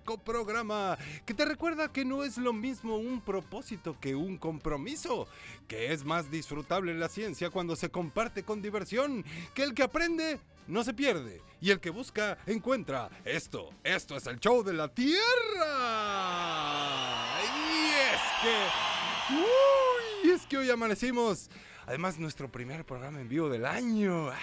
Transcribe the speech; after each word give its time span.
programa 0.00 0.98
que 1.24 1.34
te 1.34 1.44
recuerda 1.44 1.92
que 1.92 2.04
no 2.04 2.24
es 2.24 2.38
lo 2.38 2.52
mismo 2.52 2.96
un 2.96 3.20
propósito 3.20 3.96
que 4.00 4.14
un 4.14 4.38
compromiso, 4.38 5.26
que 5.68 5.92
es 5.92 6.04
más 6.04 6.30
disfrutable 6.30 6.94
la 6.94 7.08
ciencia 7.08 7.50
cuando 7.50 7.76
se 7.76 7.90
comparte 7.90 8.42
con 8.42 8.62
diversión, 8.62 9.24
que 9.54 9.62
el 9.62 9.74
que 9.74 9.82
aprende 9.82 10.38
no 10.66 10.84
se 10.84 10.94
pierde 10.94 11.42
y 11.60 11.70
el 11.70 11.80
que 11.80 11.90
busca 11.90 12.38
encuentra. 12.46 13.10
Esto, 13.24 13.70
esto 13.82 14.16
es 14.16 14.26
el 14.26 14.40
show 14.40 14.62
de 14.62 14.72
la 14.72 14.88
Tierra. 14.88 15.20
Y 17.42 17.88
es 18.14 18.20
que... 18.42 18.54
Uy, 19.34 20.30
es 20.30 20.46
que 20.46 20.58
hoy 20.58 20.70
amanecimos 20.70 21.50
Además, 21.86 22.18
nuestro 22.18 22.50
primer 22.50 22.84
programa 22.84 23.20
en 23.20 23.28
vivo 23.28 23.48
del 23.48 23.66
año. 23.66 24.30
Ah. 24.30 24.38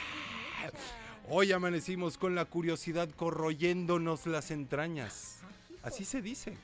Hoy 1.27 1.51
amanecimos 1.51 2.17
con 2.17 2.35
la 2.35 2.45
curiosidad 2.45 3.09
corroyéndonos 3.09 4.27
las 4.27 4.51
entrañas. 4.51 5.40
Así 5.83 6.05
se 6.05 6.21
dice. 6.21 6.57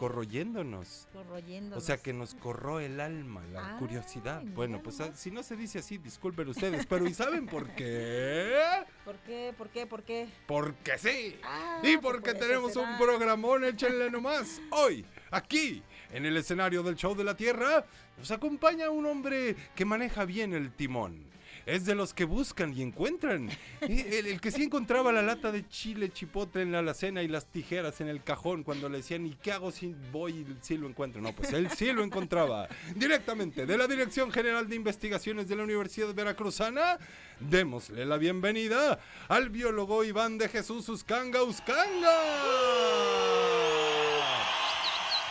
Corroyéndonos. 0.00 1.08
Corroyéndonos. 1.12 1.76
O 1.76 1.86
sea 1.86 1.98
que 1.98 2.14
nos 2.14 2.34
corroe 2.34 2.86
el 2.86 3.00
alma, 3.00 3.42
la 3.52 3.76
curiosidad. 3.76 4.42
Bueno, 4.42 4.82
pues 4.82 4.98
si 5.14 5.30
no 5.30 5.42
se 5.42 5.56
dice 5.56 5.80
así, 5.80 5.98
disculpen 5.98 6.48
ustedes, 6.48 6.86
pero 6.86 7.06
¿y 7.06 7.12
saben 7.12 7.46
por 7.46 7.68
qué? 7.74 8.56
¿Por 9.04 9.16
qué? 9.18 9.54
¿Por 9.58 9.68
qué? 9.68 9.86
¿Por 9.86 10.02
qué? 10.02 10.26
Porque 10.46 10.96
sí. 10.96 11.38
Ah, 11.44 11.80
y 11.82 11.98
pues 11.98 12.14
porque 12.14 12.32
por 12.32 12.40
tenemos 12.40 12.72
será. 12.72 12.90
un 12.90 12.98
programón, 12.98 13.62
échenle 13.62 14.10
nomás. 14.10 14.62
Hoy, 14.70 15.04
aquí, 15.30 15.82
en 16.12 16.24
el 16.24 16.38
escenario 16.38 16.82
del 16.82 16.96
Show 16.96 17.14
de 17.14 17.24
la 17.24 17.36
Tierra, 17.36 17.84
nos 18.16 18.30
acompaña 18.30 18.88
un 18.88 19.04
hombre 19.04 19.54
que 19.74 19.84
maneja 19.84 20.24
bien 20.24 20.54
el 20.54 20.72
timón. 20.72 21.28
Es 21.70 21.84
de 21.84 21.94
los 21.94 22.12
que 22.12 22.24
buscan 22.24 22.76
y 22.76 22.82
encuentran. 22.82 23.48
El, 23.80 24.26
el 24.26 24.40
que 24.40 24.50
sí 24.50 24.64
encontraba 24.64 25.12
la 25.12 25.22
lata 25.22 25.52
de 25.52 25.68
chile 25.68 26.10
chipotle 26.12 26.62
en 26.62 26.72
la 26.72 26.80
alacena 26.80 27.22
y 27.22 27.28
las 27.28 27.46
tijeras 27.46 28.00
en 28.00 28.08
el 28.08 28.24
cajón 28.24 28.64
cuando 28.64 28.88
le 28.88 28.98
decían, 28.98 29.24
¿y 29.24 29.36
qué 29.36 29.52
hago 29.52 29.70
si 29.70 29.94
voy 30.10 30.32
y 30.32 30.46
sí 30.62 30.76
lo 30.76 30.88
encuentro? 30.88 31.22
No, 31.22 31.32
pues 31.32 31.52
él 31.52 31.70
sí 31.70 31.92
lo 31.92 32.02
encontraba. 32.02 32.68
Directamente 32.96 33.66
de 33.66 33.78
la 33.78 33.86
Dirección 33.86 34.32
General 34.32 34.68
de 34.68 34.74
Investigaciones 34.74 35.46
de 35.48 35.54
la 35.54 35.62
Universidad 35.62 36.12
Veracruzana, 36.12 36.98
démosle 37.38 38.04
la 38.04 38.16
bienvenida 38.16 38.98
al 39.28 39.50
biólogo 39.50 40.02
Iván 40.02 40.38
de 40.38 40.48
Jesús 40.48 40.88
Uscanga 40.88 41.44
Uscanga. 41.44 42.18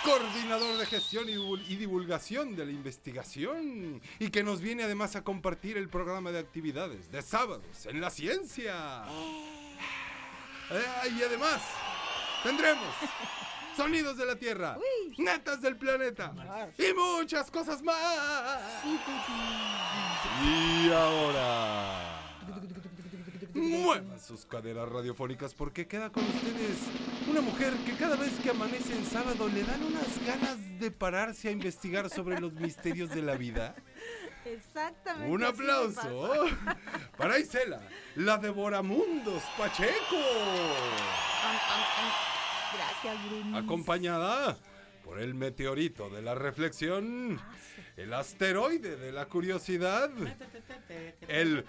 Coordinador 0.03 0.78
de 0.78 0.86
gestión 0.86 1.28
y 1.30 1.33
divul- 1.36 1.64
y 1.67 1.75
divulgación 1.75 2.55
de 2.55 2.66
la 2.66 2.72
investigación 2.72 4.02
y 4.17 4.30
que 4.30 4.43
nos 4.43 4.61
viene 4.61 4.83
además 4.83 5.15
a 5.15 5.23
compartir 5.23 5.77
el 5.77 5.89
programa 5.89 6.32
de 6.32 6.39
actividades 6.39 7.11
de 7.11 7.21
sábados 7.21 7.86
en 7.86 7.99
la 7.99 8.09
ciencia. 8.09 9.04
Eh, 10.71 11.09
y 11.17 11.21
además 11.23 11.61
tendremos 12.43 12.93
sonidos 13.76 14.15
de 14.17 14.26
la 14.26 14.36
Tierra, 14.36 14.77
Uy. 14.77 15.15
netas 15.17 15.61
del 15.61 15.76
planeta 15.77 16.33
y 16.77 16.93
muchas 16.93 17.52
cosas 17.52 17.82
más. 17.82 18.61
Y 20.43 20.92
ahora 20.92 22.08
muevan 23.59 24.20
sus 24.20 24.45
caderas 24.45 24.89
radiofónicas 24.89 25.53
porque 25.53 25.87
queda 25.87 26.11
con 26.11 26.23
ustedes 26.23 26.77
una 27.30 27.42
mujer 27.42 27.73
que 27.86 27.93
cada 27.93 28.15
vez 28.15 28.33
que 28.39 28.49
amanece 28.49 28.95
en 28.95 29.05
sábado 29.05 29.47
le 29.49 29.64
dan 29.64 29.83
unas 29.83 30.25
ganas 30.25 30.58
de 30.80 30.92
pararse 30.92 31.49
a 31.49 31.52
investigar 31.52 32.09
sobre 32.09 32.39
los 32.39 32.53
misterios 32.53 33.09
de 33.09 33.21
la 33.21 33.36
vida. 33.36 33.75
Exactamente. 34.45 35.31
Un 35.31 35.43
aplauso 35.43 36.45
para 37.17 37.37
Isela, 37.39 37.81
la 38.15 38.37
devoramundos 38.37 39.43
Pacheco. 39.58 40.15
Gracias, 42.73 43.30
Bruno. 43.30 43.58
acompañada 43.58 44.58
por 45.09 45.20
el 45.20 45.33
meteorito 45.33 46.08
de 46.11 46.21
la 46.21 46.36
reflexión, 46.36 47.42
el 47.97 48.14
asteroide 48.14 48.95
de 48.95 49.11
la 49.11 49.25
curiosidad, 49.25 50.08
el 51.27 51.65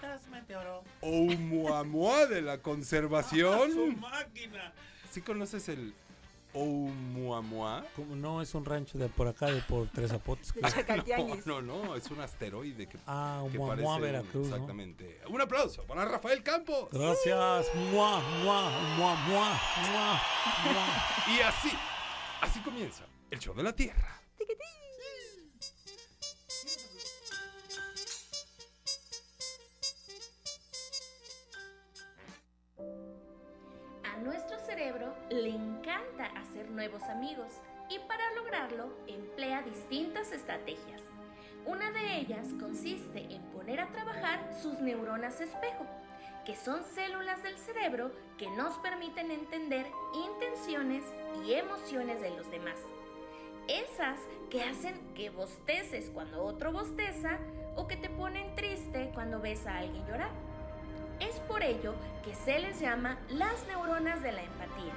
Oumuamua 1.01 2.27
de 2.27 2.43
la 2.43 2.57
¡Su 2.57 2.61
conservación. 2.61 3.99
máquina! 3.99 4.71
¿Sí 5.09 5.21
conoces 5.21 5.69
el 5.69 5.91
Oumuamua? 6.53 7.83
Como 7.95 8.15
no 8.15 8.43
es 8.43 8.53
un 8.53 8.63
rancho 8.63 8.99
de 8.99 9.09
por 9.09 9.27
acá, 9.27 9.47
de 9.47 9.61
por 9.63 9.87
Tres 9.89 10.11
Zapotes. 10.11 10.53
No, 11.47 11.61
no, 11.63 11.83
no, 11.85 11.95
es 11.95 12.11
un 12.11 12.21
asteroide 12.21 12.85
que, 12.85 12.99
Ah, 13.07 13.43
que 13.51 13.57
parece 13.57 13.87
un- 13.87 14.01
Veracruz, 14.01 14.47
¿no? 14.49 14.53
Exactamente. 14.55 15.19
Un 15.29 15.41
aplauso 15.41 15.81
para 15.87 16.05
Rafael 16.05 16.43
Campos. 16.43 16.89
Gracias. 16.91 17.73
Mua, 17.91 18.19
mua, 18.43 18.69
mua, 18.97 19.15
mua, 19.15 19.59
mua, 19.91 20.21
mua. 20.63 21.35
Y 21.35 21.41
así, 21.41 21.71
así 22.41 22.59
comienza 22.59 23.03
el 23.31 23.39
show 23.39 23.55
de 23.55 23.63
la 23.63 23.73
Tierra. 23.73 24.21
A 34.03 34.17
nuestro 34.17 34.59
cerebro 34.59 35.15
le 35.29 35.49
encanta 35.49 36.25
hacer 36.35 36.69
nuevos 36.69 37.01
amigos 37.03 37.53
y 37.89 37.99
para 37.99 38.33
lograrlo 38.35 38.93
emplea 39.07 39.61
distintas 39.61 40.33
estrategias. 40.33 41.01
Una 41.65 41.89
de 41.91 42.17
ellas 42.17 42.47
consiste 42.59 43.33
en 43.33 43.41
poner 43.51 43.79
a 43.79 43.91
trabajar 43.91 44.53
sus 44.61 44.79
neuronas 44.81 45.39
espejo, 45.39 45.85
que 46.45 46.57
son 46.57 46.83
células 46.83 47.41
del 47.43 47.57
cerebro 47.57 48.11
que 48.37 48.49
nos 48.51 48.77
permiten 48.79 49.31
entender 49.31 49.85
intenciones 50.13 51.05
y 51.45 51.53
emociones 51.53 52.19
de 52.19 52.31
los 52.31 52.49
demás. 52.51 52.79
Esas 53.67 54.19
que 54.49 54.63
hacen 54.63 55.13
que 55.13 55.29
bosteces 55.29 56.09
cuando 56.13 56.43
otro 56.43 56.71
bosteza 56.71 57.37
o 57.75 57.87
que 57.87 57.97
te 57.97 58.09
ponen 58.09 58.53
triste 58.55 59.11
cuando 59.13 59.39
ves 59.39 59.65
a 59.65 59.77
alguien 59.77 60.05
llorar. 60.05 60.31
Es 61.19 61.39
por 61.41 61.63
ello 61.63 61.93
que 62.23 62.33
se 62.35 62.59
les 62.59 62.79
llama 62.79 63.19
las 63.29 63.65
neuronas 63.67 64.21
de 64.21 64.31
la 64.31 64.43
empatía. 64.43 64.93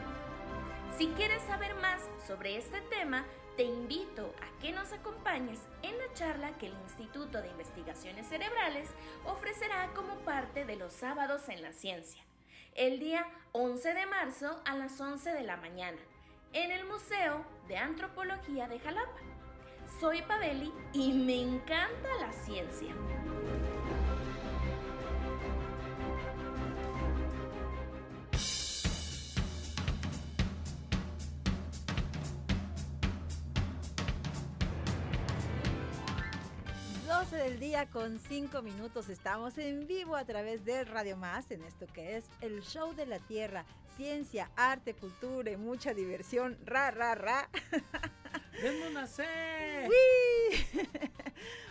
Si 0.96 1.08
quieres 1.08 1.42
saber 1.42 1.74
más 1.76 2.00
sobre 2.26 2.56
este 2.56 2.80
tema, 2.82 3.24
te 3.56 3.64
invito 3.64 4.34
a 4.42 4.60
que 4.60 4.72
nos 4.72 4.92
acompañes 4.92 5.60
en 5.82 5.96
la 5.98 6.12
charla 6.14 6.56
que 6.58 6.66
el 6.66 6.74
Instituto 6.84 7.40
de 7.40 7.48
Investigaciones 7.50 8.26
Cerebrales 8.28 8.88
ofrecerá 9.24 9.92
como 9.94 10.16
parte 10.20 10.64
de 10.64 10.76
los 10.76 10.92
sábados 10.92 11.48
en 11.48 11.62
la 11.62 11.72
ciencia, 11.72 12.22
el 12.74 12.98
día 12.98 13.26
11 13.52 13.94
de 13.94 14.06
marzo 14.06 14.60
a 14.64 14.74
las 14.74 15.00
11 15.00 15.32
de 15.32 15.42
la 15.44 15.56
mañana, 15.56 15.98
en 16.52 16.72
el 16.72 16.84
Museo 16.86 17.44
de 17.68 17.76
Antropología 17.76 18.68
de 18.68 18.78
Jalapa. 18.78 19.20
Soy 20.00 20.22
Paveli 20.22 20.72
y 20.92 21.12
me 21.12 21.40
encanta 21.40 22.08
la 22.20 22.32
ciencia. 22.32 22.94
12 37.30 37.36
del 37.36 37.58
día 37.58 37.86
con 37.86 38.18
5 38.18 38.60
minutos. 38.60 39.08
Estamos 39.08 39.56
en 39.56 39.86
vivo 39.86 40.14
a 40.14 40.26
través 40.26 40.66
de 40.66 40.84
Radio 40.84 41.16
Más 41.16 41.50
en 41.50 41.64
esto 41.64 41.86
que 41.86 42.18
es 42.18 42.26
el 42.42 42.60
show 42.60 42.92
de 42.94 43.06
la 43.06 43.18
Tierra. 43.18 43.64
Ciencia, 43.96 44.50
arte, 44.56 44.92
cultura 44.92 45.50
y 45.50 45.56
mucha 45.56 45.94
diversión. 45.94 46.58
Ra, 46.66 46.90
ra, 46.90 47.14
ra. 47.14 47.48
¡Denme 48.60 48.88
una 48.90 49.06
C! 49.06 49.24
¡Uy! 49.88 50.88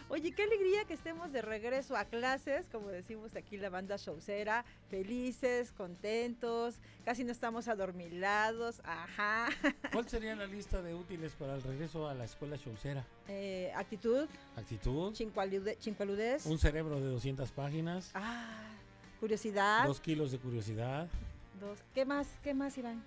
Oye, 0.09 0.31
qué 0.31 0.43
alegría 0.43 0.85
que 0.85 0.93
estemos 0.93 1.31
de 1.31 1.41
regreso 1.41 1.95
a 1.95 2.05
clases, 2.05 2.67
como 2.71 2.89
decimos 2.89 3.35
aquí 3.35 3.57
la 3.57 3.69
banda 3.69 3.95
showcera, 3.97 4.63
felices, 4.89 5.71
contentos, 5.71 6.75
casi 7.03 7.23
no 7.23 7.31
estamos 7.31 7.67
adormilados, 7.67 8.81
ajá. 8.83 9.47
¿Cuál 9.91 10.07
sería 10.07 10.35
la 10.35 10.45
lista 10.45 10.83
de 10.83 10.93
útiles 10.93 11.33
para 11.33 11.55
el 11.55 11.63
regreso 11.63 12.07
a 12.07 12.13
la 12.13 12.25
escuela 12.25 12.57
showcera? 12.57 13.03
Eh, 13.27 13.71
actitud, 13.75 14.27
Actitud, 14.55 15.13
chincualude- 15.15 15.77
chincualudez, 15.79 16.45
un 16.45 16.59
cerebro 16.59 16.99
de 16.99 17.07
200 17.07 17.51
páginas, 17.51 18.11
ah, 18.13 18.69
curiosidad, 19.19 19.87
dos 19.87 19.99
kilos 19.99 20.31
de 20.31 20.37
curiosidad. 20.37 21.07
dos. 21.59 21.79
¿Qué 21.95 22.05
más? 22.05 22.27
¿Qué 22.43 22.53
más, 22.53 22.77
Iván? 22.77 23.01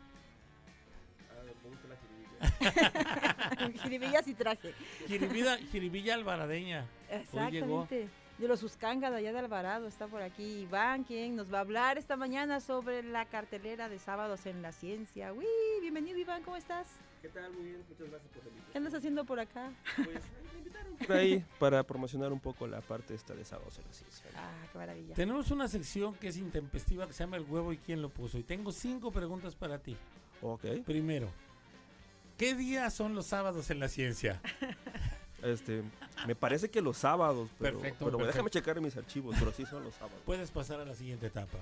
Jiribillas 3.83 4.27
y 4.29 4.35
traje. 4.35 4.75
Jiribilla, 5.07 5.59
Jiribilla 5.59 6.15
Alvaradeña. 6.15 6.87
Exactamente. 7.11 8.09
De 8.39 8.49
los 8.49 8.63
Uscanga 8.63 9.11
de 9.11 9.17
allá 9.17 9.33
de 9.33 9.39
Alvarado 9.39 9.87
está 9.87 10.09
por 10.09 10.21
aquí 10.21 10.61
Iván, 10.61 11.05
quien 11.05 11.37
nos 11.37 11.51
va 11.51 11.59
a 11.59 11.61
hablar 11.63 11.97
esta 11.97 12.17
mañana 12.17 12.61
sobre 12.61 13.03
la 13.03 13.25
cartelera 13.25 13.89
de 13.89 13.99
sábados 13.99 14.45
en 14.45 14.61
la 14.61 14.73
ciencia. 14.73 15.33
Uy, 15.33 15.47
bienvenido 15.81 16.19
Iván, 16.19 16.43
¿cómo 16.43 16.57
estás? 16.57 16.87
¿Qué 17.23 17.29
tal? 17.29 17.51
Muy 17.55 17.65
bien, 17.65 17.83
muchas 17.89 18.11
gracias 18.11 18.31
por 18.31 18.43
la 18.43 18.49
invitación. 18.51 18.73
¿Qué 18.73 18.79
andas 18.79 18.95
haciendo 18.95 19.25
por 19.25 19.41
acá? 19.41 19.73
Pues 19.97 20.21
me 20.53 20.59
invitaron 20.59 20.97
por 20.97 21.13
ahí 21.17 21.45
para 21.59 21.83
promocionar 21.83 22.31
un 22.31 22.41
poco 22.41 22.67
la 22.67 22.83
parte 22.83 23.15
esta 23.15 23.35
de 23.35 23.43
sábados 23.43 23.79
en 23.79 23.87
la 23.87 23.93
ciencia. 23.95 24.27
Ah, 24.37 24.53
qué 24.71 24.79
maravilla. 24.79 25.15
Tenemos 25.15 25.51
una 25.51 25.67
sección 25.67 26.15
que 26.15 26.29
es 26.29 26.37
intempestiva 26.37 27.07
que 27.07 27.15
se 27.15 27.25
llama 27.25 27.39
El 27.39 27.45
huevo 27.45 27.73
y 27.73 27.79
quién 27.79 28.03
lo 28.03 28.11
puso. 28.11 28.37
Y 28.37 28.43
tengo 28.43 28.71
cinco 28.71 29.11
preguntas 29.11 29.57
para 29.57 29.79
ti. 29.79 29.97
Ok. 30.43 30.67
Primero, 30.85 31.31
¿qué 32.37 32.55
días 32.55 32.93
son 32.95 33.15
los 33.15 33.27
sábados 33.27 33.71
en 33.71 33.81
la 33.81 33.89
ciencia? 33.89 34.41
Este, 35.43 35.83
me 36.27 36.35
parece 36.35 36.71
que 36.71 36.81
los 36.81 36.97
sábados, 36.97 37.51
pero, 37.59 37.75
Perfecto, 37.79 38.07
pero 38.07 38.17
perfecto. 38.19 38.27
déjame 38.33 38.51
checar 38.51 38.81
mis 38.81 38.97
archivos, 38.97 39.37
pero 39.39 39.53
sí 39.53 39.65
son 39.67 39.85
los 39.85 39.95
sábados. 39.95 40.19
Puedes 40.25 40.51
pasar 40.51 40.81
a 40.81 40.85
la 40.85 40.95
siguiente 40.95 41.27
etapa. 41.27 41.59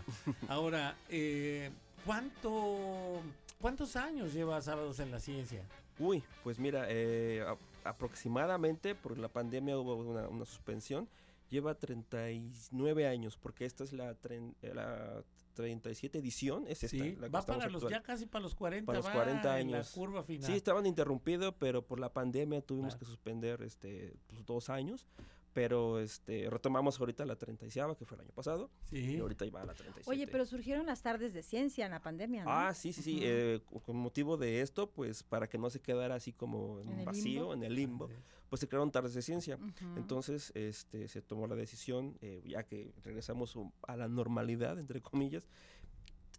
Ahora, 0.48 0.96
eh, 1.10 1.70
¿cuánto, 2.06 3.20
¿cuántos 3.60 3.96
años 3.96 4.32
lleva 4.32 4.62
sábados 4.62 5.00
en 5.00 5.10
la 5.10 5.18
ciencia? 5.20 5.60
Uy, 5.98 6.22
pues 6.44 6.58
mira, 6.58 6.86
eh, 6.88 7.44
a- 7.46 7.90
aproximadamente 7.90 8.94
por 8.94 9.18
la 9.18 9.28
pandemia 9.28 9.76
hubo 9.76 9.96
una, 9.96 10.28
una 10.28 10.44
suspensión. 10.46 11.06
Lleva 11.50 11.74
39 11.74 13.06
años, 13.06 13.36
porque 13.36 13.66
esta 13.66 13.84
es 13.84 13.92
la, 13.92 14.14
tren- 14.14 14.54
eh, 14.62 14.72
la 14.72 15.22
37 15.54 16.18
edición. 16.18 16.64
Es 16.66 16.82
esta, 16.84 16.88
Sí, 16.96 17.16
la 17.16 17.26
que 17.26 17.32
va 17.32 17.42
para 17.46 17.66
los 17.68 17.82
actual. 17.84 17.92
ya 17.92 18.02
casi 18.02 18.26
para 18.26 18.42
los 18.42 18.54
40, 18.54 18.86
Para 18.86 18.98
los 18.98 19.06
va 19.08 19.12
40 19.12 19.60
en 19.60 19.70
la 19.70 19.76
años. 19.78 19.90
curva 19.92 20.22
final. 20.22 20.46
Sí, 20.50 20.52
estaban 20.56 20.84
interrumpidos, 20.86 21.54
pero 21.58 21.82
por 21.86 21.98
la 22.00 22.12
pandemia 22.12 22.60
tuvimos 22.60 22.94
Claro. 22.94 22.98
que 22.98 23.04
suspender 23.06 23.62
este, 23.62 24.14
pues, 24.26 24.44
dos 24.44 24.68
años. 24.68 25.06
Pero 25.54 26.00
este, 26.00 26.50
retomamos 26.50 26.98
ahorita 26.98 27.24
la 27.24 27.36
36 27.36 27.96
que 27.96 28.04
fue 28.04 28.16
el 28.16 28.22
año 28.24 28.32
pasado. 28.34 28.70
Sí. 28.90 29.14
Y 29.16 29.20
ahorita 29.20 29.46
iba 29.46 29.62
a 29.62 29.64
la 29.64 29.72
37. 29.72 30.10
Oye, 30.10 30.26
pero 30.26 30.44
surgieron 30.44 30.84
las 30.86 31.00
tardes 31.00 31.32
de 31.32 31.42
ciencia 31.42 31.84
en 31.86 31.92
la 31.92 32.02
pandemia, 32.02 32.44
¿no? 32.44 32.50
Ah, 32.50 32.74
sí, 32.74 32.92
sí, 32.92 33.02
sí. 33.02 33.14
Ujú. 33.18 33.24
eh, 33.24 33.60
cu- 33.64 33.80
con 33.80 33.96
motivo 33.96 34.36
de 34.36 34.60
esto, 34.60 34.90
pues 34.90 35.22
para 35.22 35.48
que 35.48 35.56
no 35.56 35.70
se 35.70 35.80
quedara 35.80 36.16
así 36.16 36.32
como 36.32 36.80
en, 36.80 36.88
¿En 36.98 37.04
vacío, 37.04 37.40
limbo? 37.42 37.54
en 37.54 37.62
el 37.62 37.74
limbo, 37.76 38.10
pues 38.50 38.60
se 38.60 38.68
crearon 38.68 38.90
tardes 38.90 39.14
de 39.14 39.22
ciencia. 39.22 39.54
Ujú. 39.56 39.96
Entonces, 39.96 40.50
este, 40.56 41.06
se 41.06 41.22
tomó 41.22 41.46
la 41.46 41.54
decisión, 41.54 42.18
eh, 42.20 42.42
ya 42.44 42.64
que 42.64 42.92
regresamos 43.04 43.56
a 43.86 43.96
la 43.96 44.08
normalidad, 44.08 44.78
entre 44.80 45.00
comillas, 45.00 45.46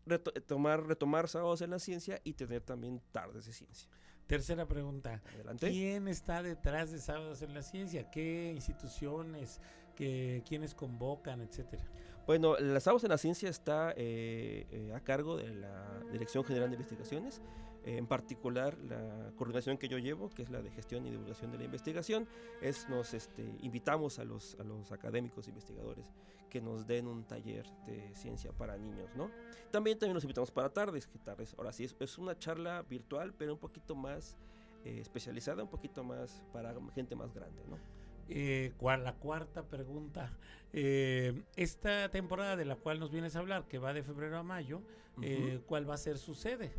reto- 0.06 0.34
eh, 0.36 0.42
tomar, 0.42 0.86
retomar 0.86 1.30
sábados 1.30 1.62
en 1.62 1.70
la 1.70 1.80
ciencia 1.80 2.20
y 2.26 2.34
tener 2.34 2.62
también 2.64 3.02
tardes 3.14 3.46
de 3.46 3.54
ciencia. 3.54 3.90
Tercera 4.28 4.66
pregunta. 4.66 5.22
Adelante. 5.34 5.70
¿Quién 5.70 6.08
está 6.08 6.42
detrás 6.42 6.92
de 6.92 7.00
Sábados 7.00 7.42
en 7.42 7.54
la 7.54 7.62
Ciencia? 7.62 8.10
¿Qué 8.10 8.52
instituciones? 8.56 9.62
¿Qué, 9.96 10.44
¿Quiénes 10.48 10.74
convocan, 10.74 11.42
etcétera? 11.42 11.84
Bueno, 12.26 12.58
la 12.58 12.80
Sábados 12.80 13.04
en 13.04 13.12
la 13.12 13.20
Ciencia 13.20 13.50
está 13.50 13.94
eh, 13.96 14.66
eh, 14.72 14.94
a 14.96 15.00
cargo 15.02 15.38
de 15.38 15.54
la 15.54 16.00
Dirección 16.12 16.44
General 16.44 16.70
de 16.70 16.76
Investigaciones, 16.76 17.40
en 17.86 18.08
particular 18.08 18.78
la 18.80 19.32
coordinación 19.36 19.78
que 19.78 19.88
yo 19.88 19.98
llevo, 19.98 20.30
que 20.30 20.44
es 20.44 20.50
la 20.50 20.62
de 20.62 20.72
gestión 20.72 21.06
y 21.06 21.12
divulgación 21.12 21.52
de 21.52 21.58
la 21.58 21.64
investigación, 21.66 22.28
es 22.62 22.90
nos 22.90 23.14
este, 23.14 23.44
invitamos 23.62 24.20
a 24.20 24.26
los, 24.26 24.58
a 24.60 24.64
los 24.64 24.92
académicos 24.92 25.48
investigadores 25.48 26.06
que 26.50 26.62
nos 26.62 26.88
den 26.88 27.08
un 27.08 27.26
taller 27.26 27.66
de 27.86 28.16
ciencia 28.16 28.52
para 28.54 28.78
niños, 28.78 29.14
¿no? 29.16 29.30
También, 29.72 30.00
también 30.00 30.14
nos 30.14 30.24
invitamos 30.24 30.52
para 30.52 30.70
tardes, 30.70 31.06
que 31.06 31.20
tardes, 31.20 31.54
ahora 31.58 31.74
sí, 31.74 31.84
es, 31.84 31.96
es 32.00 32.18
una 32.18 32.38
charla 32.38 32.82
virtual, 32.84 33.34
pero 33.34 33.54
un 33.54 33.60
poquito 33.60 33.94
más 33.94 34.38
eh, 34.86 35.00
especializada, 35.02 35.64
un 35.64 35.70
poquito 35.70 36.04
más 36.04 36.44
para 36.54 36.74
gente 36.94 37.16
más 37.16 37.34
grande, 37.34 37.62
¿no? 37.68 37.78
Eh, 38.28 38.74
la 38.80 39.14
cuarta 39.14 39.64
pregunta. 39.64 40.32
Eh, 40.74 41.44
esta 41.56 42.10
temporada 42.10 42.56
de 42.56 42.66
la 42.66 42.76
cual 42.76 43.00
nos 43.00 43.12
vienes 43.12 43.36
a 43.36 43.40
hablar, 43.40 43.68
que 43.68 43.78
va 43.78 43.94
de 43.94 44.04
febrero 44.04 44.38
a 44.38 44.44
mayo, 44.44 44.82
eh, 45.22 45.62
¿cuál 45.68 45.90
va 45.90 45.96
a 45.96 45.98
ser 45.98 46.18
su 46.18 46.36
sede? 46.36 46.74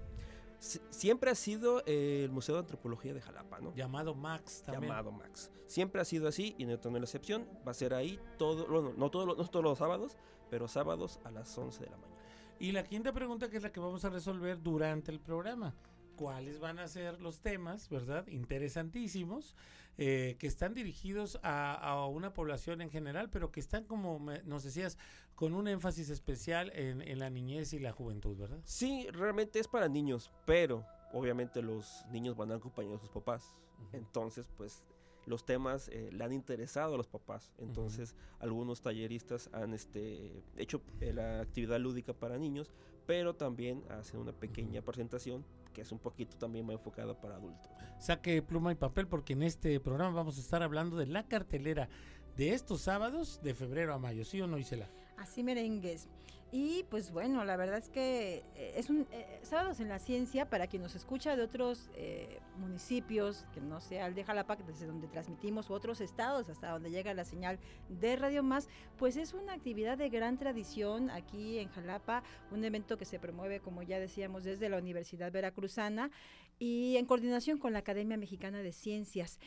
Si- 0.58 0.80
siempre 0.90 1.30
ha 1.30 1.34
sido 1.34 1.82
eh, 1.86 2.22
el 2.24 2.30
Museo 2.30 2.54
de 2.54 2.60
Antropología 2.60 3.12
de 3.14 3.20
Jalapa, 3.20 3.60
¿no? 3.60 3.74
Llamado 3.74 4.14
Max 4.14 4.62
también. 4.64 4.90
llamado 4.90 5.12
Max. 5.12 5.50
Siempre 5.66 6.00
ha 6.00 6.04
sido 6.04 6.28
así 6.28 6.54
y 6.58 6.64
no 6.64 6.78
tiene 6.78 6.98
la 7.00 7.04
excepción. 7.04 7.46
Va 7.66 7.72
a 7.72 7.74
ser 7.74 7.92
ahí 7.94 8.18
todo, 8.38 8.66
bueno, 8.66 8.92
no, 8.96 9.10
todos 9.10 9.26
los- 9.26 9.36
no 9.36 9.46
todos 9.48 9.64
los 9.64 9.78
sábados, 9.78 10.16
pero 10.50 10.68
sábados 10.68 11.20
a 11.24 11.30
las 11.30 11.56
11 11.58 11.84
de 11.84 11.90
la 11.90 11.96
mañana. 11.96 12.16
Y 12.58 12.72
la 12.72 12.84
quinta 12.84 13.12
pregunta, 13.12 13.50
que 13.50 13.58
es 13.58 13.62
la 13.62 13.70
que 13.70 13.80
vamos 13.80 14.04
a 14.04 14.08
resolver 14.10 14.62
durante 14.62 15.10
el 15.12 15.20
programa. 15.20 15.74
¿Cuáles 16.16 16.58
van 16.58 16.78
a 16.78 16.88
ser 16.88 17.20
los 17.20 17.40
temas, 17.40 17.88
verdad? 17.88 18.26
Interesantísimos, 18.28 19.54
eh, 19.98 20.36
que 20.38 20.46
están 20.46 20.74
dirigidos 20.74 21.38
a, 21.42 21.74
a 21.74 22.06
una 22.06 22.32
población 22.32 22.80
en 22.82 22.90
general, 22.90 23.30
pero 23.30 23.50
que 23.50 23.60
están, 23.60 23.84
como 23.84 24.18
me- 24.18 24.42
nos 24.42 24.62
decías, 24.64 24.98
con 25.34 25.54
un 25.54 25.68
énfasis 25.68 26.10
especial 26.10 26.70
en, 26.74 27.00
en 27.02 27.18
la 27.18 27.30
niñez 27.30 27.72
y 27.72 27.78
la 27.78 27.92
juventud, 27.92 28.36
¿verdad? 28.36 28.60
Sí, 28.64 29.06
realmente 29.12 29.58
es 29.58 29.68
para 29.68 29.88
niños, 29.88 30.30
pero 30.46 30.84
obviamente 31.12 31.62
los 31.62 32.04
niños 32.10 32.36
van 32.36 32.52
acompañados 32.52 33.00
de 33.00 33.06
sus 33.06 33.14
papás. 33.14 33.54
Entonces, 33.92 34.48
pues 34.56 34.82
los 35.26 35.44
temas 35.44 35.88
eh, 35.88 36.10
le 36.12 36.24
han 36.24 36.32
interesado 36.32 36.94
a 36.94 36.96
los 36.96 37.08
papás. 37.08 37.52
Entonces, 37.58 38.14
algunos 38.38 38.80
talleristas 38.80 39.50
han 39.52 39.74
este, 39.74 40.42
hecho 40.56 40.82
eh, 41.00 41.12
la 41.12 41.40
actividad 41.40 41.78
lúdica 41.80 42.12
para 42.14 42.38
niños, 42.38 42.70
pero 43.06 43.34
también 43.34 43.82
hacen 43.90 44.20
una 44.20 44.32
pequeña 44.32 44.82
presentación 44.82 45.44
que 45.76 45.82
es 45.82 45.92
un 45.92 45.98
poquito 45.98 46.38
también 46.38 46.64
más 46.64 46.72
enfocada 46.72 47.20
para 47.20 47.36
adultos. 47.36 47.70
Saque 47.98 48.40
pluma 48.40 48.72
y 48.72 48.76
papel 48.76 49.08
porque 49.08 49.34
en 49.34 49.42
este 49.42 49.78
programa 49.78 50.14
vamos 50.14 50.38
a 50.38 50.40
estar 50.40 50.62
hablando 50.62 50.96
de 50.96 51.04
la 51.04 51.28
cartelera 51.28 51.90
de 52.34 52.54
estos 52.54 52.80
sábados 52.80 53.42
de 53.42 53.52
febrero 53.52 53.92
a 53.92 53.98
mayo, 53.98 54.24
¿sí 54.24 54.40
o 54.40 54.46
no, 54.46 54.56
Isela? 54.56 54.88
Así 55.16 55.42
merengues. 55.42 56.08
Y 56.52 56.84
pues 56.90 57.10
bueno, 57.10 57.44
la 57.44 57.56
verdad 57.56 57.78
es 57.78 57.88
que 57.88 58.44
eh, 58.54 58.74
es 58.76 58.88
un 58.88 59.06
eh, 59.10 59.40
sábados 59.42 59.80
en 59.80 59.88
la 59.88 59.98
ciencia 59.98 60.48
para 60.48 60.68
quien 60.68 60.80
nos 60.80 60.94
escucha 60.94 61.34
de 61.34 61.42
otros 61.42 61.90
eh, 61.94 62.38
municipios, 62.56 63.46
que 63.52 63.60
no 63.60 63.80
sea 63.80 64.06
el 64.06 64.14
de 64.14 64.22
Jalapa, 64.22 64.56
desde 64.56 64.86
donde 64.86 65.08
transmitimos, 65.08 65.68
u 65.70 65.74
otros 65.74 66.00
estados, 66.00 66.48
hasta 66.48 66.70
donde 66.70 66.90
llega 66.90 67.12
la 67.14 67.24
señal 67.24 67.58
de 67.88 68.14
Radio 68.14 68.44
Más, 68.44 68.68
pues 68.96 69.16
es 69.16 69.34
una 69.34 69.54
actividad 69.54 69.98
de 69.98 70.08
gran 70.08 70.38
tradición 70.38 71.10
aquí 71.10 71.58
en 71.58 71.68
Jalapa, 71.68 72.22
un 72.52 72.64
evento 72.64 72.96
que 72.96 73.04
se 73.06 73.18
promueve, 73.18 73.58
como 73.58 73.82
ya 73.82 73.98
decíamos, 73.98 74.44
desde 74.44 74.68
la 74.68 74.78
Universidad 74.78 75.32
Veracruzana 75.32 76.10
y 76.58 76.96
en 76.96 77.06
coordinación 77.06 77.58
con 77.58 77.72
la 77.72 77.80
Academia 77.80 78.16
Mexicana 78.16 78.60
de 78.60 78.72
Ciencias. 78.72 79.40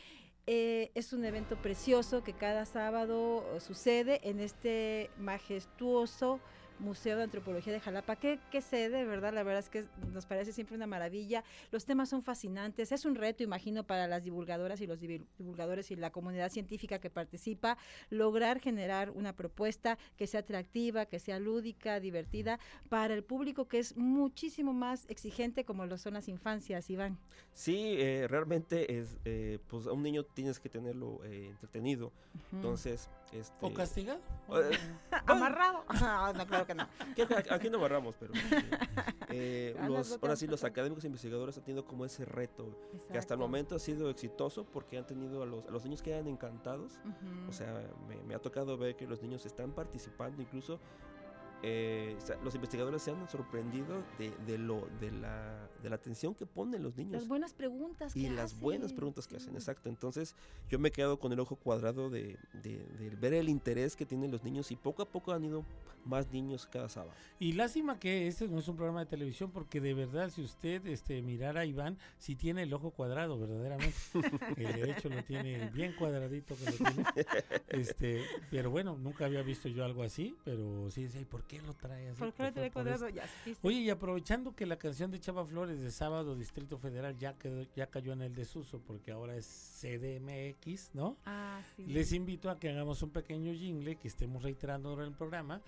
Eh, 0.46 0.90
es 0.94 1.12
un 1.12 1.24
evento 1.24 1.56
precioso 1.56 2.24
que 2.24 2.32
cada 2.32 2.64
sábado 2.64 3.44
eh, 3.54 3.60
sucede 3.60 4.28
en 4.28 4.40
este 4.40 5.10
majestuoso 5.18 6.40
Museo 6.80 7.16
de 7.16 7.24
Antropología 7.24 7.72
de 7.72 7.80
Jalapa. 7.80 8.16
¿Qué, 8.16 8.38
qué 8.50 8.60
sede, 8.60 9.04
verdad? 9.04 9.32
La 9.32 9.42
verdad 9.42 9.60
es 9.60 9.68
que 9.68 9.84
nos 10.12 10.26
parece 10.26 10.52
siempre 10.52 10.76
una 10.76 10.86
maravilla. 10.86 11.44
Los 11.70 11.84
temas 11.84 12.08
son 12.08 12.22
fascinantes. 12.22 12.90
Es 12.92 13.04
un 13.04 13.14
reto, 13.14 13.42
imagino, 13.42 13.84
para 13.84 14.06
las 14.08 14.24
divulgadoras 14.24 14.80
y 14.80 14.86
los 14.86 15.00
divul- 15.00 15.26
divulgadores 15.38 15.90
y 15.90 15.96
la 15.96 16.10
comunidad 16.10 16.50
científica 16.50 16.98
que 16.98 17.10
participa, 17.10 17.76
lograr 18.08 18.60
generar 18.60 19.10
una 19.10 19.34
propuesta 19.34 19.98
que 20.16 20.26
sea 20.26 20.40
atractiva, 20.40 21.06
que 21.06 21.18
sea 21.18 21.38
lúdica, 21.38 22.00
divertida, 22.00 22.58
para 22.88 23.14
el 23.14 23.22
público 23.22 23.68
que 23.68 23.78
es 23.78 23.96
muchísimo 23.96 24.72
más 24.72 25.04
exigente 25.08 25.64
como 25.64 25.86
lo 25.86 25.98
son 25.98 26.14
las 26.14 26.28
infancias, 26.28 26.88
Iván. 26.90 27.18
Sí, 27.52 27.94
eh, 27.98 28.26
realmente 28.28 28.98
es, 28.98 29.16
eh, 29.24 29.58
pues 29.68 29.86
a 29.86 29.92
un 29.92 30.02
niño 30.02 30.24
tienes 30.24 30.58
que 30.58 30.68
tenerlo 30.68 31.20
eh, 31.24 31.48
entretenido. 31.50 32.06
Ujú. 32.06 32.56
Entonces, 32.56 33.08
este, 33.32 33.66
¿O 33.66 33.72
castigado? 33.72 34.20
Eh, 34.50 34.78
¿Amarrado? 35.26 35.84
Ah, 35.88 36.32
no, 36.36 36.46
claro 36.46 36.66
que 36.66 36.74
no. 36.74 36.86
aquí 37.50 37.70
no 37.70 37.78
barramos, 37.78 38.14
pero 38.18 38.32
eh, 39.28 39.76
los, 39.86 40.18
ahora 40.22 40.36
sí, 40.36 40.46
los 40.46 40.64
académicos 40.64 41.04
investigadores 41.04 41.56
han 41.58 41.64
tenido 41.64 41.84
como 41.84 42.04
ese 42.04 42.24
reto, 42.24 42.64
que 42.90 42.96
hasta 42.96 43.08
el 43.12 43.16
Exacto. 43.16 43.38
momento 43.38 43.74
ha 43.76 43.78
sido 43.78 44.10
exitoso 44.10 44.64
porque 44.64 44.98
han 44.98 45.06
tenido 45.06 45.42
a 45.42 45.46
los, 45.46 45.66
a 45.66 45.70
los 45.70 45.84
niños 45.84 46.02
que 46.02 46.10
eran 46.10 46.26
encantados. 46.26 47.00
Ujú. 47.04 47.48
O 47.48 47.52
sea, 47.52 47.88
me, 48.08 48.16
me 48.22 48.34
ha 48.34 48.38
tocado 48.38 48.76
ver 48.76 48.96
que 48.96 49.06
los 49.06 49.22
niños 49.22 49.46
están 49.46 49.72
participando 49.72 50.42
incluso 50.42 50.80
eh, 51.62 52.16
los 52.42 52.54
investigadores 52.54 53.02
se 53.02 53.10
han 53.10 53.28
sorprendido 53.28 54.02
de, 54.18 54.30
de 54.46 54.58
lo 54.58 54.88
de 55.00 55.10
la, 55.12 55.68
de 55.82 55.90
la 55.90 55.96
atención 55.96 56.34
que 56.34 56.46
ponen 56.46 56.82
los 56.82 56.96
niños 56.96 57.12
Las 57.12 57.28
buenas 57.28 57.52
preguntas. 57.52 58.16
y 58.16 58.24
que 58.24 58.30
las 58.30 58.58
buenas 58.58 58.92
preguntas 58.92 59.26
que 59.26 59.36
hacen, 59.36 59.54
exacto. 59.54 59.88
Entonces 59.88 60.34
yo 60.68 60.78
me 60.78 60.88
he 60.88 60.92
quedado 60.92 61.18
con 61.18 61.32
el 61.32 61.40
ojo 61.40 61.56
cuadrado 61.56 62.08
de, 62.10 62.36
de- 62.62 62.84
de 62.98 63.10
ver 63.16 63.34
el 63.34 63.48
interés 63.48 63.96
que 63.96 64.06
tienen 64.06 64.30
los 64.30 64.42
niños 64.44 64.70
y 64.70 64.76
poco 64.76 65.02
a 65.02 65.06
poco 65.06 65.32
han 65.32 65.44
ido 65.44 65.64
más 66.06 66.30
niños 66.32 66.66
cada 66.66 66.88
sábado. 66.88 67.12
Y 67.38 67.52
lástima 67.52 67.98
que 67.98 68.26
este 68.26 68.48
no 68.48 68.58
es 68.58 68.68
un 68.68 68.76
programa 68.76 69.00
de 69.00 69.06
televisión 69.06 69.50
porque 69.50 69.82
de 69.82 69.92
verdad 69.92 70.30
si 70.30 70.42
usted 70.42 70.86
este 70.86 71.20
mirara 71.20 71.60
a 71.60 71.64
Iván, 71.66 71.98
si 72.18 72.36
tiene 72.36 72.62
el 72.62 72.72
ojo 72.72 72.90
cuadrado 72.90 73.38
verdaderamente. 73.38 73.94
el 74.56 74.66
derecho 74.76 75.10
lo 75.10 75.22
tiene 75.24 75.68
bien 75.70 75.92
cuadradito 75.98 76.54
que 76.56 76.64
lo 76.64 76.72
tiene. 76.72 77.04
Este, 77.68 78.24
pero 78.50 78.70
bueno, 78.70 78.96
nunca 78.98 79.26
había 79.26 79.42
visto 79.42 79.68
yo 79.68 79.84
algo 79.84 80.02
así, 80.02 80.34
pero 80.44 80.90
sí, 80.90 81.08
sí, 81.08 81.24
¿por 81.24 81.42
qué 81.44 81.49
lo 81.58 81.74
trae 81.74 82.08
así? 82.08 82.18
¿Por 82.18 82.32
qué 82.32 82.42
lo 82.44 82.52
trae 82.52 82.70
cuadrado? 82.70 83.08
Ya. 83.08 83.24
Oye, 83.62 83.78
y 83.78 83.90
aprovechando 83.90 84.54
que 84.54 84.66
la 84.66 84.76
canción 84.76 85.10
de 85.10 85.18
Chava 85.20 85.44
Flores 85.44 85.80
de 85.80 85.90
Sábado 85.90 86.36
Distrito 86.36 86.78
Federal 86.78 87.16
ya 87.18 87.34
quedó, 87.34 87.66
ya 87.74 87.88
cayó 87.88 88.12
en 88.12 88.22
el 88.22 88.34
desuso 88.34 88.80
porque 88.80 89.10
ahora 89.10 89.36
es 89.36 89.46
CDMX, 89.80 90.94
¿no? 90.94 91.16
Ah, 91.26 91.60
sí. 91.76 91.86
Les 91.86 92.12
invito 92.12 92.50
a 92.50 92.58
que 92.58 92.68
hagamos 92.68 93.02
un 93.02 93.10
pequeño 93.10 93.52
jingle 93.52 93.96
que 93.96 94.08
estemos 94.08 94.42
reiterando 94.42 94.90
durante 94.90 95.12
el 95.12 95.16
programa, 95.18 95.60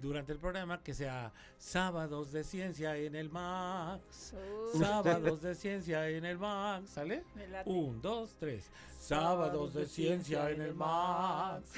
durante 0.00 0.32
el 0.32 0.38
programa 0.38 0.82
que 0.82 0.94
sea 0.94 1.32
Sábados 1.58 2.32
de 2.32 2.44
Ciencia 2.44 2.96
en 2.96 3.14
el 3.14 3.30
Max. 3.30 4.34
Uh, 4.34 4.78
Sábados 4.78 5.42
de 5.42 5.54
Ciencia 5.56 6.08
en 6.08 6.24
el 6.24 6.38
Max, 6.38 6.90
¿sale? 6.90 7.24
Un, 7.64 8.00
dos, 8.00 8.36
tres. 8.38 8.70
Sábados 8.98 9.74
de 9.74 9.86
Ciencia 9.86 10.50
en 10.50 10.60
el 10.62 10.74
Max. 10.74 11.70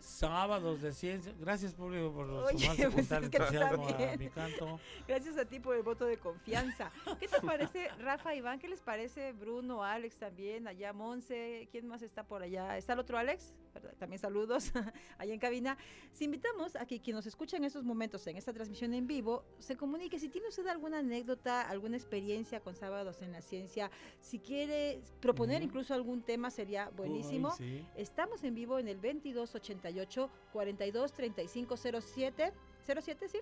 Sábados 0.00 0.80
de 0.80 0.92
Ciencia. 0.92 1.32
Gracias, 1.38 1.74
público, 1.74 2.12
por 2.12 2.30
Oye, 2.30 2.58
sumarse 2.58 2.82
con 2.84 2.92
pues 2.92 3.10
es 3.10 3.28
que 3.28 3.38
a 3.38 4.16
mi 4.16 4.30
canto. 4.30 4.80
Gracias 5.08 5.36
a 5.36 5.44
ti 5.44 5.60
por 5.60 5.76
el 5.76 5.82
voto 5.82 6.06
de 6.06 6.16
confianza. 6.16 6.90
¿Qué 7.18 7.28
te 7.28 7.40
parece, 7.40 7.88
Rafa, 7.98 8.34
Iván? 8.34 8.58
¿Qué 8.58 8.68
les 8.68 8.80
parece 8.80 9.32
Bruno, 9.32 9.84
Alex 9.84 10.16
también, 10.16 10.66
allá 10.68 10.92
Monse? 10.92 11.68
¿Quién 11.70 11.86
más 11.86 12.02
está 12.02 12.24
por 12.24 12.42
allá? 12.42 12.78
¿Está 12.78 12.94
el 12.94 13.00
otro 13.00 13.18
Alex? 13.18 13.52
También 13.98 14.18
saludos 14.18 14.72
allá 15.18 15.32
en 15.32 15.40
cabina. 15.40 15.76
Si 16.12 16.24
invitamos 16.24 16.76
a 16.76 16.86
que 16.86 17.00
quien 17.00 17.16
nos 17.16 17.26
escucha 17.26 17.56
en 17.60 17.66
estos 17.66 17.84
momentos, 17.84 18.26
en 18.26 18.36
esta 18.36 18.52
transmisión 18.52 18.94
en 18.94 19.06
vivo, 19.06 19.44
se 19.58 19.76
comunique. 19.76 20.18
Si 20.18 20.28
tiene 20.28 20.48
usted 20.48 20.66
alguna 20.66 20.98
anécdota, 20.98 21.62
alguna 21.62 21.96
experiencia 21.96 22.60
con 22.60 22.74
Sábados 22.74 23.22
en 23.22 23.32
la 23.32 23.42
Ciencia, 23.42 23.90
si 24.20 24.38
quiere 24.38 25.00
proponer 25.20 25.62
incluso 25.62 25.94
algún 25.94 26.22
tema, 26.22 26.50
sería 26.50 26.90
buenísimo. 26.90 27.50
Uy, 27.50 27.56
sí. 27.58 27.86
Estamos 27.96 28.42
en 28.44 28.54
vivo 28.54 28.78
en 28.78 28.88
el 28.88 28.96
2288 28.96 30.30
423507 30.52 32.52
07, 32.84 33.28
sí. 33.28 33.38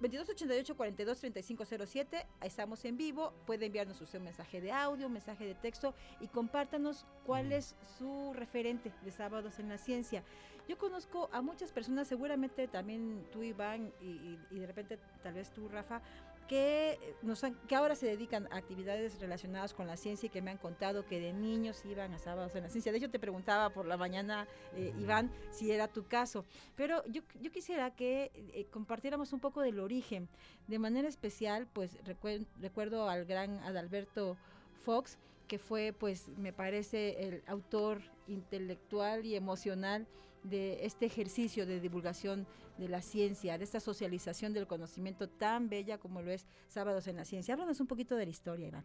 2288 0.00 0.76
423507 0.76 2.26
Estamos 2.42 2.84
en 2.84 2.96
vivo. 2.96 3.32
Puede 3.46 3.66
enviarnos 3.66 4.00
usted 4.00 4.18
un 4.18 4.24
mensaje 4.24 4.60
de 4.60 4.72
audio, 4.72 5.06
un 5.06 5.12
mensaje 5.12 5.46
de 5.46 5.54
texto 5.54 5.94
y 6.20 6.26
compártanos 6.26 7.06
cuál 7.24 7.52
es 7.52 7.76
su 7.98 8.32
referente 8.34 8.92
de 9.04 9.12
Sábados 9.12 9.58
en 9.58 9.68
la 9.68 9.78
Ciencia. 9.78 10.24
Yo 10.68 10.78
conozco 10.78 11.28
a 11.32 11.42
muchas 11.42 11.72
personas, 11.72 12.08
seguramente 12.08 12.68
también 12.68 13.26
tú, 13.32 13.42
Iván, 13.42 13.92
y, 14.00 14.06
y- 14.06 14.38
y 14.50 14.58
de 14.60 14.66
repente 14.66 14.98
tal 15.22 15.34
vez 15.34 15.50
tú, 15.50 15.68
Rafa, 15.68 16.00
que, 16.48 16.98
eh, 17.00 17.16
nos 17.22 17.42
han- 17.44 17.54
que 17.66 17.74
ahora 17.74 17.94
se 17.94 18.06
dedican 18.06 18.46
a 18.52 18.56
actividades 18.56 19.18
relacionadas 19.20 19.72
con 19.74 19.86
la 19.86 19.96
ciencia 19.96 20.26
y 20.26 20.30
que 20.30 20.42
me 20.42 20.50
han 20.50 20.58
contado 20.58 21.06
que 21.06 21.18
de 21.20 21.32
niños 21.32 21.84
iban 21.84 22.12
a 22.12 22.18
sábados 22.18 22.54
en 22.54 22.62
la 22.64 22.68
ciencia. 22.68 22.92
De 22.92 22.98
hecho, 22.98 23.10
te 23.10 23.18
preguntaba 23.18 23.70
por 23.70 23.86
la 23.86 23.96
mañana, 23.96 24.46
eh. 24.76 24.92
Iván, 24.98 25.30
si 25.50 25.70
era 25.70 25.88
tu 25.88 26.06
caso. 26.06 26.44
Pero 26.76 27.04
yo, 27.06 27.22
yo 27.40 27.50
quisiera 27.52 27.94
que 27.94 28.30
eh, 28.34 28.66
compartiéramos 28.70 29.32
un 29.32 29.40
poco 29.40 29.60
del 29.62 29.80
origen. 29.80 30.28
De 30.68 30.78
manera 30.78 31.08
especial, 31.08 31.66
pues 31.72 31.96
recuen- 32.04 32.46
recuerdo 32.60 33.08
al 33.08 33.24
gran 33.24 33.58
Adalberto 33.60 34.36
Fox, 34.84 35.18
que 35.48 35.58
fue, 35.58 35.92
pues, 35.92 36.28
me 36.38 36.52
parece, 36.52 37.24
el 37.28 37.42
autor 37.46 38.02
intelectual 38.26 39.24
y 39.26 39.36
emocional 39.36 40.06
de 40.42 40.84
este 40.84 41.06
ejercicio 41.06 41.66
de 41.66 41.80
divulgación 41.80 42.46
de 42.78 42.88
la 42.88 43.02
ciencia, 43.02 43.58
de 43.58 43.64
esta 43.64 43.80
socialización 43.80 44.52
del 44.52 44.66
conocimiento 44.66 45.28
tan 45.28 45.68
bella 45.68 45.98
como 45.98 46.22
lo 46.22 46.30
es 46.30 46.46
Sábados 46.68 47.06
en 47.06 47.16
la 47.16 47.24
Ciencia. 47.24 47.54
Háblanos 47.54 47.80
un 47.80 47.86
poquito 47.86 48.16
de 48.16 48.24
la 48.24 48.30
historia, 48.30 48.68
Iván. 48.68 48.84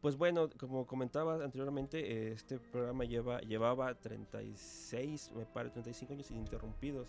Pues 0.00 0.16
bueno, 0.16 0.48
como 0.58 0.86
comentaba 0.86 1.42
anteriormente, 1.42 1.98
eh, 1.98 2.32
este 2.32 2.58
programa 2.58 3.04
lleva, 3.04 3.40
llevaba 3.40 3.92
36, 3.94 5.32
me 5.34 5.44
parece, 5.44 5.72
35 5.74 6.12
años 6.12 6.30
ininterrumpidos. 6.30 7.08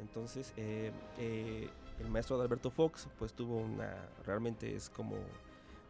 Entonces, 0.00 0.52
eh, 0.56 0.90
eh, 1.18 1.68
el 2.00 2.08
maestro 2.08 2.36
Adalberto 2.36 2.70
Fox, 2.70 3.08
pues 3.18 3.32
tuvo 3.32 3.56
una, 3.56 4.08
realmente 4.24 4.74
es 4.74 4.90
como 4.90 5.16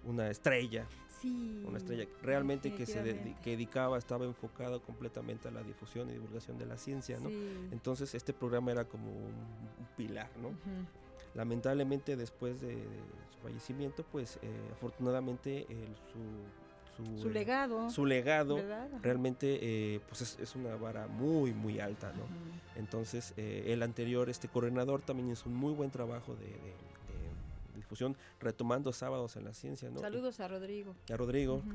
una 0.06 0.30
estrella, 0.30 0.86
Sí. 1.20 1.62
una 1.66 1.78
estrella 1.78 2.06
realmente 2.22 2.72
que 2.74 2.84
se 2.86 3.02
que 3.42 3.50
dedicaba, 3.50 3.98
estaba 3.98 4.24
enfocado 4.26 4.80
completamente 4.82 5.48
a 5.48 5.50
la 5.50 5.62
difusión 5.62 6.08
y 6.10 6.12
divulgación 6.12 6.58
de 6.58 6.66
la 6.66 6.76
ciencia, 6.76 7.18
¿no? 7.18 7.28
Sí. 7.30 7.68
Entonces, 7.72 8.14
este 8.14 8.32
programa 8.32 8.70
era 8.72 8.84
como 8.84 9.10
un, 9.10 9.32
un 9.32 9.86
pilar, 9.96 10.30
¿no? 10.40 10.50
Lamentablemente, 11.34 12.16
después 12.16 12.60
de, 12.60 12.68
de 12.76 12.84
su 13.32 13.38
fallecimiento, 13.42 14.04
pues 14.10 14.38
eh, 14.42 14.48
afortunadamente 14.72 15.66
el- 15.68 15.96
su, 16.12 17.04
su, 17.04 17.18
Su 17.22 17.28
eh, 17.28 17.32
legado. 17.32 17.90
su 17.90 18.06
legado 18.06 18.58
realmente 19.02 19.58
eh, 19.60 20.00
pues 20.08 20.22
es, 20.22 20.38
es 20.40 20.56
una 20.56 20.76
vara 20.76 21.06
muy 21.08 21.52
muy 21.52 21.78
alta 21.78 22.10
no 22.14 22.22
entonces 22.74 23.34
eh, 23.36 23.64
el 23.66 23.82
anterior 23.82 24.30
este 24.30 24.48
coordinador 24.48 25.02
también 25.02 25.30
hizo 25.30 25.46
un 25.50 25.56
muy 25.56 25.74
buen 25.74 25.90
trabajo 25.90 26.34
de 26.36 26.46
difusión 27.86 28.16
retomando 28.40 28.92
sábados 28.92 29.36
en 29.36 29.44
la 29.44 29.54
ciencia 29.54 29.88
no 29.90 30.00
Saludos 30.00 30.40
a 30.40 30.48
Rodrigo. 30.48 30.94
a 31.12 31.16
Rodrigo 31.16 31.54
Ujú. 31.56 31.72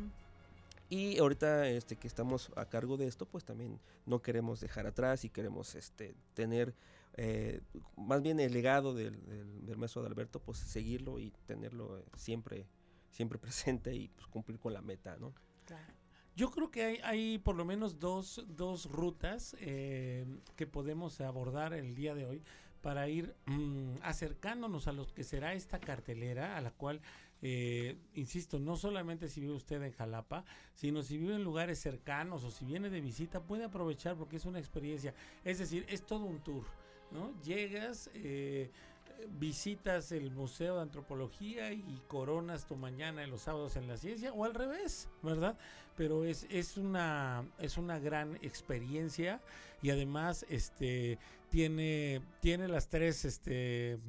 y 0.89 1.18
ahorita 1.20 1.68
este 1.70 1.96
que 1.96 2.08
estamos 2.08 2.51
a 2.58 2.65
cargo 2.65 2.98
de 2.98 3.08
esto 3.08 3.25
pues 3.25 3.46
también 3.46 3.80
no 4.06 4.22
queremos 4.22 4.60
dejar 4.60 4.86
atrás 4.88 5.24
y 5.24 5.30
queremos 5.30 5.75
este 5.75 6.13
tener 6.34 6.74
eh, 7.15 7.62
más 7.96 8.22
bien 8.22 8.39
el 8.39 8.53
legado 8.53 8.94
del, 8.94 9.25
del, 9.25 9.65
del 9.65 9.77
maestro 9.77 10.01
de 10.01 10.10
Alberto 10.10 10.39
pues 10.39 10.58
seguirlo 10.60 11.18
y 11.20 11.32
tenerlo 11.46 11.98
eh, 11.98 12.03
siempre 12.18 12.68
siempre 13.10 13.38
presente 13.46 13.96
y 13.96 14.10
pues 14.10 14.27
cumplir 14.27 14.60
con 14.60 14.74
la 14.74 14.82
meta 14.82 15.15
no 15.18 15.34
Claro. 15.65 15.94
Yo 16.36 16.50
creo 16.50 16.72
que 16.72 16.84
hay, 16.84 16.98
hay 17.03 17.38
por 17.39 17.56
lo 17.56 17.65
menos 17.65 18.00
dos, 18.00 18.44
dos 18.48 18.89
rutas 18.89 19.56
eh, 19.60 20.25
que 20.56 20.65
podemos 20.65 21.20
abordar 21.22 21.74
el 21.74 21.94
día 21.94 22.15
de 22.15 22.25
hoy 22.25 22.41
para 22.81 23.07
ir 23.07 23.35
mm, 23.45 23.97
acercándonos 24.01 24.88
a 24.88 24.91
lo 24.91 25.05
que 25.07 25.23
será 25.23 25.53
esta 25.53 25.79
cartelera, 25.79 26.57
a 26.57 26.61
la 26.61 26.71
cual, 26.71 27.01
eh, 27.41 27.97
insisto, 28.15 28.59
no 28.59 28.75
solamente 28.75 29.29
si 29.29 29.41
vive 29.41 29.53
usted 29.53 29.81
en 29.83 29.91
Jalapa, 29.93 30.43
sino 30.75 31.03
si 31.03 31.17
vive 31.17 31.35
en 31.35 31.43
lugares 31.43 31.79
cercanos 31.79 32.43
o 32.43 32.51
si 32.51 32.65
viene 32.65 32.89
de 32.89 33.01
visita, 33.01 33.41
puede 33.41 33.65
aprovechar 33.65 34.15
porque 34.15 34.38
es 34.38 34.45
una 34.45 34.59
experiencia. 34.59 35.13
Es 35.43 35.59
decir, 35.59 35.85
es 35.89 36.03
todo 36.05 36.25
un 36.25 36.39
tour, 36.39 36.65
¿no? 37.11 37.31
Llegas, 37.43 38.09
eh, 38.13 38.71
visitas 39.39 40.11
el 40.11 40.31
Museo 40.31 40.77
de 40.77 40.81
Antropología 40.81 41.71
y 41.71 42.01
coronas 42.07 42.65
tu 42.65 42.75
mañana 42.75 43.23
en 43.23 43.29
los 43.29 43.41
sábados 43.41 43.75
en 43.75 43.88
la 43.88 43.97
ciencia, 43.97 44.33
o 44.33 44.45
al 44.45 44.53
revés, 44.53 45.09
¿verdad? 45.21 45.57
Pero 45.97 46.25
es, 46.25 46.47
es 46.50 46.77
una 46.77 47.45
es 47.59 47.77
una 47.77 48.00
gran 48.00 48.35
experiencia 48.41 49.41
y 49.81 49.89
además 49.89 50.45
este 50.50 51.19
tiene 51.51 52.22
tiene 52.39 52.67
las 52.67 52.89
tres 52.89 53.25
este 53.25 54.00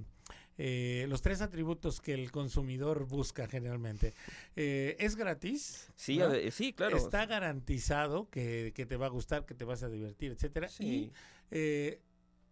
eh, 0.58 1.06
los 1.08 1.22
tres 1.22 1.40
atributos 1.40 2.00
que 2.00 2.14
el 2.14 2.30
consumidor 2.30 3.06
busca 3.06 3.48
generalmente. 3.48 4.14
Eh, 4.54 4.96
es 4.98 5.16
gratis. 5.16 5.90
sí 5.96 6.20
sí 6.50 6.72
claro 6.72 6.96
Está 6.96 7.26
garantizado 7.26 8.30
que, 8.30 8.72
que 8.74 8.86
te 8.86 8.96
va 8.96 9.06
a 9.06 9.10
gustar, 9.10 9.44
que 9.44 9.54
te 9.54 9.64
vas 9.64 9.82
a 9.82 9.88
divertir, 9.88 10.32
etcétera. 10.32 10.68
Sí. 10.68 10.84
Y 10.84 11.12
eh, 11.50 12.00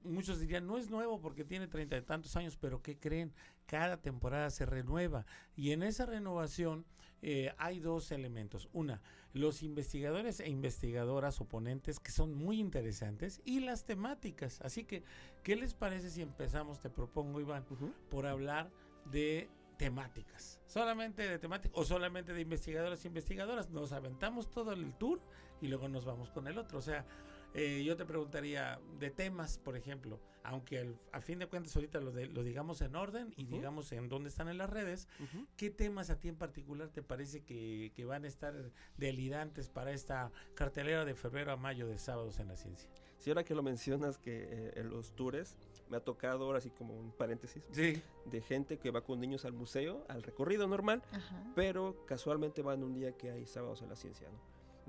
muchos 0.03 0.41
dirían, 0.41 0.67
no 0.67 0.79
es 0.79 0.91
nuevo 0.91 1.21
porque 1.21 1.45
tiene 1.45 1.69
treinta 1.69 1.97
y 1.97 2.03
tantos 2.03 2.35
años, 2.37 2.57
pero 2.57 2.83
¿qué 2.83 2.99
creen? 2.99 3.33
Cada 3.67 3.99
temporada 3.99 4.51
se 4.51 4.67
renueva. 4.67 5.25
Y 5.55 5.71
en 5.73 5.83
esa 5.83 6.07
renovación 6.07 6.85
eh, 7.23 7.53
hay 7.59 7.81
dos 7.81 8.13
elementos. 8.13 8.69
Una, 8.73 9.03
los 9.33 9.63
investigadores 9.63 10.41
e 10.41 10.49
investigadoras 10.49 11.41
oponentes 11.41 12.01
que 12.01 12.11
son 12.11 12.35
muy 12.35 12.59
interesantes 12.59 13.41
y 13.45 13.61
las 13.61 13.85
temáticas. 13.85 14.61
Así 14.63 14.85
que, 14.85 15.03
¿qué 15.43 15.57
les 15.57 15.75
parece 15.75 16.11
si 16.11 16.23
empezamos, 16.23 16.81
te 16.81 16.91
propongo, 16.91 17.41
Iván, 17.41 17.65
por 18.09 18.27
hablar 18.27 18.71
de 19.11 19.49
temáticas. 19.81 20.61
Solamente 20.67 21.27
de 21.27 21.39
temáticas 21.39 21.79
o 21.79 21.85
solamente 21.87 22.35
de 22.35 22.43
investigadores 22.43 23.03
e 23.03 23.09
investigadoras. 23.09 23.71
Nos 23.71 23.93
aventamos 23.93 24.51
todo 24.51 24.73
el 24.73 24.93
tour 24.93 25.23
y 25.63 25.69
luego 25.69 25.89
nos 25.89 26.05
vamos 26.05 26.31
con 26.31 26.47
el 26.49 26.59
otro. 26.59 26.77
O 26.77 26.83
sea, 26.83 27.07
Eh, 27.55 27.83
yo 27.85 27.97
te 27.97 28.05
preguntaría 28.05 28.79
de 28.99 29.11
temas, 29.11 29.59
por 29.59 29.77
ejemplo, 29.77 30.21
aunque 30.45 30.79
al- 30.79 30.99
a 31.13 31.21
fin 31.21 31.39
de 31.41 31.47
cuentas 31.47 31.75
ahorita 31.75 32.01
lo, 32.01 32.13
de- 32.13 32.27
lo 32.27 32.45
digamos 32.45 32.81
en 32.81 32.95
orden 32.95 33.35
y 33.37 33.45
digamos 33.47 33.91
en 33.93 34.09
dónde 34.09 34.29
están 34.29 34.49
en 34.49 34.57
las 34.59 34.71
redes. 34.71 35.09
¿qué 35.57 35.69
temas 35.71 36.11
a 36.11 36.19
ti 36.21 36.29
en 36.29 36.37
particular 36.37 36.89
te 36.91 37.03
parece 37.03 37.43
que, 37.43 37.93
que 37.95 38.05
van 38.05 38.25
a 38.25 38.29
estar 38.29 38.55
delirantes 38.97 39.69
para 39.69 39.91
esta 39.93 40.31
cartelera 40.55 41.05
de 41.05 41.15
febrero 41.15 41.53
a 41.53 41.57
mayo 41.57 41.87
de 41.89 41.99
sábados 41.99 42.39
en 42.39 42.49
la 42.49 42.57
ciencia? 42.57 42.89
Si 43.19 43.29
ahora 43.31 43.45
que 43.45 43.55
lo 43.55 43.63
mencionas 43.63 44.17
que 44.17 44.45
eh, 44.49 44.73
en 44.77 44.89
los 44.89 45.15
tours 45.15 45.57
me 45.91 45.97
ha 45.97 46.01
tocado 46.01 46.45
ahora 46.45 46.59
así 46.59 46.71
como 46.71 46.95
un 46.99 47.11
paréntesis 47.13 47.63
Sí. 47.73 48.01
de 48.27 48.41
gente 48.43 48.79
que 48.79 48.91
va 48.91 49.03
con 49.03 49.21
niños 49.21 49.45
al 49.45 49.53
museo, 49.53 50.05
al 50.09 50.23
recorrido 50.23 50.67
normal, 50.69 51.03
Ajá. 51.13 51.53
pero 51.55 52.07
casualmente 52.07 52.63
van 52.63 52.83
un 52.85 52.95
día 52.95 53.13
que 53.13 53.31
hay 53.31 53.45
sábados 53.45 53.83
en 53.83 53.89
la 53.91 53.97
ciencia, 53.97 54.29
¿no? 54.31 54.39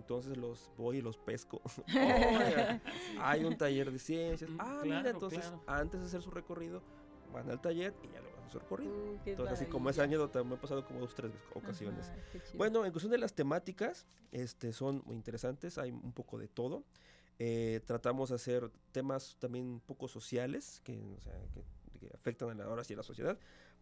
Entonces 0.01 0.35
los 0.35 0.71
voy 0.77 0.97
y 0.97 1.01
los 1.01 1.17
pesco. 1.17 1.61
Oiga, 1.87 2.81
hay 3.19 3.43
un 3.45 3.55
taller 3.57 3.91
de 3.91 3.99
ciencias. 3.99 4.49
Mm, 4.49 4.57
Ah, 4.59 4.79
claro, 4.83 4.85
mira, 4.85 5.09
entonces 5.11 5.39
claro. 5.41 5.63
antes 5.67 6.01
de 6.01 6.07
hacer 6.07 6.21
su 6.21 6.31
recorrido, 6.31 6.81
van 7.31 7.49
al 7.49 7.61
taller 7.61 7.93
y 8.03 8.07
ya 8.11 8.19
lo 8.19 8.29
van 8.31 8.35
a 8.35 8.39
hacer 8.39 8.51
su 8.51 8.59
recorrido. 8.59 8.91
Uh, 8.93 9.19
Entonces, 9.25 9.53
así 9.61 9.65
como 9.71 9.89
esa 9.89 10.03
anécdota 10.03 10.43
me 10.43 10.55
ha 10.55 10.59
pasado 10.59 10.85
como 10.85 10.99
dos, 10.99 11.13
tres 11.15 11.31
ocasiones. 11.53 12.09
Ajá. 12.09 12.19
Bueno, 12.55 12.83
en 12.85 12.91
cuestión 12.91 13.11
de 13.11 13.19
las 13.19 13.33
temáticas, 13.33 14.05
este, 14.31 14.73
son 14.73 15.03
muy 15.05 15.15
interesantes, 15.15 15.77
hay 15.77 15.91
un 15.91 16.11
poco 16.13 16.37
de 16.39 16.47
todo. 16.47 16.83
Eh, 17.39 17.81
tratamos 17.85 18.29
de 18.29 18.35
hacer 18.35 18.69
temas 18.91 19.37
también 19.39 19.65
un 19.65 19.79
poco 19.79 20.07
sociales, 20.07 20.81
que, 20.83 21.15
o 21.17 21.21
sea, 21.21 21.33
que, 21.53 21.63
que 21.99 22.11
afectan 22.13 22.49
a 22.49 22.53
la, 22.55 22.63
ahora 22.65 22.83
sí 22.83 22.93
a 22.93 22.97
la 22.97 23.03
sociedad. 23.03 23.37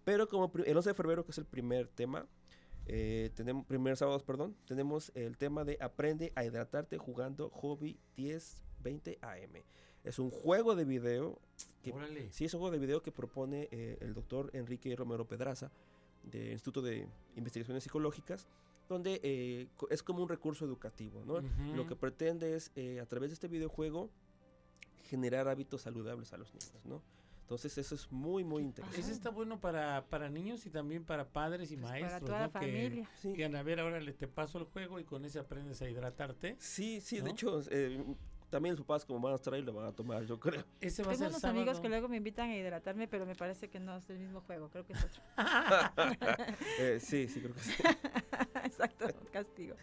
Pero 0.05 0.27
como 0.27 0.51
el 0.65 0.77
11 0.77 0.89
de 0.89 0.93
febrero, 0.93 1.25
que 1.25 1.31
es 1.31 1.37
el 1.39 1.45
primer 1.45 1.87
tema, 1.87 2.25
eh, 2.91 3.29
tenemos, 3.35 3.65
primer 3.65 3.95
sábado, 3.97 4.19
perdón, 4.25 4.55
tenemos 4.65 5.11
el 5.13 5.37
tema 5.37 5.63
de 5.63 5.77
Aprende 5.79 6.31
a 6.35 6.43
hidratarte 6.43 6.97
jugando 6.97 7.49
Hobby 7.51 7.99
1020 8.17 9.19
AM. 9.21 9.63
Es 10.03 10.17
un 10.17 10.31
juego 10.31 10.75
de 10.75 10.85
video 10.85 11.39
que 11.83 11.91
Órale. 11.91 12.31
Sí, 12.31 12.45
es 12.45 12.53
un 12.53 12.61
juego 12.61 12.73
de 12.73 12.79
video 12.79 13.03
que 13.03 13.11
propone 13.11 13.67
eh, 13.71 13.97
el 14.01 14.13
doctor 14.13 14.49
Enrique 14.53 14.95
Romero 14.95 15.27
Pedraza 15.27 15.71
del 16.23 16.53
Instituto 16.53 16.81
de 16.81 17.07
Investigaciones 17.35 17.83
Psicológicas, 17.83 18.47
donde 18.87 19.19
eh, 19.23 19.67
es 19.91 20.01
como 20.01 20.23
un 20.23 20.29
recurso 20.29 20.65
educativo, 20.65 21.23
¿no? 21.25 21.41
Lo 21.75 21.85
que 21.85 21.95
pretende 21.95 22.55
es, 22.55 22.71
eh, 22.75 22.99
a 22.99 23.05
través 23.05 23.29
de 23.29 23.35
este 23.35 23.47
videojuego, 23.47 24.09
generar 25.03 25.47
hábitos 25.47 25.83
saludables 25.83 26.33
a 26.33 26.37
los 26.37 26.51
niños, 26.53 26.85
¿no? 26.85 27.03
Entonces 27.49 27.75
eso 27.79 27.95
es 27.95 28.11
muy, 28.11 28.43
muy 28.43 28.61
interesante. 28.61 29.01
Ese 29.01 29.11
está 29.11 29.31
bueno 29.31 29.59
para, 29.59 30.05
para 30.05 30.29
niños 30.29 30.67
y 30.67 30.69
también 30.69 31.03
para 31.03 31.27
padres 31.29 31.71
y 31.71 31.77
Pues 31.77 31.89
maestros. 31.89 32.11
para 32.13 32.25
toda 32.27 32.39
la 32.41 32.45
¿no? 32.45 32.53
Que 32.53 32.59
familia. 32.59 33.09
Sí, 33.19 33.31
digan, 33.31 33.55
a 33.55 33.63
ver, 33.63 33.79
ahora 33.79 33.99
le 33.99 34.13
te 34.13 34.27
paso 34.27 34.59
el 34.59 34.65
juego 34.65 34.99
y 34.99 35.03
con 35.03 35.25
ese 35.25 35.39
aprendes 35.39 35.81
a 35.81 35.89
hidratarte. 35.89 36.57
sí, 36.59 37.01
sí, 37.01 37.17
¿No? 37.17 37.23
de 37.25 37.31
hecho, 37.31 37.59
eh, 37.71 38.05
también 38.51 38.75
los 38.75 38.85
papás 38.85 39.03
como 39.03 39.19
van 39.19 39.33
a 39.33 39.37
estar 39.37 39.51
ahí 39.55 39.63
lo 39.63 39.73
van 39.73 39.87
a 39.87 39.91
tomar, 39.93 40.23
yo 40.25 40.39
creo. 40.39 40.63
Ese 40.79 41.01
va 41.01 41.07
a 41.09 41.13
Tengo 41.13 41.17
ser 41.17 41.27
unos 41.29 41.41
sábado. 41.41 41.59
amigos 41.59 41.79
que 41.79 41.89
luego 41.89 42.07
me 42.07 42.17
invitan 42.17 42.51
a 42.51 42.55
hidratarme, 42.55 43.07
pero 43.07 43.25
me 43.25 43.33
parece 43.35 43.67
que 43.67 43.79
no 43.79 43.97
es 43.97 44.07
el 44.11 44.19
mismo 44.19 44.41
juego, 44.41 44.69
creo 44.69 44.85
que 44.85 44.93
es 44.93 45.03
otro. 45.03 45.23
Eh, 46.79 46.99
sí, 47.01 47.27
sí, 47.27 47.41
creo 47.41 47.55
que 47.55 47.61
sí. 47.61 47.73
Exacto, 48.63 49.07
castigo. 49.31 49.75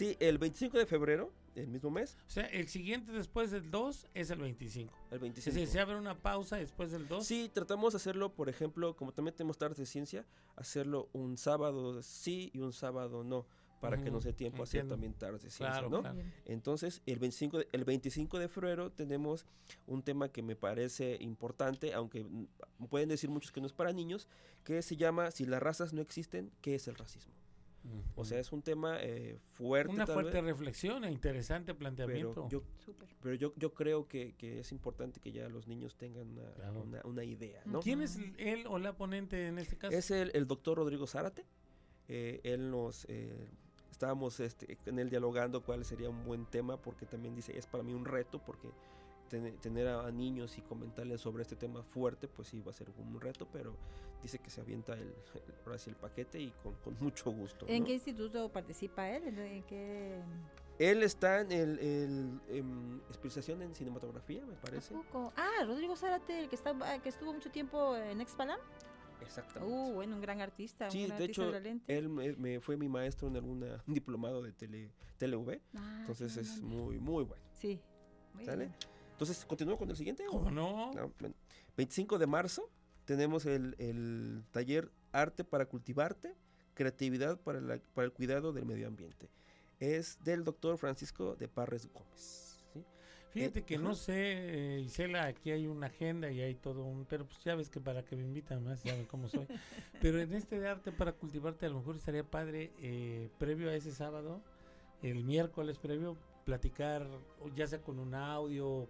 Sí, 0.00 0.16
el 0.18 0.38
25 0.38 0.78
de 0.78 0.86
febrero, 0.86 1.30
el 1.54 1.68
mismo 1.68 1.90
mes, 1.90 2.16
O 2.26 2.30
sea, 2.30 2.46
el 2.46 2.68
siguiente 2.68 3.12
después 3.12 3.50
del 3.50 3.70
2 3.70 4.06
es 4.14 4.30
el 4.30 4.38
25. 4.40 4.96
el 5.10 5.14
Es 5.16 5.20
25. 5.20 5.54
decir, 5.54 5.68
se 5.68 5.78
abre 5.78 5.96
una 5.96 6.16
pausa 6.16 6.56
después 6.56 6.90
del 6.90 7.06
2. 7.06 7.26
Sí, 7.26 7.50
tratamos 7.52 7.92
de 7.92 7.98
hacerlo, 7.98 8.32
por 8.32 8.48
ejemplo, 8.48 8.96
como 8.96 9.12
también 9.12 9.34
tenemos 9.36 9.58
tardes 9.58 9.76
de 9.76 9.84
ciencia, 9.84 10.24
hacerlo 10.56 11.10
un 11.12 11.36
sábado 11.36 12.02
sí 12.02 12.50
y 12.54 12.60
un 12.60 12.72
sábado 12.72 13.24
no, 13.24 13.46
para 13.80 13.98
que 14.02 14.10
nos 14.10 14.24
dé 14.24 14.32
tiempo 14.32 14.62
a 14.62 14.64
hacer 14.64 14.88
también 14.88 15.12
tardes 15.12 15.42
de 15.42 15.50
ciencia, 15.50 15.80
Claro, 15.80 15.90
¿no? 15.90 16.00
claro. 16.00 16.18
Entonces, 16.46 17.02
el 17.04 17.18
25, 17.18 17.58
de, 17.58 17.68
el 17.72 17.84
25 17.84 18.38
de 18.38 18.48
febrero 18.48 18.90
tenemos 18.92 19.44
un 19.86 20.02
tema 20.02 20.30
que 20.30 20.40
me 20.42 20.56
parece 20.56 21.18
importante, 21.20 21.92
aunque 21.92 22.26
pueden 22.88 23.10
decir 23.10 23.28
muchos 23.28 23.52
que 23.52 23.60
no 23.60 23.66
es 23.66 23.74
para 23.74 23.92
niños, 23.92 24.28
que 24.64 24.80
se 24.80 24.96
llama 24.96 25.30
Si 25.30 25.44
las 25.44 25.62
razas 25.62 25.92
no 25.92 26.00
existen, 26.00 26.50
¿qué 26.62 26.74
es 26.76 26.88
el 26.88 26.94
racismo? 26.94 27.34
O 28.14 28.24
sea, 28.24 28.38
es 28.38 28.52
un 28.52 28.60
tema 28.62 28.98
eh, 29.00 29.38
fuerte. 29.52 29.92
una 29.92 30.04
tal 30.04 30.14
fuerte 30.14 30.40
vez, 30.40 30.44
reflexión 30.44 31.04
e 31.04 31.10
interesante 31.10 31.72
pero 31.72 31.78
planteamiento. 31.78 32.48
yo, 32.50 32.62
Súper. 32.84 33.08
pero 33.22 33.34
yo, 33.34 33.54
yo 33.56 33.72
creo 33.72 34.06
que, 34.06 34.34
que 34.36 34.60
es 34.60 34.70
importante 34.72 35.18
que 35.20 35.32
ya 35.32 35.48
los 35.48 35.66
niños 35.66 35.96
tengan 35.96 36.28
una, 36.28 36.50
Claro. 36.52 36.82
una, 36.82 37.00
una 37.04 37.24
idea, 37.24 37.62
¿no? 37.64 37.80
¿Quién 37.80 38.02
es 38.02 38.18
él 38.38 38.66
o 38.68 38.78
la 38.78 38.96
ponente 38.96 39.46
en 39.46 39.58
este 39.58 39.76
caso? 39.78 39.96
Es 39.96 40.10
el, 40.10 40.30
el 40.34 40.46
doctor 40.46 40.76
Rodrigo 40.76 41.06
Zárate. 41.06 41.44
Eh, 42.08 42.40
él 42.44 42.70
nos... 42.70 43.06
eh, 43.08 43.48
estábamos 43.90 44.40
este, 44.40 44.76
con 44.76 44.98
él 44.98 45.10
dialogando 45.10 45.62
cuál 45.62 45.84
sería 45.84 46.08
un 46.10 46.24
buen 46.24 46.46
tema, 46.46 46.76
porque 46.80 47.04
también 47.06 47.34
dice, 47.34 47.56
es 47.58 47.66
para 47.66 47.82
mí 47.82 47.92
un 47.94 48.04
reto, 48.04 48.38
porque 48.44 48.68
ten- 49.30 49.56
tener 49.58 49.88
a, 49.88 50.06
a 50.06 50.10
niños 50.10 50.58
y 50.58 50.60
comentarles 50.62 51.20
sobre 51.22 51.42
este 51.42 51.56
tema 51.56 51.82
fuerte, 51.82 52.28
pues 52.28 52.48
sí 52.48 52.60
va 52.60 52.70
a 52.70 52.74
ser 52.74 52.90
un 52.98 53.18
reto, 53.18 53.48
pero 53.50 53.74
dice 54.22 54.38
que 54.38 54.50
se 54.50 54.60
avienta 54.60 54.92
el, 54.92 55.00
el- 55.02 55.54
ahora 55.64 55.78
sí 55.78 55.88
el 55.88 55.96
paquete 55.96 56.38
y 56.40 56.50
con, 56.62 56.74
con 56.74 56.94
mucho 57.00 57.30
gusto. 57.30 57.64
¿En 57.68 57.80
¿no? 57.80 57.86
qué 57.86 57.94
instituto 57.94 58.50
participa 58.52 59.08
él? 59.08 59.28
¿En, 59.28 59.38
en 59.38 59.62
qué? 59.62 60.20
Él 60.78 61.02
está 61.02 61.40
en 61.42 61.52
el, 61.52 61.78
el, 61.78 62.40
em, 62.48 63.00
especialización 63.10 63.62
en 63.62 63.74
cinematografía, 63.74 64.44
me 64.46 64.54
parece. 64.56 64.94
Ah, 65.36 65.64
Rodrigo 65.66 65.94
Zárate, 65.94 66.40
el 66.40 66.48
que, 66.48 66.56
está, 66.56 66.74
ah, 66.82 66.98
que 67.02 67.08
estuvo 67.10 67.32
mucho 67.32 67.50
tiempo 67.50 67.96
en 67.96 68.20
Expalam. 68.20 68.58
Exactamente. 69.20 69.74
Uh, 69.74 69.92
bueno, 69.92 70.14
un 70.16 70.22
gran 70.22 70.40
artista. 70.40 70.90
Sí, 70.90 71.02
un 71.02 71.08
gran 71.08 71.18
de 71.18 71.24
artista 71.24 71.42
hecho, 71.58 71.82
él 71.86 72.08
me, 72.08 72.32
me 72.36 72.60
fue 72.60 72.78
mi 72.78 72.88
maestro 72.88 73.28
en 73.28 73.36
alguna, 73.36 73.82
un 73.86 73.94
diplomado 73.94 74.42
de 74.42 74.52
tele, 74.52 74.90
TeleV, 75.18 75.60
Ah, 75.76 75.98
entonces 76.00 76.34
es 76.38 76.62
muy, 76.62 76.98
muy 76.98 77.24
bueno. 77.24 77.44
Sí. 77.52 77.78
Muy 78.34 78.46
¿Sale? 78.46 78.66
bien. 78.66 78.76
Entonces, 79.20 79.44
¿continúo 79.44 79.76
con 79.76 79.90
el 79.90 79.96
siguiente? 79.96 80.24
¿Cómo 80.30 80.50
no? 80.50 80.92
No, 80.94 81.12
bueno. 81.20 81.34
25 81.76 82.16
de 82.18 82.26
marzo 82.26 82.70
tenemos 83.04 83.44
el, 83.44 83.74
el 83.78 84.42
taller 84.50 84.90
Arte 85.12 85.44
para 85.44 85.66
cultivarte, 85.66 86.34
creatividad 86.72 87.38
para, 87.38 87.60
la- 87.60 87.80
para 87.92 88.06
el 88.06 88.12
cuidado 88.12 88.54
del 88.54 88.64
medio 88.64 88.86
ambiente. 88.88 89.28
Es 89.78 90.18
del 90.24 90.42
doctor 90.42 90.78
Francisco 90.78 91.36
de 91.36 91.48
Parres 91.48 91.86
Gómez. 91.92 92.64
¿sí? 92.72 92.82
Fíjate 93.32 93.58
Eh, 93.58 93.62
que 93.64 93.74
ajá. 93.74 93.84
no 93.84 93.94
sé, 93.94 94.14
eh, 94.76 94.80
Isela, 94.80 95.26
aquí 95.26 95.50
hay 95.50 95.66
una 95.66 95.88
agenda 95.88 96.30
y 96.30 96.40
hay 96.40 96.54
todo 96.54 96.82
un... 96.86 97.04
Pero 97.04 97.26
pues 97.26 97.44
ya 97.44 97.54
ves 97.54 97.68
que 97.68 97.78
para 97.80 98.02
que 98.02 98.16
me 98.16 98.22
invitan 98.22 98.64
más, 98.64 98.82
ya 98.84 98.94
ven 98.94 99.04
cómo 99.04 99.28
soy. 99.28 99.46
pero 100.00 100.18
en 100.18 100.32
este 100.32 100.58
de 100.58 100.66
arte 100.66 100.92
para 100.92 101.12
cultivarte 101.12 101.66
a 101.66 101.68
lo 101.68 101.80
mejor 101.80 101.96
estaría 101.96 102.24
padre, 102.24 102.72
eh, 102.80 103.28
previo 103.38 103.68
a 103.68 103.74
ese 103.74 103.92
sábado, 103.92 104.40
el 105.02 105.24
miércoles 105.24 105.76
previo, 105.78 106.16
platicar, 106.50 107.06
ya 107.54 107.64
sea 107.68 107.80
con 107.80 108.00
un 108.00 108.12
audio 108.12 108.66
o 108.68 108.88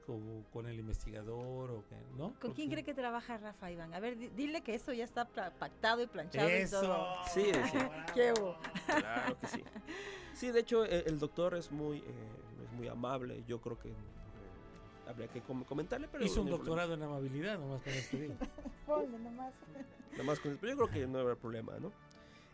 con 0.51 0.67
el 0.67 0.79
investigador 0.81 1.71
o 1.71 1.85
que, 1.87 1.97
¿no? 2.17 2.33
¿Con 2.41 2.55
quién 2.55 2.71
cree 2.71 2.83
que 2.85 2.95
trabaja 2.95 3.37
Rafa 3.37 3.71
Iván? 3.71 3.93
A 3.93 4.01
ver, 4.01 4.17
di- 4.17 4.29
dile 4.29 4.63
que 4.63 4.75
eso 4.75 4.95
ya 4.95 5.05
está 5.05 5.27
pactado 5.27 6.01
y 6.03 6.07
planchado 6.07 6.49
y 6.49 6.53
Eso. 6.53 6.81
todo. 6.81 7.07
Sí, 7.35 7.45
sí. 7.71 7.79
¿Qué 8.15 8.33
hubo? 8.33 8.57
Claro 8.87 9.39
que 9.39 9.47
sí. 9.49 9.63
Sí, 10.33 10.51
de 10.51 10.61
hecho, 10.61 10.87
e- 10.87 11.05
el, 11.07 11.19
doctor 11.19 11.55
es 11.55 11.71
muy, 11.71 11.99
eh, 11.99 12.03
es 12.65 12.73
muy 12.73 12.89
amable. 12.89 13.45
Yo 13.47 13.61
creo 13.61 13.79
que 13.79 13.89
eh, 13.91 13.93
habría 15.07 15.29
que 15.29 15.43
com- 15.43 15.65
comentarle, 15.65 16.09
pero... 16.11 16.25
Hizo 16.25 16.41
un 16.41 16.47
no 16.49 16.55
hay 16.55 16.59
problema. 16.63 16.83
doctorado 16.87 16.95
en 16.95 17.03
amabilidad, 17.03 17.59
nomás 17.59 17.83
con 17.83 17.93
esto 17.93 18.17
digo. 18.17 18.35
Ponle 18.87 19.19
nomás. 19.19 19.53
Nada 20.13 20.25
más 20.25 20.41
con- 20.41 20.57
pero 20.59 20.73
yo 20.73 20.79
creo 20.87 20.91
que 20.91 21.07
no 21.07 21.19
habrá 21.19 21.37
problema, 21.37 21.79
¿no? 21.79 21.93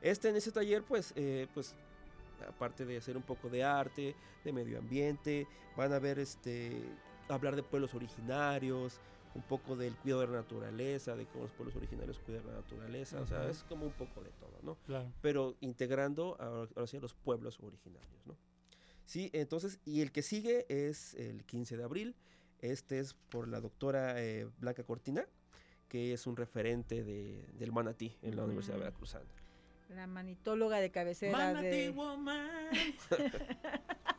Este, 0.01 0.31
en 0.31 0.37
ese 0.37 0.51
taller, 0.51 0.83
pues, 0.83 1.13
eh, 1.15 1.47
pues, 1.55 1.77
aparte 2.49 2.85
de 2.85 2.97
hacer 2.97 3.17
un 3.17 3.23
poco 3.23 3.49
de 3.49 3.63
arte, 3.65 4.15
de 4.45 4.53
medio 4.53 4.79
ambiente, 4.79 5.47
van 5.77 5.93
a 5.93 5.99
ver, 5.99 6.19
este, 6.19 6.83
hablar 7.29 7.57
de 7.57 7.63
pueblos 7.63 7.95
originarios, 7.95 9.01
un 9.35 9.43
poco 9.43 9.77
del 9.77 9.95
cuidado 9.97 10.23
de 10.23 10.29
la 10.29 10.37
naturaleza, 10.39 11.15
de 11.15 11.27
cómo 11.27 11.45
los 11.45 11.53
pueblos 11.53 11.77
originarios 11.77 12.19
cuidan 12.21 12.47
la 12.47 12.55
naturaleza, 12.55 13.21
o 13.21 13.27
sea, 13.27 13.49
es 13.51 13.63
como 13.65 13.85
un 13.85 13.93
poco 13.93 14.23
de 14.23 14.31
todo, 14.31 14.59
¿no? 14.63 14.77
Claro. 14.87 15.13
Pero 15.21 15.57
integrando 15.61 16.37
ahora 16.41 16.87
sí 16.87 16.97
a 16.97 17.01
los 17.01 17.15
pueblos 17.15 17.61
originarios, 17.61 18.27
¿no? 18.27 18.37
Sí, 19.05 19.31
entonces, 19.35 19.79
y 19.85 20.01
el 20.01 20.11
que 20.11 20.23
sigue 20.23 20.67
es 20.69 21.15
el 21.15 21.45
15 21.45 21.77
de 21.77 21.85
abril, 21.85 22.17
este 22.61 22.99
es 22.99 23.15
por 23.15 23.47
la 23.47 23.61
doctora 23.61 24.23
eh, 24.23 24.49
Blanca 24.59 24.85
Cortina, 24.85 25.27
que 25.89 26.13
es 26.13 26.27
un 26.27 26.37
referente 26.37 27.05
de, 27.05 27.47
del 27.53 27.73
manatí 27.73 28.17
en 28.23 28.37
la 28.37 28.45
Universidad 28.45 28.77
Ujú. 28.77 28.85
Veracruzana. 28.85 29.27
La 29.89 30.07
manitóloga 30.07 30.81
de 30.81 30.91
cabecera 30.91 31.37
Manatee 31.37 31.87
de... 31.87 31.91
Woman. 31.91 32.49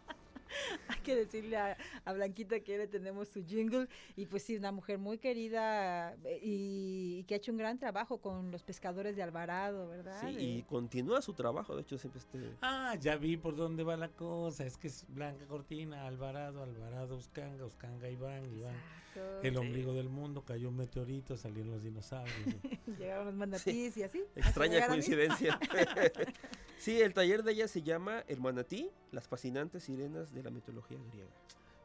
Hay 0.88 0.99
que 1.01 1.15
decirle 1.15 1.57
a, 1.57 1.77
a 2.05 2.13
Blanquita 2.13 2.60
que 2.60 2.77
le 2.77 2.88
tenemos 2.88 3.27
su 3.29 3.43
jingle. 3.45 3.88
Y 4.15 4.25
pues 4.25 4.43
sí, 4.43 4.55
una 4.57 4.71
mujer 4.71 4.97
muy 4.97 5.17
querida 5.17 6.13
eh, 6.25 6.39
y, 6.41 7.17
y 7.19 7.23
que 7.25 7.33
ha 7.36 7.38
hecho 7.38 7.51
un 7.51 7.57
gran 7.57 7.77
trabajo 7.77 8.19
con 8.19 8.51
los 8.51 8.63
pescadores 8.63 9.15
de 9.15 9.23
Alvarado, 9.23 9.88
¿verdad? 9.88 10.19
Sí, 10.21 10.36
De- 10.36 10.41
y 10.43 10.62
continúa 10.63 11.21
su 11.21 11.33
trabajo, 11.33 11.75
de 11.75 11.81
hecho 11.81 11.97
siempre 11.97 12.19
este... 12.19 12.51
Ah, 12.62 12.95
ya 12.99 13.15
vi 13.15 13.38
por 13.38 13.55
dónde 13.55 13.83
va 13.83 13.97
la 13.97 14.10
cosa. 14.10 14.65
Es 14.65 14.77
que 14.77 14.88
es 14.88 15.05
Blanca 15.10 15.45
Cortina, 15.47 16.05
Alvarado, 16.07 16.63
Alvarado, 16.63 17.15
Uscanga, 17.17 17.65
Uscanga, 17.65 18.10
Iván, 18.10 18.45
Iván. 18.55 18.75
Exacto. 18.75 19.41
El 19.47 19.57
ombligo 19.57 19.93
del 19.93 20.10
mundo, 20.10 20.43
cayó 20.45 20.69
un 20.69 20.77
meteorito, 20.77 21.38
salieron 21.38 21.71
los 21.71 21.83
dinosaurios. 21.83 22.38
Llegaron 22.99 23.25
los 23.25 23.33
manatís 23.36 23.97
y 23.97 24.03
así. 24.03 24.23
Extraña 24.36 24.81
mí. 24.81 24.88
coincidencia. 24.88 25.60
sí, 26.77 27.01
el 27.01 27.13
taller 27.13 27.43
de 27.43 27.53
ella 27.53 27.67
se 27.67 27.81
llama 27.81 28.23
El 28.27 28.39
manatí, 28.41 28.91
las 29.12 29.27
fascinantes 29.27 29.83
sirenas 29.83 30.33
de 30.33 30.37
la 30.43 30.50
mitología 30.50 30.97
griega. 31.12 31.30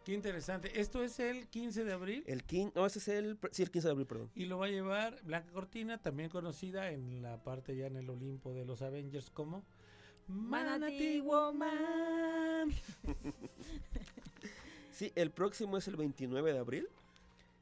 Qué 0.05 0.13
interesante. 0.13 0.81
Esto 0.81 1.03
es 1.03 1.21
el 1.21 1.47
15 1.49 1.85
de 1.85 1.93
abril. 1.93 2.25
El 2.27 2.43
15, 2.43 2.73
no, 2.75 2.87
ese 2.87 2.99
es 2.99 3.09
el, 3.09 3.39
sí, 3.53 3.63
el 3.63 3.71
15 3.71 3.89
de 3.89 3.93
abril, 3.93 4.07
perdón. 4.07 4.31
Y 4.35 4.47
lo 4.47 4.59
va 4.59 4.67
a 4.67 4.69
llevar 4.69 5.23
Blanca 5.23 5.53
Cortina, 5.53 5.99
también 5.99 6.29
conocida 6.29 6.91
en 6.91 7.23
la 7.23 7.43
parte 7.45 7.77
ya 7.77 7.87
en 7.87 7.97
el 7.97 8.11
Olimpo 8.11 8.53
de 8.53 8.65
los 8.65 8.83
Avengers 8.83 9.31
como 9.31 9.65
Manatee 10.27 11.21
Woman. 11.21 12.73
Sí, 14.93 15.11
el 15.15 15.31
próximo 15.31 15.79
es 15.79 15.89
el 15.89 15.97
29 15.97 16.53
de 16.53 16.59
abril. 16.59 16.89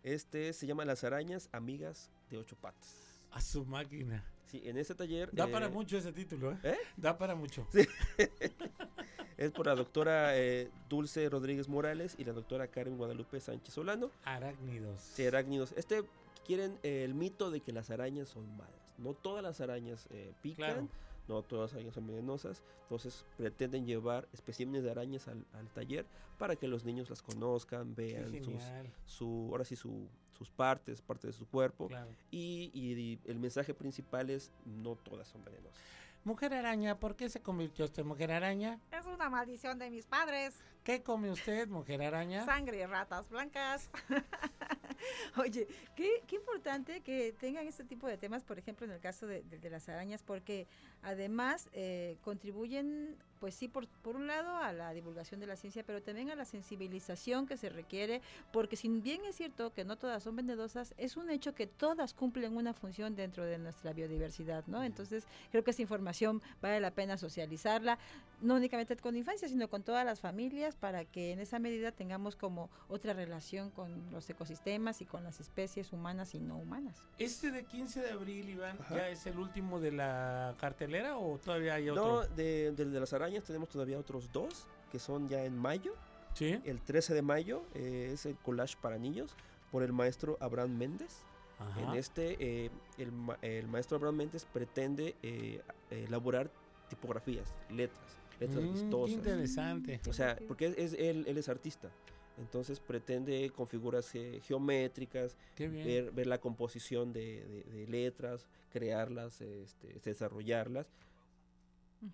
Este 0.02 0.52
se 0.52 0.66
llama 0.66 0.84
Las 0.84 1.04
arañas 1.04 1.48
amigas 1.52 2.10
de 2.28 2.38
ocho 2.38 2.56
patas. 2.56 2.96
A 3.30 3.40
su 3.40 3.64
máquina. 3.64 4.24
Sí, 4.46 4.60
en 4.64 4.76
este 4.76 4.96
taller 4.96 5.30
Da 5.32 5.44
eh, 5.46 5.52
para 5.52 5.68
mucho 5.68 5.96
ese 5.96 6.12
título, 6.12 6.52
¿eh? 6.52 6.58
¿Eh? 6.64 6.76
Da 6.96 7.16
para 7.16 7.36
mucho. 7.36 7.66
es 9.40 9.50
por 9.50 9.66
la 9.66 9.74
doctora 9.74 10.36
eh, 10.38 10.70
Dulce 10.88 11.28
Rodríguez 11.28 11.68
Morales 11.68 12.14
y 12.18 12.24
la 12.24 12.32
doctora 12.32 12.68
Karen 12.68 12.96
Guadalupe 12.96 13.40
Sánchez 13.40 13.74
Solano. 13.74 14.10
Arácnidos. 14.24 15.00
Sí, 15.00 15.26
arácnidos. 15.26 15.72
Este 15.76 16.04
quieren 16.46 16.78
eh, 16.82 17.02
el 17.04 17.14
mito 17.14 17.50
de 17.50 17.60
que 17.60 17.72
las 17.72 17.90
arañas 17.90 18.28
son 18.28 18.48
malas. 18.56 18.94
No 18.98 19.14
todas 19.14 19.42
las 19.42 19.60
arañas 19.60 20.06
eh, 20.10 20.32
pican, 20.42 20.72
Claro. 20.72 20.88
no 21.26 21.42
todas 21.42 21.70
las 21.70 21.74
arañas 21.74 21.94
son 21.94 22.06
venenosas. 22.06 22.62
Entonces 22.82 23.24
pretenden 23.36 23.86
llevar 23.86 24.28
especímenes 24.32 24.82
de 24.84 24.90
arañas 24.90 25.26
al, 25.26 25.44
al 25.54 25.68
taller 25.70 26.04
para 26.38 26.56
que 26.56 26.68
los 26.68 26.84
niños 26.84 27.08
las 27.08 27.22
conozcan, 27.22 27.94
vean 27.94 28.30
sus, 28.44 28.62
su, 29.06 29.48
ahora 29.50 29.64
sí 29.64 29.74
su- 29.76 30.08
sus 30.36 30.50
partes, 30.50 31.02
parte 31.02 31.26
de 31.26 31.32
su 31.34 31.46
cuerpo. 31.46 31.88
Claro. 31.88 32.10
Y, 32.30 32.70
y 32.74 33.18
el 33.26 33.38
mensaje 33.38 33.74
principal 33.74 34.30
es 34.30 34.50
no 34.64 34.96
todas 34.96 35.28
son 35.28 35.44
venenosas. 35.44 35.78
Mujer 36.22 36.52
araña, 36.52 36.98
¿por 37.00 37.16
qué 37.16 37.30
se 37.30 37.40
convirtió 37.40 37.86
usted 37.86 38.02
en 38.02 38.08
mujer 38.08 38.30
araña? 38.30 38.78
Es 38.92 39.06
una 39.06 39.30
maldición 39.30 39.78
de 39.78 39.88
mis 39.90 40.04
padres. 40.06 40.54
¿Qué 40.84 41.02
come 41.02 41.30
usted, 41.30 41.66
mujer 41.68 42.02
araña? 42.02 42.44
Sangre 42.44 42.78
y 42.80 42.84
ratas 42.86 43.28
blancas. 43.30 43.90
Oye, 45.36 45.66
qué, 45.96 46.22
qué 46.26 46.36
importante 46.36 47.00
que 47.00 47.32
tengan 47.40 47.66
este 47.66 47.84
tipo 47.84 48.06
de 48.06 48.18
temas, 48.18 48.44
por 48.44 48.58
ejemplo, 48.58 48.84
en 48.86 48.92
el 48.92 49.00
caso 49.00 49.26
de, 49.26 49.42
de- 49.44 49.58
de 49.58 49.70
las 49.70 49.88
arañas, 49.88 50.22
porque 50.22 50.66
además 51.02 51.68
eh, 51.72 52.18
contribuyen, 52.20 53.16
pues 53.40 53.54
sí, 53.54 53.68
por, 53.68 53.88
por 54.02 54.16
un 54.16 54.26
lado 54.26 54.54
a 54.58 54.70
la 54.72 54.92
divulgación 54.92 55.40
de 55.40 55.46
la 55.46 55.56
ciencia, 55.56 55.82
pero 55.82 56.02
también 56.02 56.30
a 56.30 56.34
la 56.34 56.44
sensibilización 56.44 57.46
que 57.46 57.56
se 57.56 57.70
requiere, 57.70 58.20
porque 58.52 58.76
si 58.76 58.88
bien 58.88 59.24
es 59.24 59.36
cierto 59.36 59.72
que 59.72 59.82
no 59.84 59.96
todas 59.96 60.22
son 60.22 60.36
venenosas, 60.36 60.92
es 60.98 61.16
un 61.16 61.30
hecho 61.30 61.54
que 61.54 61.66
todas 61.66 62.12
cumplen 62.12 62.54
una 62.54 62.74
función 62.74 63.16
dentro 63.16 63.44
de 63.46 63.56
nuestra 63.58 63.94
biodiversidad, 63.94 64.64
¿no? 64.66 64.84
Entonces, 64.84 65.24
creo 65.50 65.64
que 65.64 65.70
esa 65.70 65.80
información 65.80 66.42
vale 66.60 66.80
la 66.80 66.90
pena 66.90 67.16
socializarla, 67.16 67.98
no 68.42 68.56
únicamente 68.56 68.94
con 68.96 69.16
infancia, 69.16 69.48
sino 69.48 69.68
con 69.68 69.82
todas 69.82 70.04
las 70.04 70.20
familias, 70.20 70.76
para 70.76 71.06
que 71.06 71.32
en 71.32 71.40
esa 71.40 71.58
medida 71.58 71.92
tengamos 71.92 72.36
como 72.36 72.68
otra 72.88 73.14
relación 73.14 73.70
con 73.70 74.10
los 74.12 74.28
ecosistemas 74.28 75.00
y 75.00 75.06
con 75.06 75.24
las 75.24 75.40
especies 75.40 75.92
humanas 75.94 76.34
y 76.34 76.40
no 76.40 76.58
humanas. 76.58 76.98
Este 77.18 77.50
de 77.50 77.64
15 77.64 78.00
de 78.02 78.10
abril, 78.10 78.50
Iván, 78.50 78.76
Ajá. 78.80 78.96
¿ya 78.96 79.08
es 79.08 79.24
el 79.26 79.38
último 79.38 79.80
de 79.80 79.92
la 79.92 80.54
cartelera 80.58 81.16
o 81.16 81.38
todavía 81.38 81.74
hay 81.74 81.86
No, 81.86 81.92
otro? 81.92 82.34
de, 82.34 82.72
de- 82.72 82.84
de 82.84 83.00
las 83.00 83.12
arañas 83.14 83.29
tenemos 83.40 83.68
todavía 83.68 83.98
otros 83.98 84.32
dos 84.32 84.66
que 84.90 84.98
son 84.98 85.28
ya 85.28 85.44
en 85.44 85.56
mayo. 85.56 85.94
Sí. 86.34 86.60
El 86.64 86.80
13 86.80 87.14
de 87.14 87.22
mayo 87.22 87.62
eh, 87.74 88.10
es 88.12 88.26
el 88.26 88.36
collage 88.36 88.76
para 88.80 88.98
niños 88.98 89.34
por 89.70 89.82
el 89.82 89.92
maestro 89.92 90.36
Abraham 90.40 90.76
Méndez. 90.76 91.22
Ajá. 91.58 91.80
En 91.80 91.94
este, 91.98 92.36
eh, 92.40 92.70
el, 92.98 93.12
ma- 93.12 93.38
el 93.42 93.68
maestro 93.68 93.96
Abraham 93.96 94.16
Méndez 94.16 94.44
pretende 94.46 95.14
eh, 95.22 95.60
elaborar 95.90 96.50
tipografías, 96.88 97.54
letras, 97.70 98.00
letras 98.40 98.62
Mm, 98.62 98.66
qué 98.66 98.72
vistosas. 98.72 99.16
interesante. 99.16 100.00
O 100.08 100.12
sea, 100.12 100.36
porque 100.48 100.66
es, 100.66 100.78
es- 100.78 100.92
él, 100.94 101.24
él 101.28 101.38
es 101.38 101.48
artista. 101.48 101.90
Entonces 102.38 102.80
pretende 102.80 103.50
con 103.54 103.66
figuras 103.66 104.14
eh, 104.14 104.40
geométricas, 104.44 105.36
Qué 105.54 105.68
ver, 105.68 106.10
ver 106.12 106.26
la 106.26 106.38
composición 106.40 107.12
de, 107.12 107.44
de- 107.44 107.64
de 107.64 107.86
letras, 107.86 108.46
crearlas, 108.72 109.40
este, 109.42 110.00
desarrollarlas 110.02 110.86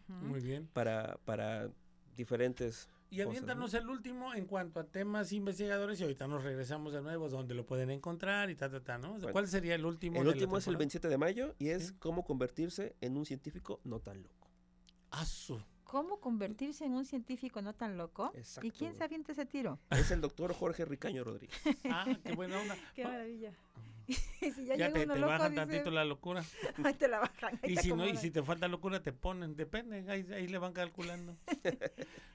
Muy 0.09 0.41
bien. 0.41 0.69
para, 0.73 1.17
para 1.25 1.71
diferentes... 2.17 2.89
Y 3.09 3.19
cosas, 3.19 3.29
aviéntanos 3.29 3.73
el 3.75 3.89
último 3.89 4.35
en 4.35 4.47
cuanto 4.47 4.81
a 4.81 4.85
temas 4.85 5.31
investigadores 5.33 6.01
y 6.01 6.03
ahorita 6.03 6.27
nos 6.27 6.43
regresamos 6.43 6.93
de 6.93 7.03
nuevo 7.03 7.29
donde 7.29 7.55
lo 7.55 7.65
pueden 7.65 7.91
encontrar 7.91 8.51
y 8.51 8.57
ta, 8.57 8.69
ta, 8.69 8.83
ta, 8.83 8.99
¿no? 8.99 9.13
Bueno, 9.13 9.31
¿Cuál 9.31 9.47
sería 9.47 9.77
el 9.77 9.87
último? 9.87 10.21
El 10.21 10.27
último 10.27 10.57
es 10.59 10.67
el 10.67 10.73
temporada? 10.73 10.79
27 10.79 11.09
de 11.09 11.19
mayo 11.19 11.55
y 11.61 11.69
es 11.69 11.89
Sí. 11.89 11.95
cómo 12.01 12.25
convertirse 12.25 12.97
en 13.01 13.17
un 13.17 13.25
científico 13.25 13.81
no 13.85 14.01
tan 14.01 14.23
loco. 14.25 14.51
Asu. 15.13 15.63
¿Cómo 15.87 16.19
convertirse 16.21 16.85
en 16.85 16.93
un 16.95 17.05
científico 17.05 17.63
no 17.63 17.73
tan 17.73 17.97
loco? 17.97 18.33
¿Y 18.35 18.39
Exacto. 18.39 18.71
quién 18.77 18.93
se 18.95 19.05
avienta 19.05 19.33
ese 19.33 19.47
tiro? 19.47 19.79
Es 19.91 20.11
el 20.11 20.21
doctor 20.21 20.53
Jorge 20.53 20.85
Ricaño 20.85 21.23
Rodríguez. 21.25 21.57
Ah, 21.85 22.05
qué 22.25 22.35
buena 22.35 22.61
onda. 22.61 22.77
Qué 22.95 23.05
Oh, 23.05 23.09
maravilla. 23.09 23.53
Y 24.41 24.51
si 24.53 24.65
ya, 24.67 24.77
ya 24.77 24.93
te, 24.93 25.05
uno 25.05 25.15
te 25.15 25.19
loco, 25.21 25.31
bajan 25.33 25.51
dice, 25.53 25.67
tantito 25.67 25.91
la 25.91 26.05
locura. 26.05 26.45
"Ay, 26.85 26.95
te 26.95 27.09
la 27.09 27.21
bajan. 27.21 27.59
ahí 27.63 27.73
Y 27.73 27.75
te 27.77 27.83
si 27.83 27.89
no, 27.89 27.97
y 27.97 28.01
acomodan". 28.03 28.17
si 28.23 28.31
te 28.31 28.43
falta 28.43 28.69
locura, 28.69 29.03
te 29.03 29.13
ponen, 29.13 29.57
depende, 29.57 30.05
ahí, 30.11 30.27
ahí 30.33 30.47
le 30.49 30.59
van 30.59 30.73
calculando. 30.73 31.37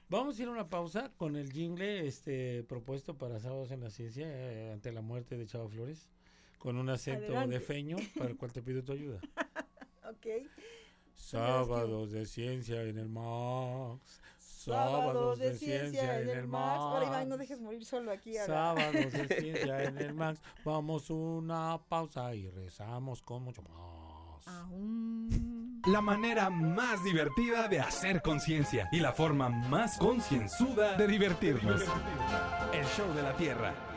Vamos 0.08 0.38
a 0.38 0.42
ir 0.42 0.48
a 0.48 0.50
una 0.50 0.68
pausa 0.68 1.10
con 1.16 1.36
el 1.36 1.50
jingle 1.52 2.06
este 2.06 2.62
propuesto 2.64 3.16
para 3.16 3.38
Sábados 3.40 3.70
en 3.70 3.80
la 3.80 3.90
Ciencia 3.90 4.26
eh, 4.28 4.70
ante 4.72 4.92
la 4.92 5.00
muerte 5.00 5.36
de 5.38 5.46
Chava 5.46 5.68
Flores, 5.68 6.10
con 6.58 6.76
un 6.76 6.90
acento 6.90 7.26
Adelante. 7.32 7.54
de 7.54 7.60
feño, 7.60 7.96
para 8.18 8.30
el 8.30 8.36
cual 8.36 8.52
te 8.52 8.60
pido 8.62 8.82
tu 8.82 8.92
ayuda. 8.92 9.20
Ok. 10.10 10.26
Sábados 11.16 12.10
de 12.12 12.26
Ciencia 12.26 12.82
en 12.82 12.98
el 12.98 13.08
Max. 13.08 14.20
Sábados 14.38 15.38
de 15.38 15.56
ciencia 15.56 16.20
en 16.20 16.28
el 16.28 16.46
Max. 16.46 16.78
Ahora 16.78 17.06
Iván, 17.06 17.28
no 17.28 17.36
dejes 17.36 17.60
morir 17.60 17.84
solo 17.84 18.12
aquí. 18.12 18.34
Sábados 18.34 18.92
de 19.12 19.28
Ciencia 19.40 19.84
en 19.84 19.98
el 19.98 20.14
Max. 20.14 20.40
Vamos 20.64 21.10
una 21.10 21.80
pausa 21.88 22.32
y 22.34 22.48
rezamos 22.48 23.22
con 23.22 23.42
mucho 23.42 23.62
más. 23.62 24.46
Aún. 24.46 25.82
La 25.86 26.00
manera 26.00 26.48
más 26.48 27.02
divertida 27.02 27.66
de 27.66 27.80
hacer 27.80 28.22
conciencia 28.22 28.88
y 28.92 29.00
la 29.00 29.12
forma 29.12 29.48
más 29.48 29.98
concienzuda 29.98 30.96
de 30.96 31.08
divertirnos. 31.08 31.82
El 32.72 32.86
show 32.86 33.12
de 33.14 33.22
la 33.22 33.36
Tierra. 33.36 33.91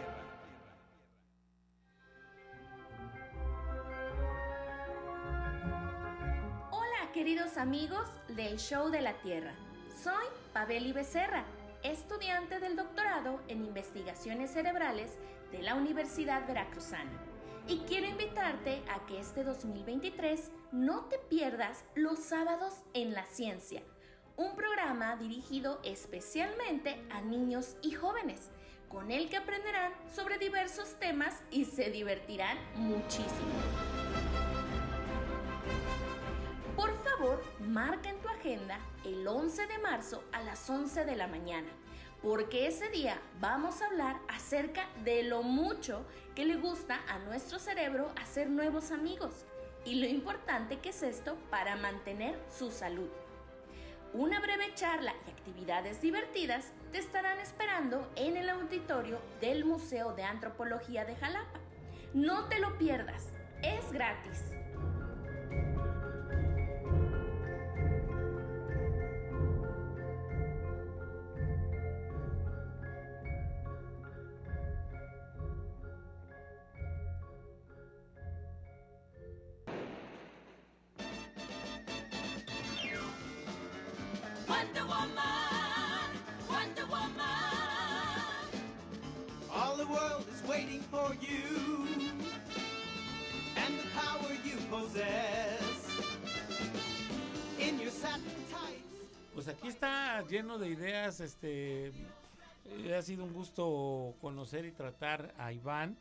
Queridos 7.15 7.55
amigos 7.55 8.09
del 8.27 8.57
Show 8.57 8.89
de 8.89 8.99
la 8.99 9.13
Tierra. 9.13 9.53
Soy 10.03 10.25
Pabeli 10.51 10.91
Becerra, 10.91 11.45
estudiante 11.81 12.59
del 12.59 12.75
doctorado 12.75 13.39
en 13.47 13.63
investigaciones 13.63 14.51
cerebrales 14.51 15.13
de 15.49 15.61
la 15.61 15.75
Universidad 15.75 16.45
Veracruzana. 16.45 17.13
Y 17.69 17.77
quiero 17.87 18.07
invitarte 18.07 18.83
a 18.93 19.05
que 19.05 19.21
este 19.21 19.45
2023 19.45 20.51
no 20.73 21.05
te 21.05 21.17
pierdas 21.17 21.85
los 21.95 22.19
sábados 22.19 22.73
en 22.93 23.13
la 23.13 23.23
ciencia, 23.27 23.81
un 24.35 24.57
programa 24.57 25.15
dirigido 25.15 25.79
especialmente 25.85 27.01
a 27.11 27.21
niños 27.21 27.77
y 27.81 27.91
jóvenes, 27.91 28.49
con 28.89 29.09
el 29.09 29.29
que 29.29 29.37
aprenderán 29.37 29.93
sobre 30.13 30.37
diversos 30.37 30.99
temas 30.99 31.41
y 31.49 31.63
se 31.63 31.91
divertirán 31.91 32.57
muchísimo. 32.75 33.53
Por 36.75 36.93
favor, 37.03 37.41
marca 37.59 38.09
en 38.09 38.19
tu 38.19 38.27
agenda 38.27 38.79
el 39.05 39.25
11 39.25 39.65
de 39.65 39.77
marzo 39.77 40.23
a 40.33 40.41
las 40.41 40.69
11 40.69 41.05
de 41.05 41.15
la 41.15 41.25
mañana, 41.25 41.69
porque 42.21 42.67
ese 42.67 42.89
día 42.89 43.17
vamos 43.39 43.81
a 43.81 43.85
hablar 43.85 44.17
acerca 44.27 44.89
de 45.05 45.23
lo 45.23 45.41
mucho 45.41 46.05
que 46.35 46.43
le 46.43 46.55
gusta 46.55 46.99
a 47.07 47.19
nuestro 47.19 47.59
cerebro 47.59 48.11
hacer 48.21 48.49
nuevos 48.49 48.91
amigos 48.91 49.45
y 49.85 50.01
lo 50.01 50.07
importante 50.07 50.79
que 50.79 50.89
es 50.89 51.01
esto 51.01 51.37
para 51.49 51.77
mantener 51.77 52.37
su 52.49 52.71
salud. 52.71 53.09
Una 54.11 54.41
breve 54.41 54.73
charla 54.73 55.13
y 55.27 55.31
actividades 55.31 56.01
divertidas 56.01 56.73
te 56.91 56.97
estarán 56.97 57.39
esperando 57.39 58.11
en 58.17 58.35
el 58.35 58.49
auditorio 58.49 59.19
del 59.39 59.63
Museo 59.63 60.13
de 60.13 60.23
Antropología 60.23 61.05
de 61.05 61.15
Jalapa. 61.15 61.59
No 62.13 62.49
te 62.49 62.59
lo 62.59 62.77
pierdas, 62.77 63.27
es 63.61 63.91
gratis. 63.93 64.54
And 93.57 93.79
the 93.79 93.87
power 93.93 94.33
you 94.43 94.57
possess. 94.69 95.87
In 97.59 97.79
your 97.79 97.91
satin. 97.91 98.23
Pues 99.33 99.47
aquí 99.47 99.67
está 99.67 100.21
lleno 100.27 100.57
de 100.57 100.69
ideas, 100.69 101.19
este 101.19 101.91
Eh, 102.65 102.95
ha 102.95 103.01
sido 103.01 103.23
un 103.23 103.33
gusto 103.33 104.15
conocer 104.21 104.65
y 104.65 104.71
tratar 104.71 105.33
a 105.37 105.53
Iván 105.53 105.97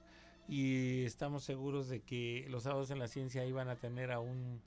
y 0.49 1.05
estamos 1.05 1.45
seguros 1.45 1.89
de 1.89 2.01
que 2.01 2.47
los 2.49 2.63
sábados 2.63 2.91
en 2.91 2.99
la 2.99 3.09
ciencia 3.09 3.45
iban 3.45 3.69
a 3.69 3.77
tener 3.77 4.11
a 4.11 4.19
un 4.19 4.61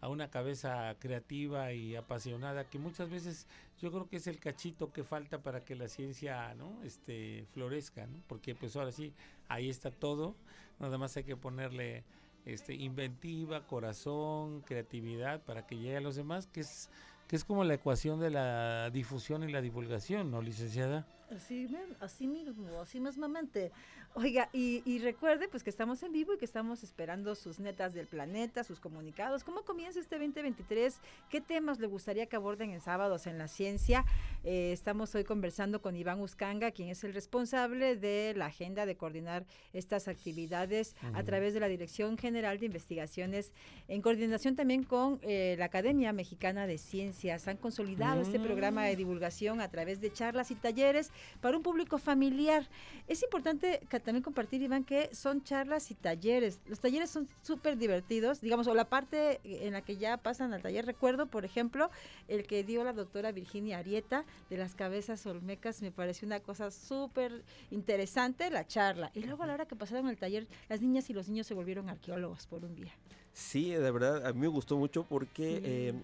a 0.00 0.08
una 0.08 0.30
cabeza 0.30 0.94
creativa 0.98 1.72
y 1.72 1.96
apasionada 1.96 2.68
que 2.68 2.78
muchas 2.78 3.10
veces 3.10 3.46
yo 3.80 3.90
creo 3.90 4.08
que 4.08 4.16
es 4.16 4.26
el 4.26 4.38
cachito 4.38 4.92
que 4.92 5.04
falta 5.04 5.38
para 5.42 5.64
que 5.64 5.74
la 5.74 5.88
ciencia 5.88 6.54
no 6.54 6.82
este 6.84 7.46
florezca 7.52 8.06
porque 8.26 8.54
pues 8.54 8.76
ahora 8.76 8.92
sí 8.92 9.12
ahí 9.48 9.68
está 9.68 9.90
todo. 9.90 10.34
Nada 10.78 10.98
más 10.98 11.16
hay 11.16 11.24
que 11.24 11.36
ponerle 11.36 12.04
este 12.44 12.74
inventiva 12.74 13.66
corazón 13.66 14.62
creatividad 14.62 15.40
para 15.42 15.66
que 15.66 15.76
llegue 15.76 15.96
a 15.96 16.00
los 16.00 16.16
demás 16.16 16.46
que 16.46 16.60
es 16.60 16.88
que 17.26 17.36
es 17.36 17.44
como 17.44 17.62
la 17.62 17.74
ecuación 17.74 18.20
de 18.20 18.30
la 18.30 18.88
difusión 18.90 19.46
y 19.46 19.52
la 19.52 19.60
divulgación 19.60 20.30
no 20.30 20.40
licenciada 20.40 21.06
Así, 21.30 21.68
así 22.00 22.26
mismo, 22.26 22.80
así 22.80 23.00
mismamente. 23.00 23.70
Oiga, 24.14 24.48
y, 24.52 24.82
y 24.86 24.98
recuerde 25.00 25.46
pues 25.48 25.62
que 25.62 25.68
estamos 25.68 26.02
en 26.02 26.12
vivo 26.12 26.32
y 26.32 26.38
que 26.38 26.46
estamos 26.46 26.82
esperando 26.82 27.34
sus 27.34 27.60
netas 27.60 27.92
del 27.92 28.06
planeta, 28.06 28.64
sus 28.64 28.80
comunicados. 28.80 29.44
¿Cómo 29.44 29.62
comienza 29.62 30.00
este 30.00 30.18
2023? 30.18 30.98
¿Qué 31.28 31.42
temas 31.42 31.80
le 31.80 31.86
gustaría 31.86 32.26
que 32.26 32.36
aborden 32.36 32.70
en 32.70 32.80
sábados 32.80 33.26
en 33.26 33.36
la 33.36 33.46
ciencia? 33.46 34.06
Eh, 34.50 34.72
estamos 34.72 35.14
hoy 35.14 35.24
conversando 35.24 35.82
con 35.82 35.94
Iván 35.94 36.22
Uscanga, 36.22 36.70
quien 36.70 36.88
es 36.88 37.04
el 37.04 37.12
responsable 37.12 37.96
de 37.96 38.32
la 38.34 38.46
agenda 38.46 38.86
de 38.86 38.96
coordinar 38.96 39.44
estas 39.74 40.08
actividades 40.08 40.96
a 41.12 41.22
través 41.22 41.52
de 41.52 41.60
la 41.60 41.68
Dirección 41.68 42.16
General 42.16 42.58
de 42.58 42.64
Investigaciones, 42.64 43.52
en 43.88 44.00
coordinación 44.00 44.56
también 44.56 44.84
con 44.84 45.18
eh, 45.20 45.56
la 45.58 45.66
Academia 45.66 46.14
Mexicana 46.14 46.66
de 46.66 46.78
Ciencias. 46.78 47.46
Han 47.46 47.58
consolidado 47.58 48.22
este 48.22 48.38
Mm. 48.38 48.44
programa 48.44 48.86
de 48.86 48.96
divulgación 48.96 49.60
a 49.60 49.68
través 49.68 50.00
de 50.00 50.10
charlas 50.14 50.50
y 50.50 50.54
talleres 50.54 51.10
para 51.42 51.54
un 51.58 51.62
público 51.62 51.98
familiar. 51.98 52.70
Es 53.06 53.22
importante 53.22 53.80
que 53.90 54.00
también 54.00 54.22
compartir, 54.22 54.62
Iván, 54.62 54.84
que 54.84 55.14
son 55.14 55.44
charlas 55.44 55.90
y 55.90 55.94
talleres. 55.94 56.62
Los 56.64 56.80
talleres 56.80 57.10
son 57.10 57.28
súper 57.42 57.76
divertidos, 57.76 58.40
digamos, 58.40 58.66
o 58.66 58.72
la 58.72 58.88
parte 58.88 59.40
en 59.44 59.74
la 59.74 59.82
que 59.82 59.98
ya 59.98 60.16
pasan 60.16 60.54
al 60.54 60.62
taller. 60.62 60.86
Recuerdo, 60.86 61.26
por 61.26 61.44
ejemplo, 61.44 61.90
el 62.28 62.46
que 62.46 62.64
dio 62.64 62.82
la 62.82 62.94
doctora 62.94 63.30
Virginia 63.30 63.76
Arieta 63.76 64.24
de 64.50 64.56
las 64.56 64.74
cabezas 64.74 65.24
olmecas, 65.26 65.82
me 65.82 65.90
pareció 65.90 66.26
una 66.26 66.40
cosa 66.40 66.70
súper 66.70 67.44
interesante 67.70 68.50
la 68.50 68.66
charla. 68.66 69.10
Y 69.14 69.20
luego 69.24 69.42
a 69.42 69.46
la 69.46 69.54
hora 69.54 69.66
que 69.66 69.76
pasaron 69.76 70.08
el 70.08 70.16
taller, 70.18 70.46
las 70.68 70.80
niñas 70.82 71.08
y 71.10 71.12
los 71.12 71.28
niños 71.28 71.46
se 71.46 71.54
volvieron 71.54 71.88
arqueólogos 71.88 72.46
por 72.46 72.64
un 72.64 72.74
día. 72.74 72.92
Sí, 73.32 73.70
de 73.70 73.90
verdad, 73.90 74.26
a 74.26 74.32
mí 74.32 74.40
me 74.40 74.48
gustó 74.48 74.76
mucho 74.76 75.04
porque 75.04 75.56
Sí. 75.56 75.62
eh, 75.64 75.94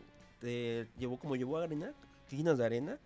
te 0.40 0.88
llevó, 0.98 1.18
como 1.18 1.36
llevó 1.36 1.58
arena, 1.58 1.92
tinas 2.28 2.58
de 2.58 2.64
arena, 2.66 2.98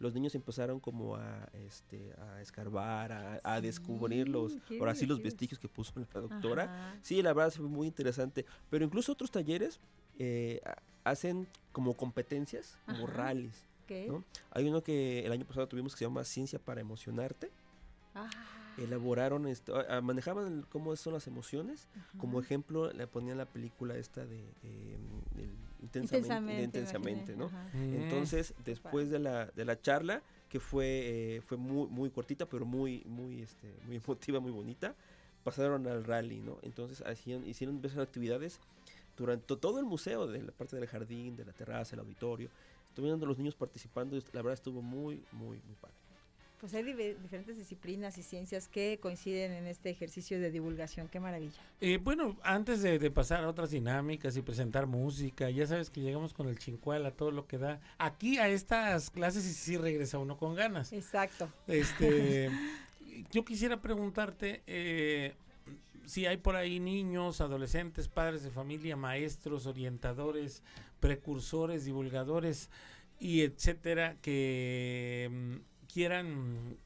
los 0.00 0.12
niños 0.14 0.34
empezaron 0.34 0.80
como 0.80 1.16
a, 1.16 1.48
este, 1.66 2.12
a 2.18 2.40
escarbar, 2.40 3.12
a, 3.12 3.40
a 3.44 3.60
descubrir 3.60 4.28
los, 4.28 4.56
ahora 4.80 4.94
sí 4.94 5.06
los 5.06 5.22
vestigios 5.22 5.58
que 5.58 5.68
puso 5.68 5.92
la 5.98 6.20
doctora. 6.20 6.64
Ajá. 6.64 6.98
Sí, 7.02 7.22
la 7.22 7.32
verdad 7.32 7.52
fue 7.52 7.66
muy 7.68 7.86
interesante. 7.86 8.44
Pero 8.70 8.84
incluso 8.84 9.12
otros 9.12 9.30
talleres 9.30 9.78
eh, 10.18 10.60
ha- 10.64 11.10
hacen 11.10 11.46
como 11.72 11.94
competencias, 11.94 12.76
como 12.86 13.04
Ajá. 13.06 13.12
rallies. 13.16 13.64
Hay 14.50 14.68
uno 14.68 14.82
que 14.82 15.24
el 15.26 15.32
año 15.32 15.44
pasado 15.44 15.66
tuvimos 15.68 15.92
que 15.94 15.98
se 16.00 16.04
llama 16.04 16.24
Ciencia 16.24 16.58
para 16.58 16.80
emocionarte. 16.80 17.50
Ah, 18.14 18.28
Elaboraron, 18.76 19.46
esto, 19.46 19.76
manejaban 20.02 20.46
el- 20.52 20.66
cómo 20.66 20.94
son 20.96 21.12
las 21.12 21.26
emociones. 21.28 21.86
Como 22.18 22.40
ejemplo, 22.40 22.92
le 22.92 23.06
ponían 23.06 23.38
la 23.38 23.46
película 23.46 23.96
esta 23.96 24.24
de 24.26 24.40
eh, 24.64 24.96
el 25.36 25.48
intensamente, 25.82 26.16
Intensamente, 26.16 26.54
de 26.56 26.62
intensamente 26.64 27.32
imaginé, 27.34 27.36
¿no? 27.36 27.46
ajá. 27.46 27.76
Mm. 27.76 27.94
Entonces, 27.94 28.54
después 28.64 29.10
de 29.10 29.18
la, 29.20 29.46
de 29.46 29.64
la 29.64 29.80
charla, 29.80 30.22
que 30.48 30.58
fue, 30.58 31.36
eh, 31.36 31.40
fue 31.42 31.56
muy, 31.56 31.86
muy 31.88 32.10
cortita, 32.10 32.46
pero 32.46 32.64
muy, 32.64 33.02
muy, 33.06 33.42
este, 33.42 33.72
muy 33.86 33.96
emotiva, 33.96 34.40
muy 34.40 34.50
bonita, 34.50 34.94
pasaron 35.44 35.86
al 35.86 36.04
rally, 36.04 36.40
¿no? 36.40 36.58
Entonces 36.62 37.00
hacían, 37.02 37.46
hicieron 37.46 37.76
diversas 37.76 38.00
actividades 38.02 38.58
durante 39.16 39.46
to- 39.46 39.58
todo 39.58 39.78
el 39.78 39.84
museo, 39.84 40.26
de 40.26 40.42
la 40.42 40.52
parte 40.52 40.74
del 40.76 40.86
jardín, 40.88 41.36
de 41.36 41.44
la 41.44 41.52
terraza, 41.52 41.94
el 41.94 42.00
auditorio. 42.00 42.48
Estuvieron 42.94 43.18
los 43.26 43.38
niños 43.38 43.56
participando, 43.56 44.16
y 44.16 44.20
la 44.32 44.40
verdad 44.40 44.52
estuvo 44.52 44.80
muy, 44.80 45.20
muy, 45.32 45.60
muy 45.66 45.74
padre. 45.80 45.96
Pues 46.60 46.72
hay 46.74 46.84
diferentes 46.84 47.56
disciplinas 47.56 48.16
y 48.18 48.22
ciencias 48.22 48.68
que 48.68 49.00
coinciden 49.02 49.50
en 49.50 49.66
este 49.66 49.90
ejercicio 49.90 50.38
de 50.38 50.52
divulgación. 50.52 51.08
Qué 51.08 51.18
maravilla. 51.18 51.60
Eh, 51.80 51.98
bueno, 52.00 52.36
antes 52.44 52.82
de, 52.82 53.00
de 53.00 53.10
pasar 53.10 53.42
a 53.42 53.48
otras 53.48 53.72
dinámicas 53.72 54.36
y 54.36 54.42
presentar 54.42 54.86
música, 54.86 55.50
ya 55.50 55.66
sabes 55.66 55.90
que 55.90 56.02
llegamos 56.02 56.32
con 56.32 56.46
el 56.46 56.56
chincual 56.56 57.04
a 57.04 57.10
todo 57.10 57.32
lo 57.32 57.48
que 57.48 57.58
da. 57.58 57.80
Aquí 57.98 58.38
a 58.38 58.48
estas 58.48 59.10
clases 59.10 59.44
y 59.44 59.52
sí 59.52 59.76
regresa 59.76 60.18
uno 60.18 60.36
con 60.36 60.54
ganas. 60.54 60.92
Exacto. 60.92 61.48
Este, 61.66 62.48
yo 63.32 63.44
quisiera 63.44 63.80
preguntarte 63.80 64.62
eh, 64.68 65.34
si 66.06 66.26
hay 66.26 66.36
por 66.36 66.56
ahí 66.56 66.80
niños, 66.80 67.40
adolescentes, 67.40 68.08
padres 68.08 68.42
de 68.42 68.50
familia, 68.50 68.96
maestros, 68.96 69.66
orientadores, 69.66 70.62
precursores, 71.00 71.84
divulgadores 71.84 72.70
y 73.20 73.42
etcétera 73.42 74.16
que 74.20 75.28
mm, 75.30 75.92
quieran 75.92 76.76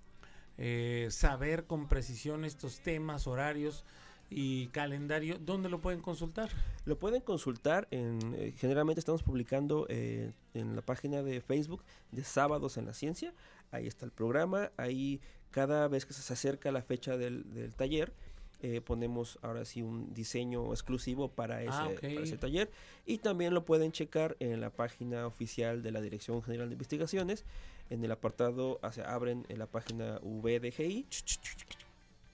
eh, 0.57 1.09
saber 1.11 1.65
con 1.65 1.89
precisión 1.89 2.45
estos 2.45 2.81
temas, 2.81 3.27
horarios 3.27 3.85
y 4.31 4.67
calendario, 4.69 5.39
¿dónde 5.39 5.69
lo 5.69 5.81
pueden 5.81 6.03
consultar? 6.03 6.51
Lo 6.85 6.99
pueden 6.99 7.23
consultar 7.23 7.89
en, 7.91 8.19
eh, 8.35 8.53
generalmente 8.59 9.01
estamos 9.01 9.23
publicando 9.23 9.87
eh, 9.89 10.33
en 10.55 10.77
la 10.77 10.83
página 10.83 11.23
de 11.23 11.41
Facebook 11.41 11.83
de 12.13 12.25
Sábados 12.25 12.77
en 12.77 12.87
la 12.87 12.93
Ciencia, 12.93 13.33
ahí 13.71 13.87
está 13.87 14.05
el 14.05 14.11
programa, 14.11 14.71
ahí 14.77 15.21
cada 15.51 15.89
vez 15.89 16.05
que 16.05 16.13
se 16.13 16.33
acerca 16.33 16.73
la 16.73 16.83
fecha 16.83 17.17
del, 17.17 17.55
del 17.55 17.75
taller, 17.75 18.13
eh, 18.61 18.81
ponemos 18.81 19.39
ahora 19.43 19.65
sí 19.65 19.83
un 19.83 20.13
diseño 20.15 20.73
exclusivo 20.73 21.29
para 21.29 21.63
ese, 21.63 21.71
Ah, 21.73 21.91
para 22.01 22.25
ese 22.25 22.37
taller. 22.39 22.71
Y 23.07 23.19
también 23.19 23.55
lo 23.55 23.65
pueden 23.65 23.93
checar 23.93 24.37
en 24.41 24.61
la 24.61 24.71
página 24.71 25.27
oficial 25.27 25.83
de 25.83 25.93
la 25.93 26.01
Dirección 26.01 26.43
General 26.43 26.69
de 26.69 26.75
Investigaciones, 26.75 27.45
en 27.91 28.05
el 28.05 28.11
apartado, 28.13 28.81
abren 29.07 29.47
en 29.49 29.59
la 29.59 29.67
página 29.67 30.19
VDGI 30.23 31.07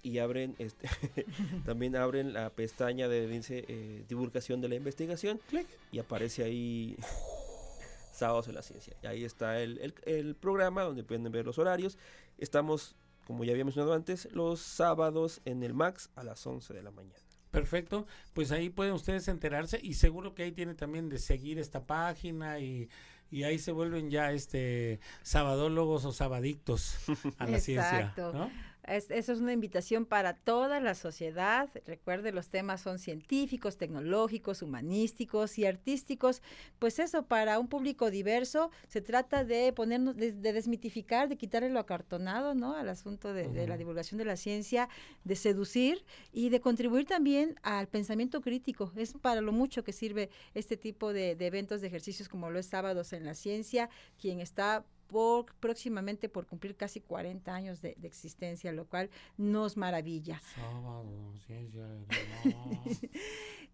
y 0.02 0.18
abren 0.18 0.54
este 0.58 0.88
también 1.64 1.96
abren 1.96 2.32
la 2.34 2.50
pestaña 2.50 3.08
de 3.08 3.26
dice 3.26 3.64
eh, 3.68 4.04
divulgación 4.08 4.60
de 4.60 4.68
la 4.68 4.74
investigación. 4.74 5.40
Y 5.92 5.98
aparece 5.98 6.42
ahí 6.44 6.96
sábados 8.12 8.48
en 8.48 8.54
la 8.54 8.62
ciencia. 8.62 8.94
Y 9.02 9.06
ahí 9.06 9.24
está 9.24 9.60
el, 9.60 9.78
el- 9.78 9.94
el 10.06 10.34
programa 10.34 10.82
donde 10.82 11.04
pueden 11.04 11.30
ver 11.32 11.46
los 11.46 11.58
horarios. 11.58 11.98
Estamos 12.38 12.94
como 13.26 13.44
ya 13.44 13.52
había 13.52 13.64
mencionado 13.64 13.94
antes 13.94 14.28
los 14.32 14.60
sábados 14.60 15.40
en 15.44 15.62
el 15.62 15.74
Max 15.74 16.10
a 16.16 16.24
las 16.24 16.46
11 16.46 16.74
de 16.74 16.82
la 16.82 16.90
mañana 16.90 17.24
Perfecto, 17.54 18.04
pues 18.32 18.50
ahí 18.50 18.68
pueden 18.68 18.94
ustedes 18.94 19.28
enterarse 19.28 19.78
y 19.80 19.94
seguro 19.94 20.34
que 20.34 20.42
ahí 20.42 20.50
tiene 20.50 20.74
también 20.74 21.08
de 21.08 21.18
seguir 21.18 21.60
esta 21.60 21.86
página 21.86 22.58
y, 22.58 22.88
y 23.30 23.44
ahí 23.44 23.60
se 23.60 23.70
vuelven 23.70 24.10
ya 24.10 24.32
este 24.32 24.98
sabadólogos 25.22 26.04
o 26.04 26.12
sabadictos 26.12 26.96
a 27.38 27.46
la 27.46 27.60
ciencia. 27.60 28.00
Exacto. 28.00 28.32
¿no? 28.32 28.50
Es- 28.86 29.10
eso 29.10 29.32
es 29.32 29.40
una 29.40 29.52
invitación 29.52 30.04
para 30.04 30.34
toda 30.34 30.78
la 30.80 30.94
sociedad. 30.94 31.68
Recuerde, 31.86 32.32
los 32.32 32.48
temas 32.48 32.80
son 32.82 32.98
científicos, 32.98 33.76
tecnológicos, 33.76 34.62
humanísticos 34.62 35.58
y 35.58 35.64
artísticos. 35.66 36.42
Pues 36.78 36.98
eso, 36.98 37.24
para 37.26 37.58
un 37.58 37.68
público 37.68 38.10
diverso, 38.10 38.70
se 38.88 39.00
trata 39.00 39.44
de 39.44 39.72
ponernos, 39.72 40.16
de, 40.16 40.32
de 40.32 40.52
desmitificar, 40.52 41.28
de 41.28 41.36
quitarle 41.36 41.70
lo 41.70 41.80
acartonado, 41.80 42.54
¿no? 42.54 42.74
Al 42.76 42.88
asunto 42.88 43.32
de, 43.32 43.48
de 43.48 43.66
la 43.66 43.76
divulgación 43.76 44.18
de 44.18 44.24
la 44.26 44.36
ciencia, 44.36 44.88
de 45.24 45.36
seducir 45.36 46.04
y 46.32 46.50
de 46.50 46.60
contribuir 46.60 47.06
también 47.06 47.56
al 47.62 47.88
pensamiento 47.88 48.40
crítico. 48.42 48.92
Es 48.96 49.14
para 49.14 49.40
lo 49.40 49.52
mucho 49.52 49.82
que 49.84 49.92
sirve 49.92 50.30
este 50.54 50.76
tipo 50.76 51.12
de, 51.12 51.36
de 51.36 51.46
eventos, 51.46 51.80
de 51.80 51.86
ejercicios 51.86 52.28
como 52.28 52.50
lo 52.50 52.58
es 52.58 52.66
Sábados 52.66 53.12
en 53.12 53.24
la 53.24 53.34
Ciencia, 53.34 53.88
quien 54.20 54.40
está 54.40 54.84
por, 55.08 55.46
próximamente 55.60 56.28
por 56.28 56.46
cumplir 56.46 56.76
casi 56.76 57.00
40 57.00 57.54
años 57.54 57.80
de, 57.82 57.94
de 57.98 58.08
existencia, 58.08 58.72
lo 58.72 58.86
cual 58.86 59.10
nos 59.36 59.76
maravilla. 59.76 60.40
Sábado, 60.54 61.32
ciencia. 61.46 61.86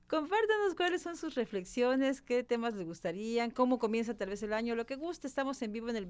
Compártanos 0.08 0.74
cuáles 0.74 1.02
son 1.02 1.16
sus 1.16 1.36
reflexiones, 1.36 2.20
qué 2.20 2.42
temas 2.42 2.74
les 2.74 2.84
gustarían, 2.84 3.52
cómo 3.52 3.78
comienza 3.78 4.12
tal 4.16 4.28
vez 4.30 4.42
el 4.42 4.52
año, 4.52 4.74
lo 4.74 4.84
que 4.84 4.96
guste. 4.96 5.28
Estamos 5.28 5.62
en 5.62 5.70
vivo 5.72 5.88
en 5.88 5.94
el 5.94 6.08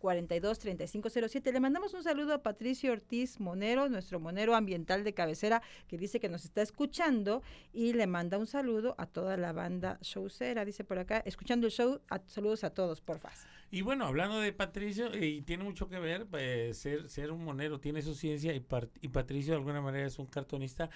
2288-423507. 0.00 1.52
Le 1.52 1.58
mandamos 1.58 1.94
un 1.94 2.04
saludo 2.04 2.32
a 2.34 2.42
Patricio 2.44 2.92
Ortiz 2.92 3.40
Monero, 3.40 3.88
nuestro 3.88 4.20
monero 4.20 4.54
ambiental 4.54 5.02
de 5.02 5.14
cabecera, 5.14 5.62
que 5.88 5.98
dice 5.98 6.20
que 6.20 6.28
nos 6.28 6.44
está 6.44 6.62
escuchando 6.62 7.42
y 7.72 7.92
le 7.92 8.06
manda 8.06 8.38
un 8.38 8.46
saludo 8.46 8.94
a 8.98 9.06
toda 9.06 9.36
la 9.36 9.52
banda 9.52 9.98
showcera, 10.00 10.64
dice 10.64 10.84
por 10.84 10.98
acá, 11.00 11.18
escuchando 11.26 11.66
el 11.66 11.72
show, 11.72 12.00
a- 12.08 12.20
saludos 12.26 12.62
a 12.62 12.70
todos, 12.70 13.00
porfa. 13.00 13.30
Y 13.70 13.82
bueno, 13.82 14.04
hablando 14.06 14.40
de 14.40 14.52
Patricio, 14.52 15.12
eh, 15.14 15.26
y 15.26 15.42
tiene 15.42 15.62
mucho 15.64 15.88
que 15.88 15.98
ver, 15.98 16.26
eh, 16.32 16.72
ser, 16.74 17.08
ser 17.08 17.30
un 17.30 17.44
monero 17.44 17.78
tiene 17.78 18.02
su 18.02 18.14
ciencia 18.14 18.52
y, 18.54 18.64
y 19.00 19.08
Patricio 19.08 19.52
de 19.52 19.58
alguna 19.58 19.80
manera 19.80 20.06
es 20.06 20.18
un 20.18 20.26
cartonista 20.26 20.90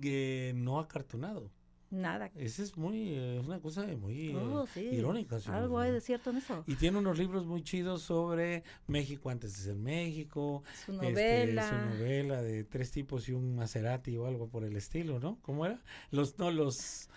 que 0.00 0.52
no 0.56 0.78
acartonado. 0.78 1.50
Nada. 1.90 2.30
Esa 2.36 2.62
es 2.62 2.76
muy, 2.76 3.14
eh, 3.14 3.38
es 3.40 3.46
una 3.46 3.60
cosa 3.60 3.86
muy 3.98 4.30
eh, 4.32 4.36
Oh, 4.36 4.66
sí. 4.66 4.80
irónica. 4.80 5.38
Algo 5.46 5.78
hay 5.78 5.90
de 5.90 6.02
cierto 6.02 6.28
en 6.30 6.36
eso. 6.36 6.62
Y 6.66 6.74
tiene 6.76 6.98
unos 6.98 7.16
libros 7.18 7.46
muy 7.46 7.62
chidos 7.62 8.02
sobre 8.02 8.62
México 8.86 9.30
antes 9.30 9.56
de 9.56 9.62
ser 9.64 9.76
México. 9.76 10.62
Su 10.84 10.92
este, 10.92 11.06
novela. 11.12 11.68
su 11.68 11.74
novela 11.98 12.42
de 12.42 12.64
tres 12.64 12.90
tipos 12.90 13.26
y 13.30 13.32
un 13.32 13.56
Maserati 13.56 14.16
o 14.18 14.26
algo 14.26 14.48
por 14.48 14.64
el 14.64 14.76
estilo, 14.76 15.18
¿no? 15.18 15.38
¿Cómo 15.40 15.64
era? 15.64 15.80
Los, 16.10 16.38
no, 16.38 16.50
los, 16.50 17.08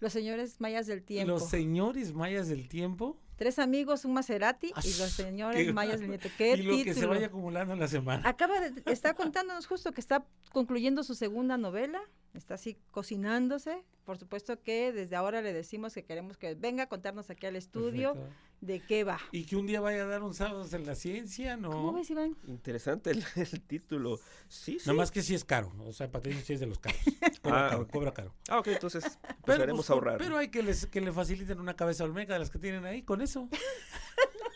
Los 0.00 0.12
señores 0.14 0.62
mayas 0.62 0.86
del 0.86 1.02
tiempo. 1.02 1.32
los 1.32 1.48
señores 1.50 2.14
mayas 2.14 2.48
del 2.48 2.68
tiempo. 2.68 3.18
Tres 3.40 3.58
amigos, 3.58 4.04
un 4.04 4.12
Maserati 4.12 4.66
y 4.66 4.98
los 4.98 5.16
Qué 5.16 5.22
señores 5.22 5.72
mayas 5.72 5.98
del 5.98 6.10
nieto. 6.10 6.28
¿Qué 6.36 6.56
y 6.56 6.62
lo 6.62 6.84
que 6.84 6.92
se 6.92 7.06
vaya 7.06 7.28
acumulando 7.28 7.72
en 7.72 7.80
la 7.80 7.88
semana. 7.88 8.28
Acaba 8.28 8.60
de, 8.60 8.82
está 8.84 9.14
contándonos 9.14 9.66
justo 9.66 9.92
que 9.92 10.02
está 10.02 10.26
concluyendo 10.52 11.02
su 11.04 11.14
segunda 11.14 11.56
novela, 11.56 12.02
está 12.34 12.54
así 12.54 12.78
cocinándose. 12.90 13.84
Por 14.04 14.18
supuesto 14.18 14.60
que 14.62 14.92
desde 14.92 15.14
ahora 15.16 15.40
le 15.42 15.52
decimos 15.52 15.94
que 15.94 16.04
queremos 16.04 16.36
que 16.36 16.54
venga 16.54 16.84
a 16.84 16.88
contarnos 16.88 17.30
aquí 17.30 17.46
al 17.46 17.54
estudio 17.54 18.14
Perfecto. 18.14 18.36
de 18.60 18.80
qué 18.80 19.04
va. 19.04 19.18
Y 19.30 19.44
que 19.44 19.54
un 19.56 19.66
día 19.66 19.80
vaya 19.80 20.02
a 20.02 20.06
dar 20.06 20.22
un 20.22 20.34
sábado 20.34 20.66
en 20.72 20.84
la 20.86 20.94
ciencia, 20.96 21.56
¿no? 21.56 21.70
¿Cómo 21.70 21.92
ves, 21.92 22.10
Iván? 22.10 22.36
Interesante 22.48 23.10
el, 23.10 23.22
el 23.36 23.60
título. 23.60 24.18
Sí, 24.48 24.78
sí. 24.80 24.86
Nada 24.88 24.94
más 24.96 25.10
que 25.12 25.22
sí 25.22 25.34
es 25.34 25.44
caro. 25.44 25.72
O 25.80 25.92
sea, 25.92 26.10
Patricio 26.10 26.42
sí 26.44 26.54
es 26.54 26.60
de 26.60 26.66
los 26.66 26.78
caros. 26.80 26.98
Cobra 27.42 27.66
Ah, 27.66 27.70
caro, 27.70 27.82
ok. 27.82 27.90
cobra 27.90 28.12
caro. 28.14 28.34
Ah, 28.48 28.58
ok, 28.58 28.66
entonces 28.68 29.04
Pero, 29.22 29.34
empezaremos 29.38 29.86
pues, 29.86 29.90
ahorrar. 29.90 30.18
pero 30.18 30.36
hay 30.36 30.48
que, 30.48 30.62
les, 30.62 30.86
que 30.86 31.00
le 31.00 31.12
faciliten 31.12 31.60
una 31.60 31.74
cabeza 31.76 32.04
olmeca 32.04 32.32
de 32.34 32.38
las 32.40 32.50
que 32.50 32.58
tienen 32.58 32.84
ahí 32.84 33.02
con 33.02 33.20
eso. 33.22 33.48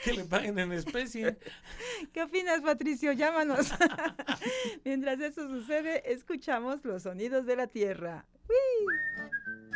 que 0.04 0.12
le 0.12 0.24
paguen 0.24 0.58
en 0.58 0.72
especie. 0.72 1.36
¿Qué 2.12 2.22
opinas, 2.22 2.60
Patricio? 2.60 3.12
Llámanos. 3.12 3.72
Mientras 4.84 5.20
eso 5.20 5.48
sucede, 5.48 6.12
escuchamos 6.12 6.84
los 6.84 7.02
sonidos 7.02 7.46
de 7.46 7.56
la 7.56 7.66
tierra. 7.66 8.24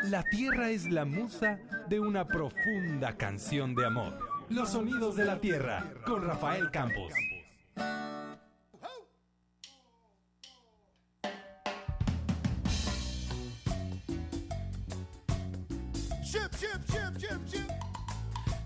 La 0.04 0.22
tierra 0.24 0.70
es 0.70 0.90
la 0.90 1.04
musa 1.04 1.58
de 1.88 2.00
una 2.00 2.26
profunda 2.26 3.16
canción 3.16 3.74
de 3.74 3.86
amor. 3.86 4.18
Los 4.50 4.72
sonidos 4.72 5.16
de 5.16 5.24
la 5.24 5.40
tierra 5.40 5.92
con 6.04 6.26
Rafael 6.26 6.70
Campos. 6.70 7.12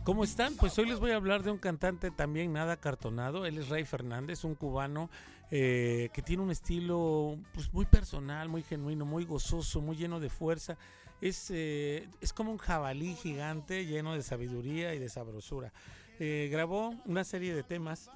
¿Cómo 0.09 0.25
están? 0.25 0.55
Pues 0.55 0.79
hoy 0.79 0.89
les 0.89 0.99
voy 1.01 1.11
a 1.11 1.17
hablar 1.17 1.43
de 1.43 1.51
un 1.51 1.59
cantante 1.59 2.11
también 2.11 2.51
nada 2.51 2.79
cartonado. 2.79 3.45
Él 3.45 3.59
es 3.59 3.69
Ray 3.69 3.85
Fernández, 3.85 4.43
un 4.43 4.55
cubano 4.55 5.11
eh, 5.51 6.09
que 6.15 6.23
tiene 6.23 6.43
un 6.43 6.51
estilo 6.51 7.37
pues, 7.53 7.71
muy 7.75 7.85
personal, 7.85 8.49
muy 8.49 8.63
genuino, 8.63 9.05
muy 9.05 9.27
gozoso, 9.27 9.83
muy 9.83 9.97
lleno 9.97 10.19
de 10.19 10.31
fuerza. 10.31 10.79
Es, 11.21 11.51
eh, 11.51 12.09
es 12.23 12.33
como 12.33 12.51
un 12.51 12.57
jabalí 12.57 13.17
gigante 13.17 13.85
lleno 13.85 14.15
de 14.15 14.23
sabiduría 14.23 14.95
y 14.95 14.99
de 14.99 15.11
sabrosura. 15.11 15.75
Eh, 16.19 16.49
grabó 16.51 16.95
una 17.05 17.23
serie 17.23 17.55
de 17.55 17.63
temas 17.63 18.11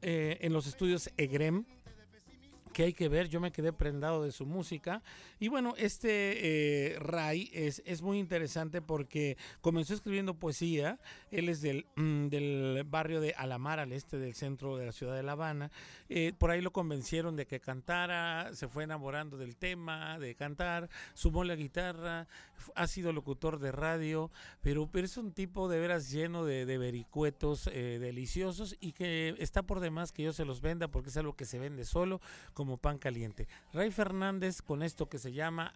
eh, 0.00 0.38
en 0.40 0.52
los 0.52 0.66
estudios 0.66 1.08
EGREM, 1.16 1.64
que 2.72 2.84
hay 2.84 2.92
que 2.92 3.08
ver, 3.08 3.28
yo 3.28 3.40
me 3.40 3.52
quedé 3.52 3.72
prendado 3.72 4.22
de 4.24 4.32
su 4.32 4.46
música. 4.46 5.02
Y 5.38 5.48
bueno, 5.48 5.74
este 5.76 6.92
eh, 6.94 6.98
Ray 6.98 7.50
es, 7.52 7.82
es 7.84 8.02
muy 8.02 8.18
interesante 8.18 8.82
porque 8.82 9.36
comenzó 9.60 9.94
escribiendo 9.94 10.34
poesía. 10.34 10.98
Él 11.30 11.48
es 11.48 11.60
del, 11.60 11.86
mm, 11.96 12.28
del 12.28 12.84
barrio 12.86 13.20
de 13.20 13.34
Alamar, 13.34 13.78
al 13.80 13.92
este 13.92 14.18
del 14.18 14.34
centro 14.34 14.76
de 14.76 14.86
la 14.86 14.92
ciudad 14.92 15.14
de 15.14 15.22
La 15.22 15.32
Habana. 15.32 15.70
Eh, 16.08 16.32
por 16.36 16.50
ahí 16.50 16.60
lo 16.60 16.72
convencieron 16.72 17.36
de 17.36 17.46
que 17.46 17.60
cantara, 17.60 18.54
se 18.54 18.68
fue 18.68 18.84
enamorando 18.84 19.36
del 19.36 19.56
tema, 19.56 20.18
de 20.18 20.34
cantar, 20.34 20.88
sumó 21.14 21.44
la 21.44 21.54
guitarra, 21.54 22.26
ha 22.74 22.86
sido 22.86 23.12
locutor 23.12 23.58
de 23.58 23.72
radio, 23.72 24.30
pero, 24.60 24.88
pero 24.90 25.04
es 25.06 25.16
un 25.16 25.32
tipo 25.32 25.68
de 25.68 25.78
veras 25.78 26.10
lleno 26.10 26.44
de, 26.44 26.66
de 26.66 26.78
vericuetos 26.78 27.68
eh, 27.72 27.98
deliciosos 28.00 28.76
y 28.80 28.92
que 28.92 29.34
está 29.38 29.62
por 29.62 29.80
demás 29.80 30.12
que 30.12 30.22
yo 30.22 30.32
se 30.32 30.44
los 30.44 30.60
venda 30.60 30.88
porque 30.88 31.10
es 31.10 31.16
algo 31.16 31.34
que 31.34 31.44
se 31.44 31.58
vende 31.58 31.84
solo 31.84 32.20
como 32.62 32.76
pan 32.76 32.96
caliente. 32.96 33.48
Ray 33.72 33.90
Fernández 33.90 34.62
con 34.62 34.84
esto 34.84 35.08
que 35.08 35.18
se 35.18 35.32
llama 35.32 35.74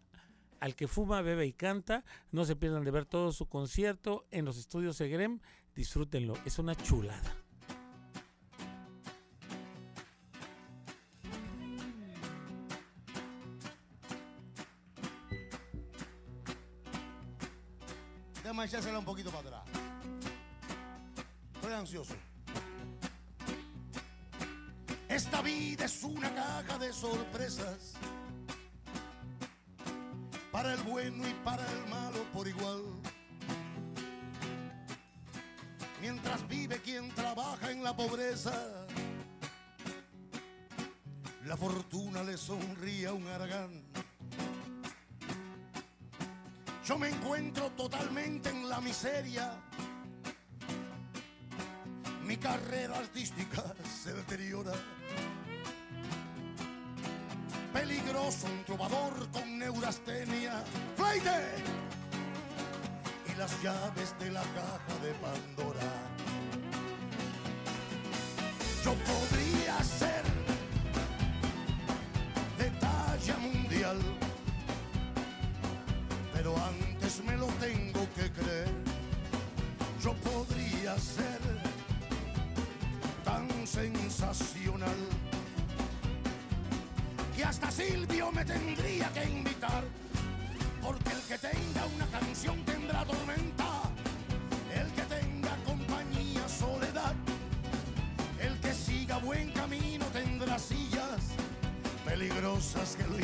Al 0.60 0.76
que 0.76 0.86
fuma, 0.86 1.20
bebe 1.20 1.44
y 1.44 1.52
canta. 1.52 2.04
No 2.30 2.44
se 2.44 2.54
pierdan 2.54 2.84
de 2.84 2.92
ver 2.92 3.06
todo 3.06 3.32
su 3.32 3.48
concierto 3.48 4.24
en 4.30 4.44
los 4.44 4.56
estudios 4.56 5.00
Egrem. 5.00 5.40
Disfrútenlo, 5.74 6.34
es 6.44 6.60
una 6.60 6.76
chulada. 6.76 7.34
Déjame 18.44 18.64
echársela 18.64 19.00
un 19.00 19.04
poquito 19.04 19.30
para 19.32 19.48
atrás. 19.48 19.64
Estoy 21.56 21.72
ansioso. 21.72 22.14
Esta 25.16 25.40
vida 25.40 25.86
es 25.86 26.04
una 26.04 26.30
caja 26.34 26.76
de 26.78 26.92
sorpresas. 26.92 27.94
Para 30.52 30.74
el 30.74 30.82
bueno 30.82 31.26
y 31.26 31.32
para 31.42 31.64
el 31.72 31.88
malo 31.88 32.22
por 32.34 32.46
igual. 32.46 32.82
Mientras 36.02 36.46
vive 36.48 36.82
quien 36.82 37.08
trabaja 37.14 37.72
en 37.72 37.82
la 37.82 37.96
pobreza. 37.96 38.52
La 41.46 41.56
fortuna 41.56 42.22
le 42.22 42.36
sonríe 42.36 43.06
a 43.06 43.14
un 43.14 43.26
aragán. 43.26 43.84
Yo 46.84 46.98
me 46.98 47.08
encuentro 47.08 47.70
totalmente 47.70 48.50
en 48.50 48.68
la 48.68 48.82
miseria. 48.82 49.50
Mi 52.22 52.36
carrera 52.36 52.98
artística 52.98 53.64
se 54.04 54.12
deteriora. 54.12 54.74
Un 58.26 58.64
trovador 58.64 59.28
con 59.30 59.56
neurastenia. 59.56 60.64
¡Fleite! 60.96 61.62
Y 63.32 63.38
las 63.38 63.62
llaves 63.62 64.14
de 64.18 64.32
la 64.32 64.42
caja 64.42 64.94
de 65.00 65.12
Pandora. 65.14 65.92
Yo 68.84 68.94
podría 68.94 69.80
ser 69.84 70.24
de 72.58 72.70
talla 72.80 73.36
mundial 73.38 73.98
pero 76.34 76.54
antes 76.64 77.22
me 77.24 77.36
lo 77.36 77.46
tengo 77.60 78.06
que 78.16 78.30
creer. 78.32 78.74
Yo 80.02 80.14
podría 80.14 80.98
ser 80.98 81.40
tan 83.24 83.48
sensacional 83.66 84.98
que 87.36 87.44
hasta 87.44 87.70
Silvio 87.70 88.05
me 88.36 88.44
tendría 88.44 89.08
que 89.14 89.24
invitar, 89.24 89.82
porque 90.82 91.10
el 91.10 91.22
que 91.22 91.38
tenga 91.38 91.86
una 91.96 92.06
canción 92.08 92.62
tendrá 92.66 93.02
tormenta, 93.06 93.68
el 94.74 94.88
que 94.92 95.02
tenga 95.16 95.56
compañía 95.64 96.46
soledad, 96.46 97.14
el 98.38 98.60
que 98.60 98.74
siga 98.74 99.16
buen 99.20 99.52
camino 99.52 100.04
tendrá 100.12 100.58
sillas 100.58 101.22
peligrosas 102.04 102.96
que 102.96 103.04
lo 103.04 103.18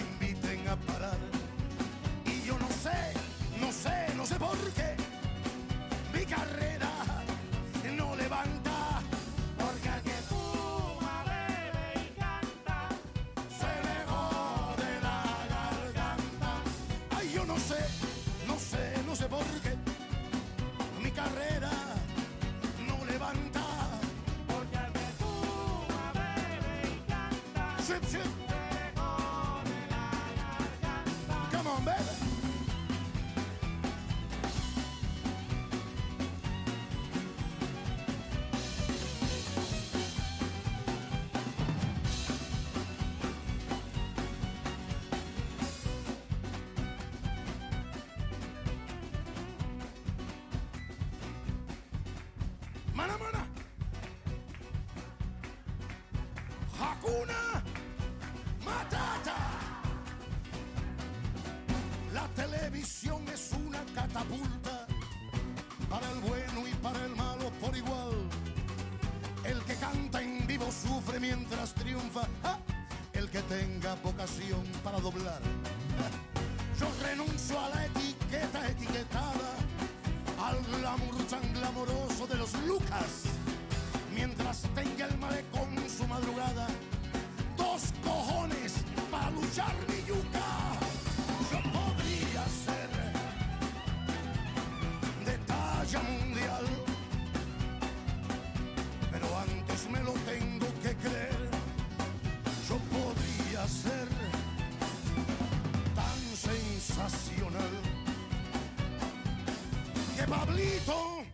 Pablito 110.32 111.26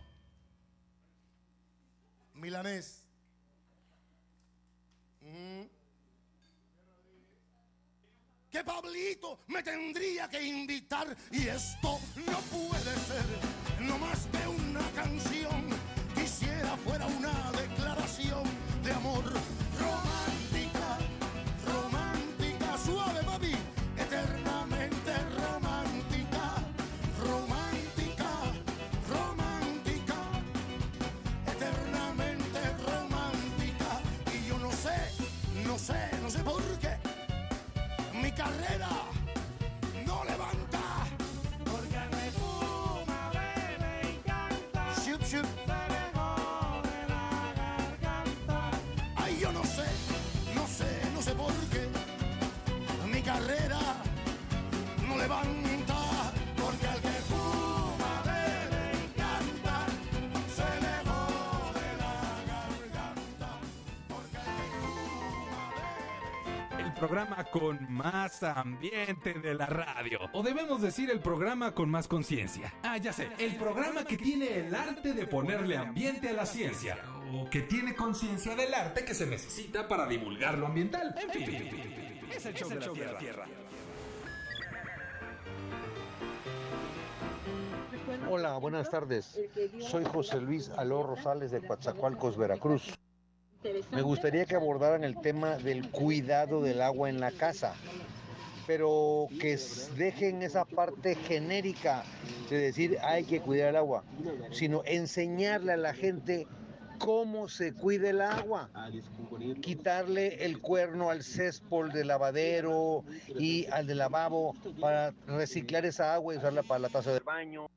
Milanés. 2.33 3.01
Mm. 5.21 5.63
Que 8.51 8.61
Pablito 8.61 9.39
me 9.47 9.63
tendría 9.63 10.27
que 10.27 10.43
invitar 10.43 11.15
y 11.31 11.47
esto 11.47 11.97
no 12.27 12.39
puede 12.51 12.93
ser, 13.07 13.25
no 13.79 13.97
más 13.99 14.27
que 14.33 14.45
una 14.49 14.85
canción. 14.91 15.69
Quisiera 16.13 16.75
fuera 16.83 17.05
una 17.05 17.51
declaración 17.53 18.43
de 18.83 18.91
amor 18.91 19.23
carrera 38.39 39.08
programa 66.99 67.45
con 67.45 67.91
más 67.91 68.43
ambiente 68.43 69.33
de 69.33 69.53
la 69.53 69.67
radio. 69.67 70.19
O 70.33 70.43
debemos 70.43 70.81
decir 70.81 71.09
el 71.09 71.21
programa 71.21 71.73
con 71.73 71.89
más 71.89 72.09
conciencia. 72.09 72.73
Ah, 72.83 72.97
ya 72.97 73.13
sé. 73.13 73.29
El 73.39 73.55
programa 73.55 74.03
que 74.03 74.17
tiene 74.17 74.59
el 74.59 74.75
arte 74.75 75.13
de 75.13 75.25
ponerle 75.25 75.77
ambiente 75.77 76.29
a 76.29 76.33
la 76.33 76.45
ciencia. 76.45 76.97
O 77.33 77.49
que 77.49 77.61
tiene 77.61 77.95
conciencia 77.95 78.53
del 78.53 78.73
arte 78.73 79.05
que 79.05 79.15
se 79.15 79.25
necesita 79.25 79.87
para 79.87 80.07
divulgar 80.07 80.57
lo 80.57 80.67
ambiental. 80.67 81.15
En 81.21 81.29
fin, 81.29 81.69
es 82.35 82.45
el 82.45 82.53
show, 82.53 82.69
de, 82.69 83.05
la 83.05 83.17
tierra. 83.17 83.45
Hola, 88.29 88.57
buenas 88.57 88.89
tardes. 88.89 89.39
Soy 89.79 90.03
José 90.03 90.41
Luis 90.41 90.69
Aló 90.69 91.03
Rosales 91.03 91.51
de 91.51 91.61
Coatzacoalcos, 91.61 92.35
Veracruz. 92.35 92.98
Me 93.91 94.01
gustaría 94.01 94.45
que 94.45 94.55
abordaran 94.55 95.03
el 95.03 95.19
tema 95.19 95.57
del 95.57 95.89
cuidado 95.89 96.61
del 96.61 96.81
agua 96.81 97.09
en 97.09 97.19
la 97.19 97.31
casa, 97.31 97.73
pero 98.65 99.27
que 99.39 99.59
dejen 99.97 100.41
esa 100.43 100.63
parte 100.63 101.15
genérica 101.15 102.03
de 102.49 102.57
decir 102.57 102.97
hay 103.01 103.25
que 103.25 103.41
cuidar 103.41 103.69
el 103.69 103.75
agua, 103.75 104.03
sino 104.51 104.81
enseñarle 104.85 105.73
a 105.73 105.77
la 105.77 105.93
gente 105.93 106.47
cómo 106.99 107.49
se 107.49 107.73
cuida 107.73 108.11
el 108.11 108.21
agua. 108.21 108.69
Quitarle 109.61 110.45
el 110.45 110.59
cuerno 110.59 111.09
al 111.09 111.23
céspol 111.23 111.91
de 111.91 112.05
lavadero 112.05 113.03
y 113.27 113.65
al 113.67 113.87
de 113.87 113.95
lavabo 113.95 114.55
para 114.79 115.11
reciclar 115.27 115.85
esa 115.85 116.13
agua 116.13 116.35
y 116.35 116.37
usarla 116.37 116.63
para 116.63 116.79
la 116.79 116.89
taza 116.89 117.11
del 117.11 117.23
baño. 117.23 117.67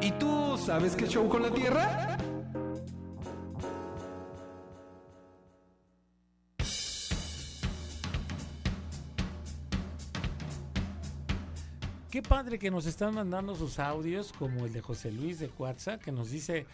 ¿Y 0.00 0.10
tú 0.12 0.58
sabes 0.58 0.94
qué 0.94 1.06
show 1.06 1.28
con 1.28 1.42
la 1.42 1.50
tierra? 1.50 2.15
Qué 12.16 12.22
padre 12.22 12.58
que 12.58 12.70
nos 12.70 12.86
están 12.86 13.14
mandando 13.14 13.54
sus 13.54 13.78
audios, 13.78 14.32
como 14.32 14.64
el 14.64 14.72
de 14.72 14.80
José 14.80 15.12
Luis 15.12 15.38
de 15.38 15.50
Cuatza, 15.50 15.98
que 15.98 16.12
nos 16.12 16.30
dice 16.30 16.64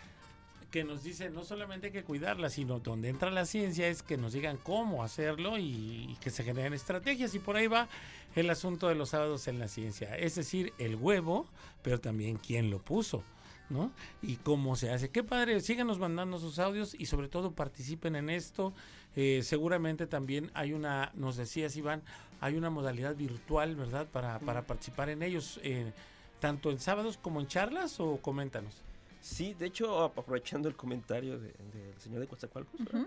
que 0.70 0.84
nos 0.84 1.03
dice 1.03 1.30
no 1.30 1.43
solamente 1.43 1.88
hay 1.88 1.93
que 1.93 2.05
cuidarla, 2.05 2.49
sino 2.49 2.78
donde 2.78 3.09
entra 3.09 3.28
la 3.32 3.45
ciencia 3.45 3.88
es 3.88 4.05
que 4.05 4.16
nos 4.16 4.34
digan 4.34 4.57
cómo 4.57 5.03
hacerlo 5.03 5.59
y, 5.59 6.12
y 6.12 6.16
que 6.20 6.30
se 6.30 6.45
generen 6.45 6.74
estrategias. 6.74 7.34
Y 7.34 7.40
por 7.40 7.57
ahí 7.57 7.66
va 7.66 7.88
el 8.36 8.51
asunto 8.51 8.86
de 8.86 8.95
los 8.95 9.09
sábados 9.09 9.49
en 9.49 9.59
la 9.59 9.66
ciencia. 9.66 10.16
Es 10.16 10.36
decir, 10.36 10.72
el 10.78 10.95
huevo, 10.95 11.49
pero 11.82 11.99
también 11.99 12.36
quién 12.36 12.70
lo 12.70 12.78
puso. 12.78 13.24
¿no? 13.68 13.90
Y 14.20 14.36
cómo 14.36 14.76
se 14.76 14.90
hace. 14.90 15.11
Qué 15.11 15.24
padre, 15.24 15.61
síganos 15.61 15.99
mandando 15.99 16.38
sus 16.38 16.59
audios 16.61 16.95
y 16.97 17.07
sobre 17.07 17.28
todo 17.28 17.53
participen 17.53 18.14
en 18.14 18.30
esto. 18.30 18.74
Eh, 19.17 19.43
seguramente 19.43 20.07
también 20.07 20.51
hay 20.55 20.73
una, 20.73 21.11
nos 21.15 21.37
decías 21.37 21.77
Iván, 21.77 22.03
hay 22.41 22.57
una 22.57 22.71
modalidad 22.71 23.15
virtual, 23.15 23.77
¿verdad? 23.77 24.07
Para, 24.11 24.39
para 24.41 24.63
participar 24.63 25.11
en 25.11 25.23
ellos, 25.23 25.61
eh, 25.63 25.93
tanto 26.41 26.71
en 26.71 26.81
sábados 26.81 27.19
como 27.21 27.41
en 27.41 27.47
charlas 27.47 28.01
o 28.01 28.17
coméntanos. 28.17 28.75
Sí, 29.21 29.55
de 29.55 29.67
hecho, 29.67 30.03
ap- 30.03 30.19
aprovechando 30.19 30.69
el 30.69 30.75
comentario 30.75 31.39
de- 31.39 31.49
del 31.53 32.01
señor 32.01 32.21
de 32.21 32.27
Coatzacoalcos. 32.27 32.81
Ujú. 32.81 33.07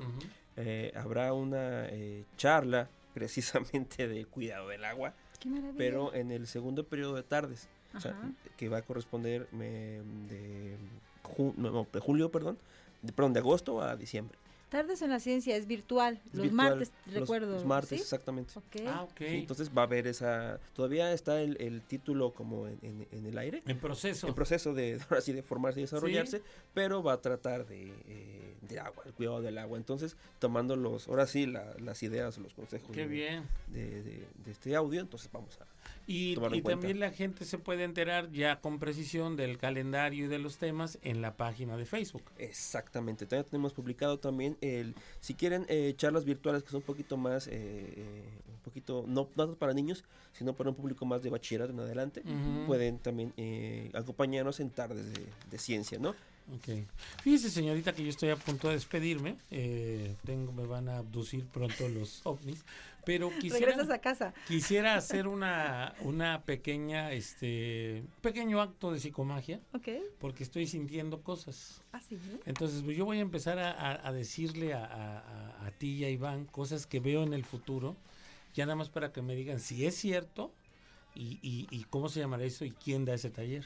Eh, 0.58 0.94
habrá 0.96 1.34
una 1.34 1.88
eh, 1.88 2.24
charla 2.38 2.88
precisamente 3.14 4.08
de 4.08 4.26
cuidado 4.26 4.70
del 4.70 4.86
agua, 4.86 5.14
Qué 5.40 5.50
maravilla. 5.50 5.74
pero 5.78 6.14
en 6.14 6.32
el 6.32 6.48
segundo 6.48 6.86
periodo 6.86 7.16
de 7.16 7.24
tardes, 7.24 7.68
o 7.96 8.00
sea, 8.00 8.16
que 8.58 8.70
va 8.70 8.78
a 8.78 8.82
corresponder 8.84 9.48
me- 9.52 10.02
de, 10.30 10.78
ju- 11.24 11.54
no, 11.58 11.72
no, 11.72 11.88
de 11.92 12.00
julio, 12.00 12.30
perdón, 12.32 12.58
de, 13.02 13.12
perdón, 13.12 13.34
de 13.34 13.40
agosto 13.40 13.82
a 13.82 13.96
diciembre. 13.98 14.38
Tardes 14.76 15.02
en 15.02 15.10
la 15.10 15.20
ciencia 15.22 15.56
es 15.56 15.68
virtual. 15.68 16.20
Es 16.26 16.34
los 16.34 16.44
virtual, 16.48 16.70
martes, 16.72 16.92
los- 17.06 17.16
recuerdo. 17.16 17.54
Los 17.54 17.66
martes, 17.66 17.90
¿sí? 18.00 18.02
exactamente. 18.04 18.52
Ok. 18.58 18.76
Ah, 18.88 19.04
ok. 19.04 19.18
Sí, 19.20 19.26
entonces 19.28 19.70
va 19.76 19.84
a 19.84 19.86
haber 19.86 20.06
esa. 20.08 20.60
Todavía 20.74 21.14
está 21.14 21.40
el, 21.42 21.56
el 21.62 21.82
título 21.82 22.34
como 22.34 22.68
en, 22.68 22.78
en- 22.82 23.08
en 23.12 23.26
el 23.26 23.38
aire. 23.38 23.64
En 23.68 23.80
proceso. 23.80 24.28
En 24.28 24.34
proceso 24.34 24.74
de, 24.74 25.00
ahora 25.10 25.22
sí, 25.22 25.32
de 25.32 25.42
formarse 25.44 25.80
y 25.80 25.84
desarrollarse, 25.84 26.42
pero 26.74 27.02
va 27.02 27.14
a 27.14 27.22
tratar 27.22 27.66
de, 27.66 27.94
eh, 28.08 28.56
de 28.68 28.80
agua, 28.82 29.04
el 29.06 29.14
cuidado 29.14 29.42
del 29.42 29.58
agua. 29.60 29.78
Entonces, 29.78 30.18
tomando 30.40 30.76
los, 30.76 31.08
ahora 31.08 31.26
sí, 31.26 31.46
la- 31.46 31.74
las 31.80 32.04
ideas, 32.04 32.38
los 32.38 32.54
consejos 32.54 32.90
Qué 32.92 33.02
de, 33.02 33.08
bien. 33.08 33.48
de- 33.68 34.04
de- 34.04 34.28
de 34.44 34.52
este 34.52 34.76
audio, 34.76 35.00
entonces 35.00 35.30
vamos 35.32 35.58
a. 35.62 35.66
Y, 36.08 36.36
también 36.62 37.00
la 37.00 37.12
gente 37.12 37.46
se 37.46 37.58
puede 37.58 37.84
enterar 37.84 38.32
ya 38.32 38.60
con 38.60 38.78
precisión 38.78 39.36
del 39.36 39.58
calendario 39.58 40.26
y 40.26 40.28
de 40.28 40.38
los 40.38 40.58
temas 40.58 41.00
en 41.02 41.22
la 41.22 41.36
página 41.36 41.78
de 41.78 41.86
Facebook. 41.86 42.24
Exactamente, 42.38 43.26
también 43.26 43.46
tenemos 43.46 43.74
publicado 43.74 44.20
también 44.20 44.58
el, 44.62 44.94
si 45.20 45.34
quieren 45.34 45.66
eh, 45.68 45.94
charlas 45.98 46.26
virtuales 46.26 46.64
que 46.64 46.70
son 46.70 46.78
un 46.78 46.86
poquito 46.86 47.18
más, 47.18 47.48
eh, 47.48 47.52
eh, 47.54 48.24
un 48.48 48.60
poquito, 48.64 49.06
no, 49.08 49.28
para 49.28 49.74
niños, 49.74 50.04
sino 50.34 50.54
para 50.54 50.70
un 50.70 50.76
público 50.76 51.06
más 51.06 51.24
de 51.24 51.30
bachillerato 51.32 51.72
en 51.72 51.80
adelante, 51.80 52.24
pueden 52.68 53.00
también 53.00 53.34
eh, 53.38 53.90
acompañarnos 53.94 54.60
en 54.60 54.70
tardes 54.70 55.12
de, 55.12 55.26
de 55.50 55.58
ciencia, 55.58 55.98
¿no? 55.98 56.14
Fíjese, 57.24 57.50
señorita, 57.50 57.94
que 57.94 58.04
yo 58.04 58.10
estoy 58.10 58.30
a 58.30 58.36
punto 58.36 58.68
de 58.68 58.76
despedirme. 58.76 59.38
eh, 59.50 60.16
tengo, 60.26 60.52
me 60.52 60.66
van 60.66 60.90
a 60.90 60.98
abducir 60.98 61.46
pronto 61.46 61.88
los 61.90 62.22
ovnis. 62.24 62.64
Pero 63.06 63.30
quisiera, 63.40 63.68
Regresas 63.68 63.90
a 63.90 64.00
casa. 64.00 64.34
quisiera 64.48 64.96
hacer 64.96 65.28
una, 65.28 65.94
una 66.02 66.44
pequeña, 66.44 67.12
este, 67.12 68.04
pequeño 68.22 68.62
acto 68.62 68.92
de 68.92 69.00
psicomagia, 69.00 69.60
porque 70.20 70.44
estoy 70.44 70.68
sintiendo 70.68 71.22
cosas. 71.22 71.82
Así. 71.92 72.18
Entonces, 72.46 72.82
pues 72.84 72.98
yo 72.98 73.06
voy 73.06 73.18
a 73.20 73.22
empezar 73.22 73.60
a, 73.60 73.72
a- 73.72 74.08
a 74.08 74.12
decirle 74.12 74.74
a, 74.74 74.84
a- 74.86 75.20
a- 75.20 75.68
a 75.68 75.72
ti 75.72 75.94
y 75.98 76.06
a 76.06 76.10
Iván 76.10 76.46
cosas 76.46 76.88
que 76.88 77.00
veo 77.00 77.24
en 77.24 77.34
el 77.34 77.46
futuro, 77.46 77.96
ya 78.54 78.66
nada 78.66 78.76
más 78.76 78.90
para 78.90 79.12
que 79.12 79.22
me 79.22 79.36
digan 79.36 79.60
si 79.60 79.86
es 79.86 79.96
cierto 79.96 80.52
y, 81.14 81.40
y- 81.42 81.68
y 81.72 81.84
cómo 81.86 82.10
se 82.10 82.20
llamará 82.20 82.44
eso 82.44 82.66
y 82.66 82.72
quién 82.72 83.06
da 83.06 83.14
ese 83.14 83.30
taller. 83.30 83.66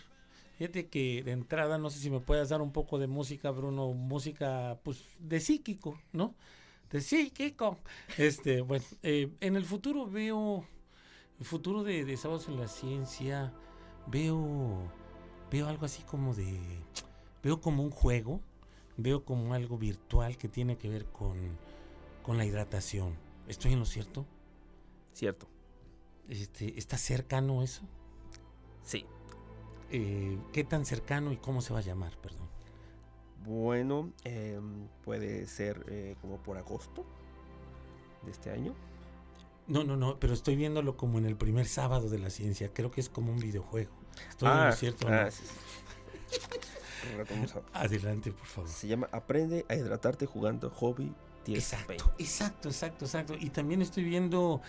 Fíjate 0.58 0.88
que 0.88 1.24
de 1.24 1.32
entrada, 1.32 1.78
no 1.78 1.90
sé 1.90 2.00
si 2.00 2.10
me 2.10 2.20
puedas 2.20 2.50
dar 2.50 2.62
un 2.62 2.74
poco 2.74 3.00
de 3.00 3.08
música, 3.08 3.50
Bruno, 3.52 3.94
música 3.94 4.78
pues 4.84 5.02
de 5.20 5.40
psíquico, 5.40 5.98
¿no? 6.12 6.36
De 6.92 7.02
psíquico. 7.02 7.78
Este, 8.18 8.62
bueno, 8.62 8.84
eh, 9.04 9.32
en 9.42 9.56
el 9.56 9.66
futuro 9.66 10.08
veo, 10.08 10.66
el 11.40 11.46
futuro 11.46 11.84
de, 11.84 12.04
de 12.04 12.18
Sábados 12.18 12.48
en 12.48 12.60
la 12.60 12.68
Ciencia, 12.68 13.54
veo, 14.08 14.92
veo 15.52 15.68
algo 15.68 15.86
así 15.86 16.02
como 16.04 16.34
de, 16.34 16.60
veo 17.44 17.62
como 17.62 17.84
un 17.84 17.92
juego, 17.92 18.42
veo 18.98 19.24
como 19.24 19.54
algo 19.54 19.78
virtual 19.78 20.38
que 20.38 20.50
tiene 20.50 20.78
que 20.78 20.90
ver 20.90 21.06
con, 21.06 21.38
con 22.24 22.38
la 22.38 22.46
hidratación. 22.46 23.16
¿Estoy 23.48 23.74
en 23.74 23.80
lo 23.80 23.86
cierto? 23.86 24.26
Cierto. 25.14 25.48
Este, 26.28 26.78
¿Está 26.78 26.98
cercano 26.98 27.64
eso? 27.64 27.84
Sí. 28.84 29.06
Eh, 29.92 30.38
¿Qué 30.54 30.64
tan 30.64 30.86
cercano 30.86 31.32
y 31.32 31.38
cómo 31.38 31.62
se 31.62 31.74
va 31.74 31.80
a 31.80 31.84
llamar? 31.84 32.18
Perdón. 32.18 32.49
Bueno, 33.50 34.14
em, 34.26 34.88
puede 35.04 35.48
ser 35.48 35.84
eh, 35.90 36.16
como 36.22 36.38
por 36.38 36.60
agosto 36.60 37.04
de 38.24 38.30
este 38.30 38.52
año. 38.52 38.76
No, 39.66 39.84
no, 39.84 39.98
no, 39.98 40.20
pero 40.20 40.36
estoy 40.36 40.56
viéndolo 40.56 40.96
como 40.96 41.18
en 41.18 41.26
el 41.26 41.36
primer 41.36 41.66
sábado 41.66 42.10
de 42.10 42.20
la 42.20 42.30
ciencia. 42.30 42.72
Creo 42.72 42.92
que 42.92 43.02
es 43.02 43.10
como 43.10 43.32
un 43.32 43.40
videojuego. 43.40 43.92
¿Estoy 44.30 44.50
lo 44.50 44.72
cierto? 44.74 45.10
no? 45.10 45.16
ah, 45.16 45.32
sí, 45.32 45.44
sí. 45.46 45.56
Adelante, 47.74 48.32
por 48.32 48.46
favor. 48.46 48.70
Se 48.70 48.88
llama 48.88 49.10
Aprende 49.12 49.66
a 49.68 49.74
hidratarte 49.74 50.28
jugando 50.28 50.70
hobby 50.70 51.12
Tears 51.44 51.74
of 51.74 51.86
Pain. 51.86 52.00
Exacto, 52.00 52.14
exacto, 52.20 52.70
exacto, 52.70 53.06
exacto. 53.06 53.34
Y 53.40 53.50
también 53.50 53.82
estoy 53.82 54.04
viendo, 54.04 54.62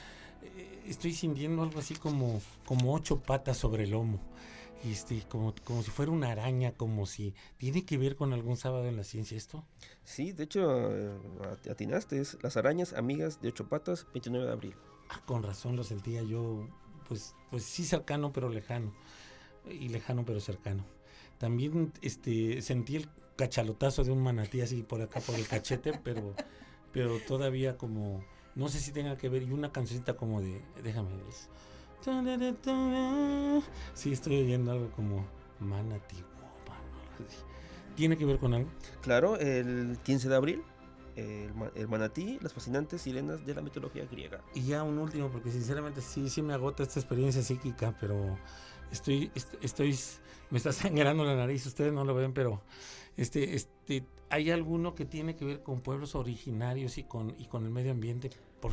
eh, 0.42 0.84
estoy 0.86 1.12
sintiendo 1.12 1.64
algo 1.64 1.80
así 1.80 1.96
como, 1.96 2.40
como 2.64 2.94
ocho 2.94 3.20
patas 3.20 3.58
sobre 3.58 3.84
el 3.84 3.90
lomo. 3.90 4.18
Este, 4.84 5.22
como, 5.28 5.54
como 5.64 5.82
si 5.82 5.90
fuera 5.90 6.10
una 6.10 6.30
araña, 6.30 6.72
como 6.72 7.04
si 7.04 7.34
tiene 7.58 7.84
que 7.84 7.98
ver 7.98 8.16
con 8.16 8.32
algún 8.32 8.56
sábado 8.56 8.86
en 8.86 8.96
la 8.96 9.04
ciencia 9.04 9.36
esto. 9.36 9.64
Sí, 10.04 10.32
de 10.32 10.44
hecho, 10.44 10.90
eh, 10.96 11.18
at- 11.52 11.68
atinaste. 11.70 12.18
Es 12.20 12.38
Las 12.42 12.56
arañas 12.56 12.94
amigas 12.94 13.40
de 13.42 13.48
ocho 13.48 13.68
patas, 13.68 14.06
29 14.14 14.46
de 14.46 14.52
abril. 14.52 14.74
Ah, 15.10 15.20
con 15.26 15.42
razón 15.42 15.76
lo 15.76 15.84
sentía 15.84 16.22
yo, 16.22 16.66
pues, 17.08 17.34
pues 17.50 17.64
sí 17.64 17.84
cercano 17.84 18.32
pero 18.32 18.48
lejano. 18.48 18.92
Y 19.68 19.88
lejano 19.88 20.24
pero 20.24 20.40
cercano. 20.40 20.84
También 21.38 21.92
este, 22.00 22.62
sentí 22.62 22.96
el 22.96 23.08
cachalotazo 23.36 24.04
de 24.04 24.12
un 24.12 24.22
manatí 24.22 24.60
así 24.62 24.82
por 24.82 25.02
acá 25.02 25.20
por 25.20 25.34
el 25.34 25.46
cachete, 25.46 25.92
pero, 26.04 26.34
pero 26.92 27.18
todavía 27.20 27.76
como, 27.76 28.24
no 28.54 28.68
sé 28.68 28.78
si 28.80 28.92
tenga 28.92 29.16
que 29.18 29.28
ver, 29.28 29.42
y 29.42 29.50
una 29.52 29.72
cancioncita 29.72 30.16
como 30.16 30.40
de, 30.40 30.62
déjame 30.82 31.14
ver. 31.16 31.26
es- 31.28 31.48
Sí, 33.94 34.12
estoy 34.12 34.40
oyendo 34.42 34.72
algo 34.72 34.90
como 34.92 35.24
así. 37.26 37.42
¿Tiene 37.96 38.16
que 38.16 38.24
ver 38.24 38.38
con 38.38 38.54
algo? 38.54 38.70
Claro, 39.02 39.36
el 39.36 39.98
15 40.02 40.28
de 40.28 40.36
abril, 40.36 40.62
el, 41.16 41.52
ma- 41.54 41.70
el 41.74 41.88
manatí, 41.88 42.38
las 42.40 42.52
fascinantes 42.54 43.02
sirenas 43.02 43.44
de 43.44 43.54
la 43.54 43.60
mitología 43.60 44.06
griega. 44.10 44.42
Y 44.54 44.62
ya 44.62 44.82
un 44.82 44.98
último, 44.98 45.28
porque 45.30 45.50
sinceramente 45.50 46.00
sí, 46.00 46.28
sí 46.30 46.40
me 46.40 46.54
agota 46.54 46.82
esta 46.82 46.98
experiencia 47.00 47.42
psíquica, 47.42 47.94
pero 48.00 48.38
estoy, 48.90 49.30
est- 49.34 49.54
estoy, 49.62 49.98
me 50.50 50.58
está 50.58 50.72
sangrando 50.72 51.24
la 51.24 51.36
nariz, 51.36 51.66
ustedes 51.66 51.92
no 51.92 52.04
lo 52.04 52.14
ven, 52.14 52.32
pero 52.32 52.62
este, 53.18 53.54
este, 53.54 54.06
¿hay 54.30 54.50
alguno 54.50 54.94
que 54.94 55.04
tiene 55.04 55.36
que 55.36 55.44
ver 55.44 55.62
con 55.62 55.80
pueblos 55.82 56.14
originarios 56.14 56.96
y 56.96 57.04
con, 57.04 57.34
y 57.38 57.46
con 57.46 57.64
el 57.66 57.70
medio 57.70 57.90
ambiente? 57.92 58.30
Por, 58.60 58.72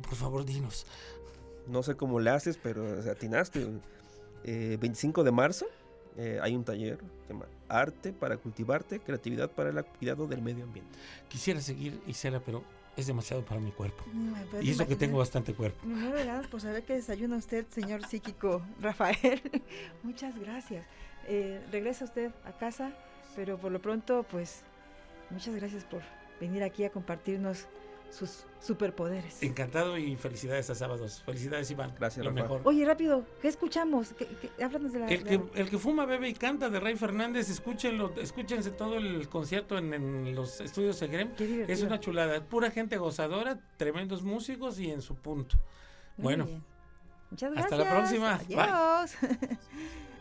por 0.00 0.14
favor, 0.14 0.44
dinos. 0.46 0.86
No 1.66 1.82
sé 1.82 1.96
cómo 1.96 2.20
le 2.20 2.30
haces, 2.30 2.58
pero 2.62 2.98
o 2.98 3.02
sea, 3.02 3.12
atinaste. 3.12 3.66
Eh, 4.44 4.76
25 4.80 5.24
de 5.24 5.32
marzo 5.32 5.66
eh, 6.16 6.38
hay 6.42 6.54
un 6.54 6.64
taller 6.64 6.98
que 6.98 7.04
se 7.26 7.32
llama 7.32 7.46
Arte 7.68 8.12
para 8.12 8.36
cultivarte, 8.36 9.00
creatividad 9.00 9.50
para 9.50 9.70
el 9.70 9.84
cuidado 9.84 10.26
del 10.26 10.42
medio 10.42 10.64
ambiente. 10.64 10.96
Quisiera 11.28 11.60
seguir, 11.60 12.00
Isela, 12.06 12.40
pero 12.40 12.62
es 12.96 13.06
demasiado 13.06 13.44
para 13.44 13.60
mi 13.60 13.72
cuerpo. 13.72 14.04
Y 14.60 14.70
eso 14.70 14.86
que 14.86 14.94
tengo 14.94 15.18
bastante 15.18 15.54
cuerpo. 15.54 15.84
Me 15.84 15.94
muero 15.94 16.16
de 16.16 16.24
ganas 16.24 16.46
por 16.46 16.60
saber 16.60 16.84
qué 16.84 16.94
desayuna 16.94 17.36
usted, 17.36 17.66
señor 17.70 18.06
psíquico 18.06 18.62
Rafael. 18.80 19.42
Muchas 20.02 20.38
gracias. 20.38 20.86
Eh, 21.26 21.60
regresa 21.72 22.04
usted 22.04 22.30
a 22.44 22.52
casa, 22.52 22.92
pero 23.34 23.58
por 23.58 23.72
lo 23.72 23.80
pronto, 23.80 24.24
pues, 24.30 24.60
muchas 25.30 25.56
gracias 25.56 25.84
por 25.84 26.02
venir 26.38 26.62
aquí 26.62 26.84
a 26.84 26.90
compartirnos 26.90 27.66
sus 28.14 28.44
superpoderes. 28.60 29.42
Encantado 29.42 29.98
y 29.98 30.16
felicidades 30.16 30.70
a 30.70 30.74
sábados. 30.74 31.22
Felicidades, 31.26 31.70
Iván. 31.70 31.94
Gracias, 31.98 32.24
Lo 32.24 32.30
Rafa. 32.30 32.42
mejor. 32.42 32.60
Oye, 32.64 32.84
rápido, 32.86 33.26
¿qué 33.42 33.48
escuchamos? 33.48 34.12
¿Qué, 34.14 34.26
qué- 34.26 34.64
háblanos 34.64 34.92
de 34.92 34.98
la... 35.00 35.06
El 35.08 35.24
que, 35.24 35.36
la- 35.38 35.44
el 35.54 35.68
que 35.70 35.78
fuma, 35.78 36.06
bebe 36.06 36.28
y 36.28 36.34
canta 36.34 36.70
de 36.70 36.80
Rey 36.80 36.96
Fernández, 36.96 37.50
escúchenlo, 37.50 38.14
escúchense 38.20 38.70
todo 38.70 38.96
el 38.96 39.28
concierto 39.28 39.76
en, 39.76 39.92
en 39.92 40.34
los 40.34 40.60
estudios 40.60 40.98
divertido. 41.00 41.66
Es 41.68 41.82
una 41.82 42.00
chulada, 42.00 42.42
pura 42.42 42.70
gente 42.70 42.96
gozadora, 42.96 43.58
tremendos 43.76 44.22
músicos 44.22 44.78
y 44.78 44.90
en 44.90 45.02
su 45.02 45.16
punto. 45.16 45.56
Muy 46.16 46.22
bueno, 46.24 46.44
bien. 46.46 46.64
Muchas 47.30 47.52
gracias. 47.52 47.72
hasta 47.72 47.84
la 47.84 47.90
próxima. 47.90 48.40
Bye. 48.48 49.58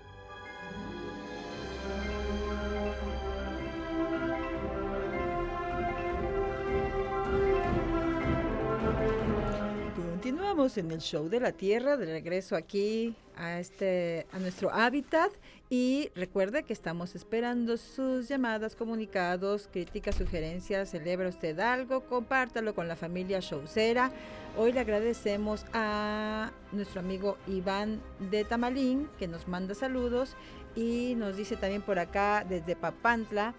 Continuamos 10.54 10.78
en 10.78 10.92
el 10.92 11.02
show 11.02 11.30
de 11.30 11.40
la 11.40 11.52
Tierra, 11.52 11.98
de 11.98 12.06
regreso 12.06 12.56
aquí 12.56 13.16
a 13.36 13.60
este 13.60 14.28
a 14.32 14.38
nuestro 14.38 14.72
hábitat. 14.72 15.32
Y 15.68 16.12
recuerde 16.14 16.62
que 16.62 16.74
estamos 16.74 17.16
esperando 17.16 17.76
sus 17.78 18.28
llamadas, 18.28 18.76
comunicados, 18.76 19.68
críticas, 19.74 20.14
sugerencias, 20.14 20.92
celebra 20.92 21.28
usted 21.30 21.60
algo, 21.60 22.02
compártalo 22.02 22.76
con 22.76 22.88
la 22.88 22.96
familia 22.96 23.40
showcera. 23.40 24.12
Hoy 24.56 24.74
le 24.74 24.82
agradecemos 24.82 25.66
a 25.74 26.52
nuestro 26.72 27.00
amigo 27.00 27.36
Iván 27.48 28.00
de 28.20 28.44
Tamalín 28.44 29.10
que 29.18 29.28
nos 29.28 29.48
manda 29.48 29.74
saludos. 29.74 30.36
Y 30.76 31.16
nos 31.18 31.36
dice 31.36 31.56
también 31.56 31.82
por 31.82 31.98
acá 31.98 32.46
desde 32.48 32.76
Papantla 32.76 33.56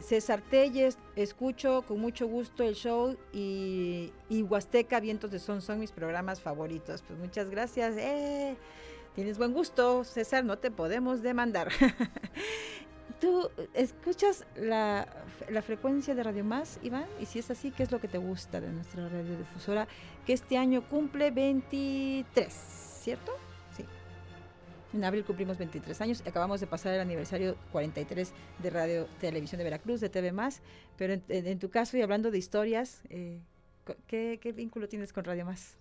César 0.00 0.40
Telles, 0.40 0.98
escucho 1.16 1.82
con 1.86 2.00
mucho 2.00 2.26
gusto 2.26 2.62
el 2.64 2.74
show 2.74 3.16
y, 3.32 4.12
y 4.28 4.42
Huasteca 4.42 5.00
Vientos 5.00 5.30
de 5.30 5.38
Son 5.38 5.60
son 5.60 5.80
mis 5.80 5.92
programas 5.92 6.40
favoritos. 6.40 7.02
Pues 7.02 7.18
muchas 7.18 7.50
gracias. 7.50 7.96
¡Eh! 7.96 8.56
Tienes 9.14 9.38
buen 9.38 9.52
gusto, 9.52 10.04
César, 10.04 10.44
no 10.44 10.58
te 10.58 10.70
podemos 10.70 11.20
demandar. 11.22 11.68
¿Tú 13.20 13.50
escuchas 13.74 14.46
la, 14.56 15.06
la 15.50 15.62
frecuencia 15.62 16.14
de 16.14 16.22
Radio 16.22 16.44
Más, 16.44 16.78
Iván? 16.82 17.06
Y 17.20 17.26
si 17.26 17.40
es 17.40 17.50
así, 17.50 17.70
¿qué 17.70 17.82
es 17.82 17.90
lo 17.90 18.00
que 18.00 18.08
te 18.08 18.18
gusta 18.18 18.60
de 18.60 18.70
nuestra 18.70 19.08
radiodifusora? 19.08 19.88
Que 20.24 20.32
este 20.32 20.56
año 20.56 20.88
cumple 20.88 21.30
23, 21.30 22.52
¿cierto? 23.02 23.32
En 24.92 25.04
abril 25.04 25.24
cumplimos 25.24 25.56
23 25.58 26.00
años. 26.00 26.22
Acabamos 26.26 26.60
de 26.60 26.66
pasar 26.66 26.92
el 26.94 27.00
aniversario 27.00 27.56
43 27.72 28.32
de 28.58 28.70
Radio 28.70 29.06
Televisión 29.20 29.58
de 29.58 29.64
Veracruz, 29.64 30.00
de 30.00 30.08
TV 30.08 30.32
Más. 30.32 30.62
Pero 30.96 31.12
en, 31.14 31.22
en- 31.28 31.46
en 31.46 31.58
tu 31.58 31.70
caso, 31.70 31.96
y 31.96 32.02
hablando 32.02 32.30
de 32.30 32.38
historias, 32.38 33.02
eh, 33.08 33.40
¿qué, 34.06 34.38
qué 34.42 34.52
vínculo 34.52 34.88
tienes 34.88 35.12
con 35.12 35.24
Radio 35.24 35.44
Más? 35.44 35.76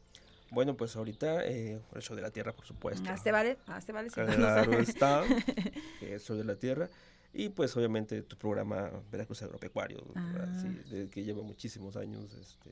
Bueno, 0.51 0.75
pues 0.75 0.95
ahorita 0.95 1.43
el 1.45 1.79
show 1.99 2.15
de 2.15 2.21
la 2.23 2.31
Tierra, 2.31 2.53
por 2.53 2.65
supuesto. 2.65 3.07
Ah, 3.07 3.15
¿te 3.23 3.31
vale? 3.31 3.57
Ah, 3.67 3.79
¿te 3.85 3.91
vale? 3.91 4.09
Claro 4.09 4.79
está, 4.79 5.23
es 6.01 6.23
Show 6.25 6.35
de 6.37 6.43
la 6.43 6.55
Tierra. 6.55 6.89
Y 7.33 7.49
pues 7.49 7.77
obviamente 7.77 8.23
tu 8.23 8.35
programa 8.37 8.89
Veracruz 9.11 9.43
Agropecuario. 9.43 10.03
Ah. 10.15 10.47
De- 10.89 11.07
que 11.09 11.23
lleva 11.23 11.43
muchísimos 11.43 11.95
años. 11.97 12.33
Este, 12.33 12.71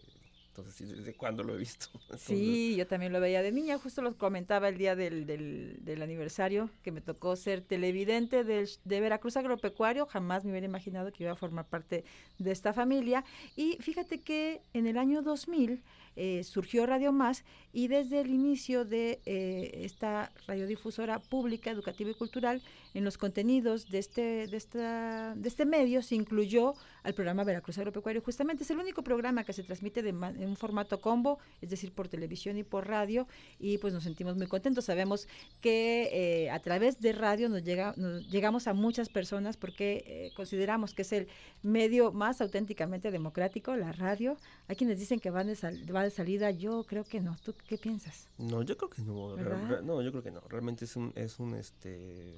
entonces, 0.57 0.89
¿desde 0.89 1.13
cuándo 1.13 1.43
lo 1.43 1.53
he 1.55 1.57
visto? 1.57 1.87
Sí, 2.17 2.75
yo 2.75 2.87
también 2.87 3.13
lo 3.13 3.19
veía 3.19 3.41
de 3.41 3.51
niña, 3.51 3.77
justo 3.77 4.01
lo 4.01 4.17
comentaba 4.17 4.69
el 4.69 4.77
día 4.77 4.95
del, 4.95 5.25
del, 5.25 5.77
del 5.81 6.01
aniversario, 6.01 6.69
que 6.81 6.91
me 6.91 6.99
tocó 6.99 7.35
ser 7.35 7.61
televidente 7.61 8.43
del, 8.43 8.67
de 8.83 9.01
Veracruz 9.01 9.37
Agropecuario, 9.37 10.07
jamás 10.07 10.43
me 10.43 10.51
hubiera 10.51 10.65
imaginado 10.65 11.11
que 11.11 11.23
iba 11.23 11.33
a 11.33 11.35
formar 11.35 11.67
parte 11.67 12.05
de 12.39 12.51
esta 12.51 12.73
familia. 12.73 13.23
Y 13.55 13.77
fíjate 13.79 14.21
que 14.21 14.61
en 14.73 14.87
el 14.87 14.97
año 14.97 15.21
2000 15.21 15.83
eh, 16.15 16.43
surgió 16.43 16.87
Radio 16.87 17.11
Más 17.11 17.45
y 17.77 17.89
desde 17.89 18.21
el 18.21 18.31
inicio 18.31 18.85
de 18.85 19.21
eh, 19.27 19.81
esta 19.83 20.31
radiodifusora 20.47 21.19
pública, 21.19 21.69
educativa 21.69 22.09
y 22.09 22.15
cultural, 22.15 22.59
en 22.95 23.03
los 23.03 23.19
contenidos 23.19 23.87
de 23.91 23.99
este, 23.99 24.47
de 24.47 24.57
esta, 24.57 25.35
de 25.35 25.47
este 25.47 25.63
medio 25.63 26.01
se 26.01 26.15
incluyó 26.15 26.73
al 27.03 27.13
programa 27.13 27.43
Veracruz 27.43 27.77
Agropecuario. 27.77 28.23
Justamente 28.23 28.63
es 28.63 28.71
el 28.71 28.79
único 28.79 29.03
programa 29.03 29.43
que 29.43 29.53
se 29.53 29.61
transmite 29.61 30.01
de 30.01 30.09
en 30.09 30.49
un 30.49 30.55
formato 30.55 30.99
combo, 30.99 31.37
es 31.61 31.69
decir, 31.69 31.91
por 31.91 32.07
televisión 32.07 32.57
y 32.57 32.63
por 32.63 32.87
radio, 32.87 33.27
y 33.59 33.77
pues 33.77 33.93
nos 33.93 34.05
sentimos 34.05 34.35
muy 34.35 34.47
contentos. 34.47 34.85
Sabemos 34.85 35.27
que 35.61 36.09
eh, 36.11 36.49
a 36.49 36.59
través 36.59 36.99
de 36.99 37.11
radio 37.11 37.47
nos, 37.47 37.63
llega, 37.63 37.93
llegamos 38.27 38.65
a 38.65 38.73
muchas 38.73 39.07
personas 39.07 39.55
porque 39.55 40.03
eh, 40.07 40.31
consideramos 40.35 40.95
que 40.95 41.03
es 41.03 41.11
el 41.11 41.27
medio 41.61 42.11
más 42.11 42.41
auténticamente 42.41 43.11
democrático, 43.11 43.75
la 43.75 43.91
radio. 43.91 44.35
Hay 44.69 44.75
quienes 44.75 44.99
dicen 44.99 45.19
que 45.19 45.29
van 45.29 45.47
de 45.47 45.55
sal- 45.55 45.95
va 45.95 46.03
de 46.03 46.09
salida, 46.11 46.51
yo 46.51 46.83
creo 46.83 47.03
que 47.05 47.21
no. 47.21 47.37
¿Tú, 47.43 47.53
¿Qué 47.67 47.77
piensas? 47.77 48.27
No, 48.37 48.61
yo 48.63 48.75
creo 48.77 48.89
que 48.89 49.01
no. 49.01 49.37
no, 49.81 50.01
yo 50.01 50.11
creo 50.11 50.23
que 50.23 50.31
no. 50.31 50.41
Realmente 50.49 50.85
es 50.85 50.95
un, 50.95 51.13
es 51.15 51.39
un, 51.39 51.55
este, 51.55 52.37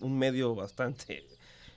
un 0.00 0.16
medio 0.16 0.54
bastante 0.54 1.26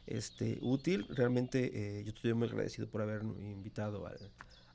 este, 0.06 0.60
útil. 0.62 1.08
Realmente 1.10 1.72
eh, 2.00 2.04
yo 2.04 2.12
estoy 2.12 2.34
muy 2.36 2.48
agradecido 2.48 2.88
por 2.88 3.02
haberme 3.02 3.52
invitado 3.52 4.06
al, 4.06 4.18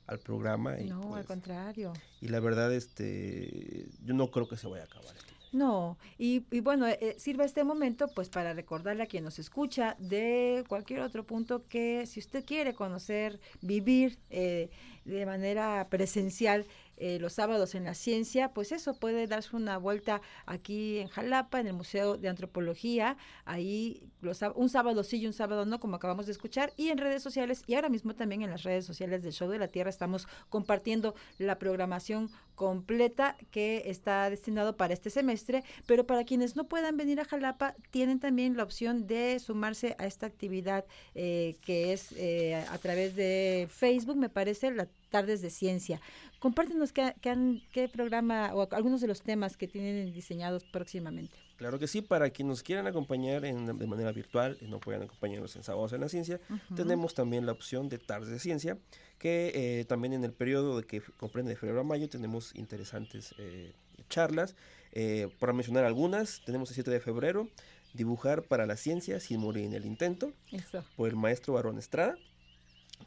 al 0.07 0.19
programa. 0.19 0.79
Y, 0.79 0.89
No, 0.89 1.01
al 1.03 1.09
pues, 1.09 1.27
contrario. 1.27 1.93
y 2.19 2.27
la 2.27 2.39
verdad, 2.41 2.73
este, 2.73 3.87
yo 4.03 4.13
no 4.13 4.29
creo 4.31 4.47
que 4.49 4.57
se 4.57 4.67
vaya 4.67 4.83
a 4.83 4.87
acabar. 4.87 5.15
esto. 5.15 5.33
No, 5.55 5.97
y, 6.17 6.43
y 6.51 6.59
bueno, 6.59 6.85
eh, 6.85 6.97
eh, 6.99 7.15
sirva 7.17 7.45
este 7.45 7.63
momento 7.63 8.09
pues 8.09 8.27
para 8.27 8.51
recordarle 8.53 9.03
a 9.03 9.05
quien 9.05 9.23
nos 9.23 9.39
escucha 9.39 9.95
de 9.99 10.65
cualquier 10.67 10.99
otro 10.99 11.25
punto 11.25 11.65
que 11.69 12.05
si 12.07 12.19
usted 12.19 12.43
quiere 12.43 12.73
conocer, 12.73 13.39
vivir 13.61 14.19
eh, 14.29 14.69
de 15.05 15.25
manera 15.25 15.87
presencial 15.89 16.65
eh, 16.97 17.19
los 17.19 17.33
sábados 17.33 17.75
en 17.75 17.83
la 17.83 17.93
ciencia, 17.93 18.53
pues 18.53 18.71
eso 18.71 18.95
puede 18.95 19.27
darse 19.27 19.55
una 19.55 19.77
vuelta 19.77 20.21
aquí 20.45 20.99
en 20.99 21.07
Jalapa, 21.07 21.59
en 21.59 21.67
el 21.67 21.73
Museo 21.73 22.17
de 22.17 22.29
Antropología, 22.29 23.17
ahí 23.45 24.03
los, 24.21 24.41
un 24.55 24.69
sábado 24.69 25.03
sí 25.03 25.17
y 25.17 25.27
un 25.27 25.33
sábado 25.33 25.65
no, 25.65 25.79
como 25.79 25.95
acabamos 25.97 26.25
de 26.25 26.31
escuchar, 26.31 26.73
y 26.77 26.89
en 26.89 26.97
redes 26.97 27.21
sociales, 27.23 27.63
y 27.67 27.75
ahora 27.75 27.89
mismo 27.89 28.15
también 28.15 28.41
en 28.41 28.49
las 28.49 28.63
redes 28.63 28.85
sociales 28.85 29.23
del 29.23 29.33
Show 29.33 29.49
de 29.49 29.59
la 29.59 29.67
Tierra 29.67 29.89
estamos 29.89 30.27
compartiendo 30.49 31.15
la 31.37 31.59
programación 31.59 32.29
completa 32.55 33.35
que 33.51 33.83
está 33.85 34.29
destinado 34.29 34.77
para 34.77 34.93
este 34.93 35.09
semestre, 35.09 35.63
pero 35.85 36.05
para 36.05 36.23
quienes 36.23 36.55
no 36.55 36.65
puedan 36.65 36.97
venir 36.97 37.19
a 37.19 37.25
Jalapa, 37.25 37.75
tienen 37.91 38.19
también 38.19 38.55
la 38.57 38.63
opción 38.63 39.07
de 39.07 39.39
sumarse 39.39 39.95
a 39.99 40.05
esta 40.05 40.25
actividad 40.25 40.85
eh, 41.13 41.57
que 41.61 41.93
es 41.93 42.13
eh, 42.13 42.55
a 42.55 42.77
través 42.77 43.15
de 43.15 43.67
Facebook, 43.69 44.17
me 44.17 44.29
parece, 44.29 44.71
las 44.71 44.87
tardes 45.09 45.41
de 45.41 45.49
ciencia. 45.49 46.01
Compártenos 46.39 46.91
qué, 46.91 47.13
qué 47.21 47.61
qué 47.71 47.87
programa 47.89 48.53
o 48.53 48.67
algunos 48.73 49.01
de 49.01 49.07
los 49.07 49.21
temas 49.21 49.57
que 49.57 49.67
tienen 49.67 50.11
diseñados 50.13 50.63
próximamente. 50.65 51.35
Claro 51.57 51.79
que 51.79 51.87
sí, 51.87 52.01
para 52.01 52.29
quienes 52.31 52.49
nos 52.49 52.63
quieran 52.63 52.85
acompañar 52.85 53.45
en- 53.45 53.77
de 53.77 53.87
manera 53.87 54.11
virtual 54.11 54.57
y 54.61 54.65
no 54.67 54.79
puedan 54.79 55.03
acompañarnos 55.03 55.55
en 55.55 55.63
Sábados 55.63 55.93
en 55.93 56.01
la 56.01 56.09
Ciencia, 56.09 56.41
tenemos 56.75 57.13
también 57.13 57.45
la 57.45 57.53
opción 57.53 57.87
de 57.87 57.97
Tardes 57.97 58.29
de 58.29 58.39
Ciencia, 58.39 58.77
que 59.17 59.51
eh, 59.55 59.85
también 59.85 60.13
en 60.13 60.23
el 60.25 60.33
periodo 60.33 60.77
de 60.77 60.83
que 60.85 61.01
comprende 61.17 61.51
de 61.51 61.55
febrero 61.57 61.79
a 61.81 61.83
mayo 61.85 62.09
tenemos 62.09 62.53
interesantes 62.55 63.33
eh, 63.37 63.73
charlas. 64.09 64.55
Eh, 64.91 65.29
para 65.39 65.53
mencionar 65.53 65.85
algunas, 65.85 66.41
tenemos 66.45 66.69
el 66.69 66.75
7 66.75 66.91
de 66.91 66.99
febrero, 66.99 67.47
Dibujar 67.93 68.43
para 68.43 68.65
la 68.65 68.75
Ciencia 68.75 69.21
sin 69.21 69.39
morir 69.39 69.63
en 69.63 69.73
el 69.73 69.85
intento, 69.85 70.33
Eso. 70.51 70.83
por 70.97 71.07
el 71.07 71.15
maestro 71.15 71.53
Barón 71.53 71.77
Estrada. 71.77 72.17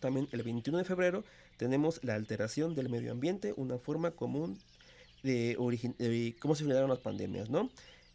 También 0.01 0.29
el 0.33 0.43
21 0.43 0.79
de 0.79 0.85
febrero 0.85 1.25
tenemos 1.59 2.03
la 2.03 2.15
alteración 2.15 2.75
del 2.75 2.89
medio 2.89 3.13
ambiente, 3.13 3.53
una 3.57 3.77
forma 3.79 4.13
común 4.13 4.59
de, 5.23 5.57
de 5.99 6.37
cómo 6.41 6.55
se 6.55 6.63
generaron 6.65 6.89
las 6.89 7.01
pandemias, 7.01 7.51
¿no? 7.51 7.69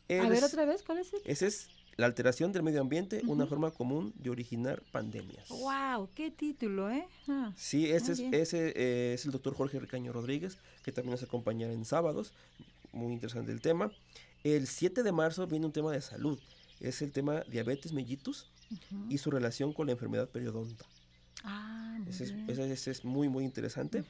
A 0.09 0.13
Él 0.13 0.29
ver 0.29 0.39
es- 0.39 0.43
otra 0.45 0.65
vez, 0.65 0.81
¿cuál 0.83 0.97
es? 0.99 1.13
el? 1.13 1.21
esa 1.25 1.45
es 1.45 1.67
la 1.95 2.07
alteración 2.07 2.51
del 2.51 2.63
medio 2.63 2.81
ambiente, 2.81 3.21
una 3.27 3.45
forma 3.45 3.69
común 3.69 4.13
de 4.17 4.31
originar 4.31 4.81
pandemias. 4.91 5.47
¡Wow! 5.49 6.09
¡Qué 6.15 6.31
título, 6.31 6.89
eh! 6.89 7.05
Ah, 7.27 7.53
Sí, 7.55 7.91
ese, 7.91 8.13
es, 8.13 8.19
ese 8.19 8.73
eh, 8.75 9.13
es 9.13 9.25
el 9.25 9.31
doctor 9.31 9.53
Jorge 9.53 9.79
Ricaño 9.79 10.11
Rodríguez, 10.11 10.57
que 10.83 10.91
también 10.91 11.11
nos 11.11 11.21
acompaña 11.21 11.71
en 11.71 11.85
sábados. 11.85 12.33
Muy 12.93 13.13
interesante 13.13 13.51
el 13.51 13.61
tema. 13.61 13.91
El 14.43 14.65
7 14.67 15.03
de 15.03 15.11
marzo 15.11 15.45
viene 15.45 15.67
un 15.67 15.71
tema 15.71 15.91
de 15.91 16.01
salud. 16.01 16.39
Es 16.79 17.01
el 17.03 17.11
tema 17.11 17.41
diabetes 17.41 17.93
mellitus 17.93 18.47
ujú. 18.71 19.05
y 19.09 19.19
su 19.19 19.29
relación 19.29 19.71
con 19.71 19.85
la 19.85 19.93
enfermedad 19.93 20.27
periodonta. 20.29 20.85
Ah, 21.43 21.97
muy 21.99 22.09
Ese 22.09 22.23
es, 22.25 22.33
bien. 22.33 22.49
ese- 22.49 22.71
ese 22.71 22.91
es 22.91 23.03
muy, 23.05 23.27
muy 23.29 23.43
interesante. 23.43 24.03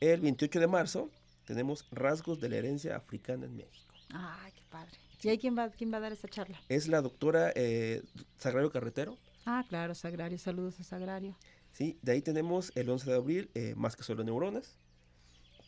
El 0.00 0.20
28 0.20 0.60
de 0.60 0.66
marzo 0.66 1.10
tenemos 1.44 1.86
rasgos 1.90 2.40
de 2.40 2.48
la 2.48 2.56
herencia 2.56 2.96
africana 2.96 3.46
en 3.46 3.56
México. 3.56 3.94
¡Ay, 4.10 4.52
qué 4.52 4.62
padre! 4.70 4.92
¿Y 5.22 5.28
ahí 5.28 5.38
quién 5.38 5.58
va, 5.58 5.70
quién 5.70 5.92
va 5.92 5.96
a 5.96 6.00
dar 6.00 6.12
esa 6.12 6.28
charla? 6.28 6.60
Es 6.68 6.86
la 6.86 7.00
doctora 7.02 7.52
eh, 7.56 8.02
Sagrario 8.38 8.70
Carretero. 8.70 9.18
Ah, 9.44 9.64
claro, 9.68 9.94
Sagrario. 9.94 10.38
Saludos 10.38 10.78
a 10.78 10.84
Sagrario. 10.84 11.36
Sí, 11.72 11.98
de 12.02 12.12
ahí 12.12 12.22
tenemos 12.22 12.70
el 12.76 12.88
11 12.88 13.10
de 13.10 13.16
abril, 13.16 13.50
eh, 13.54 13.74
Más 13.76 13.96
que 13.96 14.02
solo 14.04 14.22
neuronas, 14.24 14.76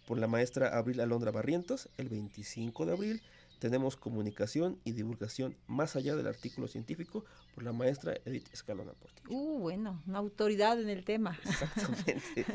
por 0.07 0.19
la 0.19 0.27
maestra 0.29 0.77
Abril 0.77 1.01
Alondra 1.01 1.31
Barrientos. 1.33 1.89
El 1.97 2.09
25 2.09 2.87
de 2.87 2.93
abril 2.93 3.23
tenemos 3.61 3.97
comunicación 3.97 4.81
y 4.85 4.93
divulgación 4.93 5.57
más 5.69 5.95
allá 5.95 6.17
del 6.17 6.27
artículo 6.27 6.67
científico, 6.67 7.25
por 7.55 7.63
la 7.63 7.73
maestra 7.73 8.15
Edith 8.25 8.53
Escalona 8.53 8.93
Portillo. 8.95 9.29
Uh, 9.31 9.61
bueno, 9.61 10.03
una 10.07 10.19
autoridad 10.19 10.81
en 10.81 10.89
el 10.89 11.05
tema. 11.05 11.39
Exactamente. 11.45 12.45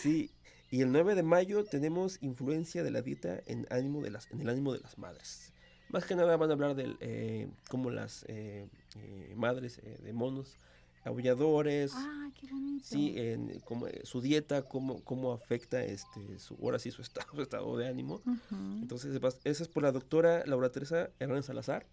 Sí, 0.00 0.30
y 0.70 0.80
el 0.80 0.92
9 0.92 1.14
de 1.14 1.22
mayo 1.22 1.64
tenemos 1.64 2.18
influencia 2.22 2.82
de 2.82 2.90
la 2.90 3.02
dieta 3.02 3.40
en, 3.46 3.66
ánimo 3.70 4.02
de 4.02 4.10
las, 4.10 4.30
en 4.30 4.40
el 4.40 4.48
ánimo 4.48 4.72
de 4.72 4.80
las 4.80 4.98
madres. 4.98 5.52
Más 5.90 6.04
que 6.04 6.14
nada 6.14 6.36
van 6.36 6.50
a 6.50 6.52
hablar 6.52 6.74
de 6.74 7.48
cómo 7.68 7.90
las 7.90 8.24
eh, 8.28 8.68
eh, 8.96 9.34
madres 9.36 9.78
eh, 9.82 9.98
de 10.02 10.12
monos 10.12 10.56
aulladores, 11.04 11.92
Ah, 11.94 12.30
qué 12.38 12.46
bonito. 12.50 12.84
Sí, 12.84 13.14
en 13.16 13.60
cómo, 13.60 13.86
eh, 13.86 14.00
su 14.04 14.20
dieta, 14.20 14.62
cómo, 14.62 15.02
cómo 15.04 15.32
afecta 15.32 15.84
este, 15.84 16.38
su, 16.38 16.54
ahora 16.62 16.78
sí 16.78 16.90
su 16.90 17.02
estado, 17.02 17.26
su 17.34 17.42
estado 17.42 17.76
de 17.76 17.88
ánimo. 17.88 18.16
Ujú. 18.26 18.56
Entonces, 18.82 19.18
vas- 19.20 19.40
esa 19.44 19.62
es 19.62 19.68
por 19.68 19.82
la 19.82 19.92
doctora 19.92 20.44
Laura 20.46 20.70
Teresa 20.70 21.10
Hernández 21.18 21.46
Salazar, 21.46 21.86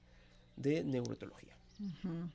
de 0.55 0.83
Neuroetología. 0.83 1.55
Ujú. 1.79 2.29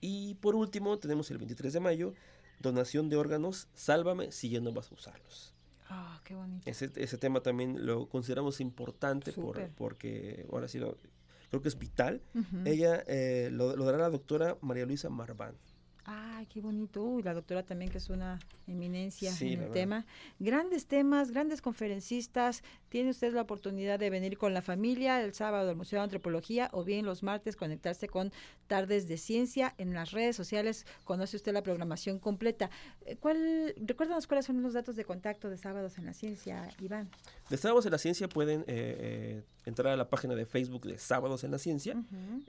Y 0.00 0.34
por 0.34 0.54
último, 0.54 0.98
tenemos 0.98 1.30
el 1.30 1.38
23 1.38 1.72
de 1.72 1.80
mayo, 1.80 2.14
donación 2.60 3.08
de 3.08 3.16
órganos, 3.16 3.68
sálvame 3.74 4.32
si 4.32 4.50
ya 4.50 4.60
no 4.60 4.72
vas 4.72 4.90
a 4.90 4.94
usarlos. 4.94 5.54
Ah, 5.88 6.20
qué 6.24 6.34
bonito. 6.34 6.68
Ese, 6.68 6.90
ese 6.96 7.18
tema 7.18 7.40
también 7.40 7.86
lo 7.86 8.08
consideramos 8.08 8.60
importante 8.60 9.32
por, 9.32 9.68
porque 9.70 10.46
ahora 10.50 10.66
sí 10.68 10.78
lo- 10.78 10.96
creo 11.50 11.62
que 11.62 11.68
es 11.68 11.78
vital. 11.78 12.20
Ujú. 12.34 12.62
Ella 12.66 13.02
eh, 13.06 13.48
lo, 13.52 13.76
lo 13.76 13.84
dará 13.84 13.98
la 13.98 14.10
doctora 14.10 14.56
María 14.60 14.86
Luisa 14.86 15.08
Marván. 15.08 15.54
Ay, 16.06 16.46
qué 16.46 16.60
bonito. 16.60 17.02
Uy, 17.02 17.22
la 17.22 17.32
doctora 17.32 17.62
también 17.62 17.90
que 17.90 17.98
es 17.98 18.10
una 18.10 18.38
eminencia 18.66 19.32
Sí, 19.32 19.54
en 19.54 19.62
el 19.62 19.70
tema. 19.70 20.04
Grandes 20.38 20.86
temas, 20.86 21.30
grandes 21.30 21.62
conferencistas. 21.62 22.62
Tiene 22.90 23.10
usted 23.10 23.32
la 23.32 23.42
oportunidad 23.42 23.98
de 23.98 24.10
venir 24.10 24.36
con 24.36 24.52
la 24.52 24.60
familia 24.60 25.22
el 25.22 25.32
sábado 25.32 25.70
al 25.70 25.76
Museo 25.76 26.00
de 26.00 26.04
Antropología 26.04 26.68
o 26.72 26.84
bien 26.84 27.06
los 27.06 27.22
martes 27.22 27.56
conectarse 27.56 28.08
con 28.08 28.32
Tardes 28.66 29.08
de 29.08 29.16
Ciencia 29.16 29.74
en 29.78 29.94
las 29.94 30.10
redes 30.12 30.36
sociales. 30.36 30.86
Conoce 31.04 31.36
usted 31.36 31.52
la 31.52 31.62
programación 31.62 32.18
completa. 32.18 32.70
Eh, 33.06 33.16
¿Cuál, 33.16 33.74
recuérdanos 33.76 34.26
cuáles 34.26 34.44
son 34.44 34.62
los 34.62 34.74
datos 34.74 34.96
de 34.96 35.04
contacto 35.04 35.48
de 35.48 35.56
sábados 35.56 35.96
en 35.98 36.06
la 36.06 36.12
ciencia, 36.12 36.68
Iván. 36.80 37.10
De 37.48 37.56
Sábados 37.56 37.86
en 37.86 37.92
la 37.92 37.98
Ciencia 37.98 38.28
pueden 38.28 38.60
eh, 38.60 38.64
eh, 38.66 39.42
entrar 39.64 39.92
a 39.92 39.96
la 39.96 40.08
página 40.08 40.34
de 40.34 40.46
Facebook 40.46 40.86
de 40.86 40.98
Sábados 40.98 41.44
en 41.44 41.50
la 41.50 41.58
Ciencia. 41.58 41.96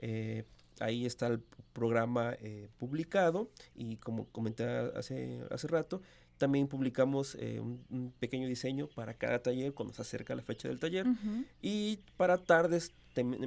Eh, 0.00 0.44
ahí 0.80 1.06
está 1.06 1.26
el 1.28 1.40
programa 1.72 2.34
eh, 2.40 2.68
publicado 2.78 3.50
y 3.74 3.96
como 3.96 4.26
comenté 4.26 4.64
hace, 4.64 5.42
hace 5.50 5.66
rato, 5.68 6.00
también 6.38 6.68
publicamos 6.68 7.34
eh, 7.40 7.60
un, 7.60 7.84
un 7.90 8.12
pequeño 8.18 8.46
diseño 8.46 8.88
para 8.94 9.14
cada 9.14 9.42
taller 9.42 9.72
cuando 9.72 9.94
se 9.94 10.02
acerca 10.02 10.34
la 10.34 10.42
fecha 10.42 10.68
del 10.68 10.78
taller. 10.78 11.06
Y 11.62 12.00
para 12.16 12.36
tardes, 12.38 12.92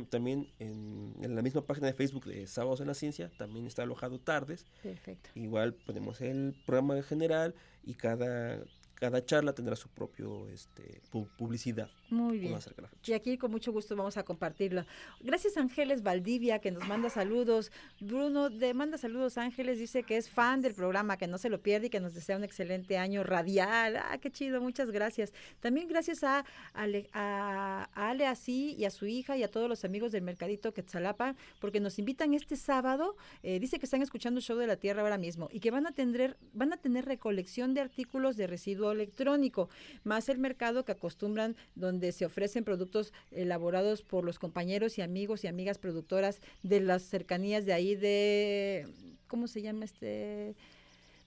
también 0.09 0.47
en, 0.57 1.13
en 1.21 1.35
la 1.35 1.41
misma 1.43 1.61
página 1.65 1.85
de 1.87 1.93
Facebook 1.93 2.25
de 2.25 2.47
Sábados 2.47 2.81
en 2.81 2.87
la 2.87 2.95
Ciencia, 2.95 3.31
también 3.37 3.67
está 3.67 3.83
alojado 3.83 4.19
tardes. 4.19 4.65
Perfecto. 4.81 5.29
Igual 5.35 5.73
ponemos 5.75 6.19
el 6.21 6.55
programa 6.65 7.01
general 7.03 7.53
y 7.83 7.93
cada, 7.93 8.59
cada 8.95 9.23
charla 9.23 9.53
tendrá 9.53 9.75
su 9.75 9.89
propio 9.89 10.47
este, 10.49 11.01
pu- 11.11 11.29
publicidad. 11.37 11.89
Muy 12.09 12.39
bien. 12.39 12.57
Y 13.05 13.13
aquí 13.13 13.37
con 13.37 13.51
mucho 13.51 13.71
gusto 13.71 13.95
vamos 13.95 14.17
a 14.17 14.23
compartirlo. 14.23 14.85
Gracias 15.21 15.57
Ángeles 15.57 16.03
Valdivia 16.03 16.59
que 16.59 16.71
nos 16.71 16.87
manda 16.87 17.09
saludos. 17.09 17.71
Bruno 17.99 18.49
de 18.49 18.73
manda 18.73 18.97
saludos 18.97 19.37
Ángeles, 19.37 19.79
dice 19.79 20.03
que 20.03 20.17
es 20.17 20.29
fan 20.29 20.61
del 20.61 20.73
programa, 20.73 21.17
que 21.17 21.27
no 21.27 21.37
se 21.37 21.49
lo 21.49 21.61
pierde 21.61 21.87
y 21.87 21.89
que 21.89 21.99
nos 21.99 22.13
desea 22.13 22.37
un 22.37 22.43
excelente 22.43 22.97
año 22.97 23.23
radial. 23.23 23.97
Ah, 23.97 24.17
qué 24.19 24.31
chido, 24.31 24.61
muchas 24.61 24.91
gracias. 24.91 25.33
También 25.59 25.87
gracias 25.87 26.23
a 26.23 26.45
Ale, 26.73 27.09
a, 27.13 27.89
a 27.93 28.09
Ale 28.09 28.25
Así 28.25 28.75
y 28.77 28.85
a 28.85 28.89
su 28.89 29.05
hija 29.05 29.37
y 29.37 29.43
a 29.43 29.51
todos 29.51 29.69
los 29.69 29.85
amigos 29.85 30.11
del 30.11 30.23
Mercadito 30.23 30.73
Quetzalapa, 30.73 31.35
porque 31.59 31.79
nos 31.79 31.99
invitan 31.99 32.33
este 32.33 32.55
sábado. 32.55 33.15
eh, 33.43 33.59
dice 33.59 33.79
que 33.79 33.85
están 33.85 34.01
escuchando 34.01 34.39
el 34.39 34.43
show 34.43 34.57
de 34.57 34.67
la 34.67 34.77
Tierra 34.77 35.01
ahora 35.01 35.17
mismo 35.17 35.49
y 35.51 35.59
que 35.59 35.71
van 35.71 35.85
a 35.85 35.91
tener, 35.91 36.37
van 36.53 36.73
a 36.73 36.77
tener 36.77 37.05
recolección 37.05 37.73
de 37.73 37.81
artículos 37.81 38.35
de 38.35 38.47
residuo 38.47 38.91
electrónico, 38.91 39.69
más 40.03 40.29
el 40.29 40.37
mercado 40.37 40.85
que 40.85 40.91
acostumbran 40.91 41.55
donde 41.75 41.98
se 42.11 42.25
ofrecen 42.25 42.63
productos 42.63 43.13
elaborados 43.31 44.01
por 44.01 44.23
los 44.23 44.39
compañeros 44.39 44.97
y 44.97 45.01
amigos 45.01 45.43
y 45.43 45.47
amigas 45.47 45.77
productoras 45.77 46.39
de 46.63 46.79
las 46.79 47.03
cercanías 47.03 47.65
de 47.65 47.73
ahí 47.73 47.95
de 47.95 48.87
¿cómo 49.27 49.47
se 49.47 49.61
llama 49.61 49.85
este? 49.85 50.55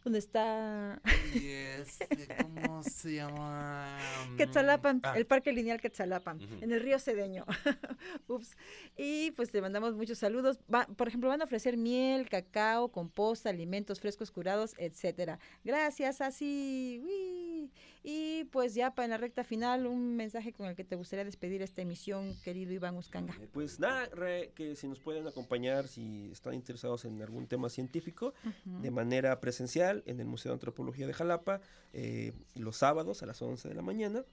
¿Dónde 0.04 0.18
está 0.18 1.00
Y 1.32 1.46
este, 1.46 2.26
¿cómo 2.42 2.82
se 2.82 3.14
llama? 3.14 3.96
Quetzalapan, 4.36 5.00
Ah. 5.04 5.14
el 5.16 5.26
Parque 5.26 5.52
Lineal 5.52 5.80
Quetzalapan, 5.80 6.40
en 6.60 6.72
el 6.72 6.80
río 6.80 6.98
Cedeño. 6.98 7.44
Ups. 8.26 8.56
Y 8.96 9.30
pues 9.36 9.54
le 9.54 9.60
mandamos 9.60 9.94
muchos 9.94 10.18
saludos. 10.18 10.58
Va- 10.74 10.88
por 10.96 11.06
ejemplo, 11.06 11.28
van 11.28 11.40
a 11.40 11.44
ofrecer 11.44 11.76
miel, 11.76 12.28
cacao, 12.28 12.88
composta, 12.90 13.48
alimentos 13.50 14.00
frescos 14.00 14.32
curados, 14.32 14.74
etcétera. 14.76 15.38
Gracias, 15.62 16.20
así. 16.20 17.00
uy. 17.04 17.70
Y 18.04 18.44
pues 18.46 18.74
ya 18.74 18.94
para 18.94 19.04
en 19.04 19.10
la 19.12 19.16
recta 19.16 19.44
final, 19.44 19.86
un 19.86 20.16
mensaje 20.16 20.52
con 20.52 20.66
el 20.66 20.74
que 20.74 20.82
te 20.82 20.96
gustaría 20.96 21.24
despedir 21.24 21.62
esta 21.62 21.82
emisión, 21.82 22.34
querido 22.42 22.72
Iván 22.72 22.96
Uscanga. 22.96 23.34
Eh, 23.40 23.48
Pues 23.52 23.78
nada, 23.78 24.06
re- 24.12 24.50
que 24.56 24.74
si 24.74 24.88
nos 24.88 24.98
pueden 24.98 25.26
acompañar, 25.28 25.86
si 25.86 26.30
están 26.32 26.54
interesados 26.54 27.04
en 27.04 27.22
algún 27.22 27.46
tema 27.46 27.68
científico, 27.68 28.34
de 28.64 28.90
manera 28.90 29.38
presencial 29.40 30.02
en 30.06 30.18
el 30.18 30.26
Museo 30.26 30.50
de 30.50 30.54
Antropología 30.54 31.06
de 31.06 31.12
Jalapa, 31.12 31.60
eh, 31.92 32.32
los 32.56 32.76
sábados 32.76 33.22
a 33.22 33.26
las 33.26 33.40
11 33.40 33.68
de 33.68 33.74
la 33.74 33.82
mañana. 33.82 34.24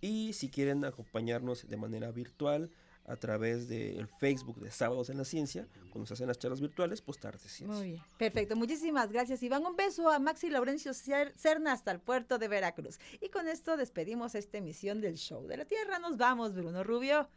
Y 0.00 0.32
si 0.32 0.48
quieren 0.48 0.84
acompañarnos 0.84 1.68
de 1.68 1.76
manera 1.76 2.10
virtual 2.12 2.70
a 3.06 3.16
través 3.16 3.68
del 3.68 4.06
Facebook 4.18 4.60
de 4.60 4.70
Sábados 4.70 5.10
en 5.10 5.18
la 5.18 5.24
Ciencia, 5.24 5.66
cuando 5.90 6.06
se 6.06 6.14
hacen 6.14 6.28
las 6.28 6.38
charlas 6.38 6.60
virtuales, 6.60 7.02
pues 7.02 7.18
tarde 7.18 7.38
ciencia. 7.40 7.66
Muy 7.66 7.90
bien, 7.92 8.02
perfecto. 8.16 8.54
Muchísimas 8.56 9.10
gracias, 9.10 9.42
Iván. 9.42 9.64
Un 9.66 9.76
beso 9.76 10.08
a 10.08 10.18
Maxi 10.18 10.50
Laurencio 10.50 10.92
Cer- 10.92 11.32
Cerna 11.36 11.72
hasta 11.72 11.90
el 11.90 11.98
puerto 12.00 12.38
de 12.38 12.48
Veracruz. 12.48 12.98
Y 13.20 13.28
con 13.28 13.48
esto 13.48 13.76
despedimos 13.76 14.34
esta 14.34 14.58
emisión 14.58 15.00
del 15.00 15.16
Show 15.16 15.46
de 15.46 15.56
la 15.56 15.64
Tierra. 15.64 15.98
Nos 15.98 16.16
vamos, 16.16 16.54
Bruno 16.54 16.84
Rubio. 16.84 17.28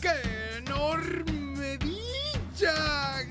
¡Qué 0.00 0.58
enorme 0.58 1.78
dicha! 1.78 3.22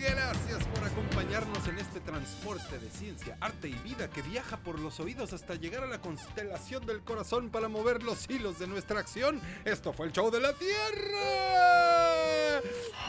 Acompañarnos 0.96 1.68
en 1.68 1.78
este 1.78 2.00
transporte 2.00 2.80
de 2.80 2.90
ciencia, 2.90 3.36
arte 3.42 3.68
y 3.68 3.74
vida 3.84 4.10
que 4.10 4.22
viaja 4.22 4.56
por 4.56 4.80
los 4.80 5.02
oídos 5.02 5.34
hasta 5.34 5.56
llegar 5.56 5.84
a 5.84 5.88
la 5.88 6.00
constelación 6.00 6.86
del 6.86 7.02
corazón 7.02 7.50
para 7.50 7.68
mover 7.68 8.02
los 8.02 8.30
hilos 8.30 8.60
de 8.60 8.68
nuestra 8.68 9.02
acción. 9.02 9.42
Esto 9.66 9.92
fue 9.92 10.06
el 10.06 10.14
show 10.14 10.32
de 10.32 10.40
la 10.40 10.54
Tierra. 10.54 11.52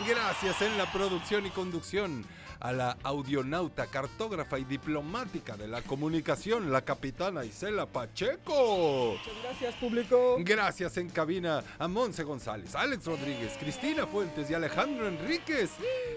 Gracias 0.04 0.62
en 0.62 0.76
la 0.76 0.90
producción 0.90 1.46
y 1.46 1.50
conducción 1.50 2.26
a 2.60 2.72
la 2.72 2.96
audionauta, 3.02 3.86
cartógrafa 3.86 4.58
y 4.58 4.64
diplomática 4.64 5.56
de 5.56 5.68
la 5.68 5.82
comunicación, 5.82 6.72
la 6.72 6.82
capitana 6.82 7.44
Isela 7.44 7.86
Pacheco. 7.86 9.16
Muchas 9.18 9.42
gracias, 9.42 9.74
público. 9.76 10.36
Gracias 10.40 10.96
en 10.96 11.10
cabina 11.10 11.62
a 11.78 11.88
Monse 11.88 12.22
González, 12.22 12.74
Alex 12.74 13.04
Rodríguez, 13.06 13.56
Cristina 13.58 14.06
Fuentes 14.06 14.50
y 14.50 14.54
Alejandro 14.54 15.08
Enríquez. 15.08 15.70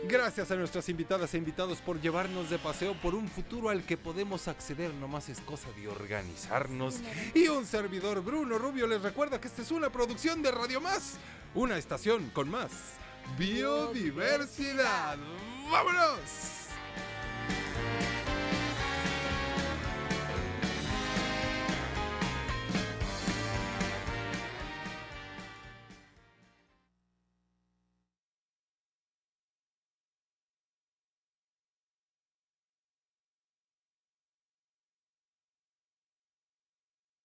Gracias 0.07 0.51
a 0.51 0.55
nuestras 0.55 0.87
invitadas 0.89 1.33
e 1.33 1.37
invitados 1.37 1.79
por 1.79 1.99
llevarnos 2.01 2.49
de 2.49 2.57
paseo 2.59 2.93
por 3.01 3.15
un 3.15 3.27
futuro 3.27 3.69
al 3.69 3.83
que 3.83 3.97
podemos 3.97 4.47
acceder, 4.47 4.93
nomás 4.93 5.29
es 5.29 5.41
cosa 5.41 5.69
de 5.71 5.87
organizarnos. 5.87 6.95
Y 7.33 7.47
un 7.47 7.65
servidor 7.65 8.23
Bruno 8.23 8.57
Rubio 8.57 8.87
les 8.87 9.01
recuerda 9.01 9.39
que 9.39 9.47
esta 9.47 9.61
es 9.61 9.71
una 9.71 9.89
producción 9.89 10.41
de 10.41 10.51
Radio 10.51 10.81
Más, 10.81 11.17
una 11.55 11.77
estación 11.77 12.29
con 12.29 12.49
más 12.49 12.71
biodiversidad. 13.37 15.17
¡Vámonos! 15.69 16.67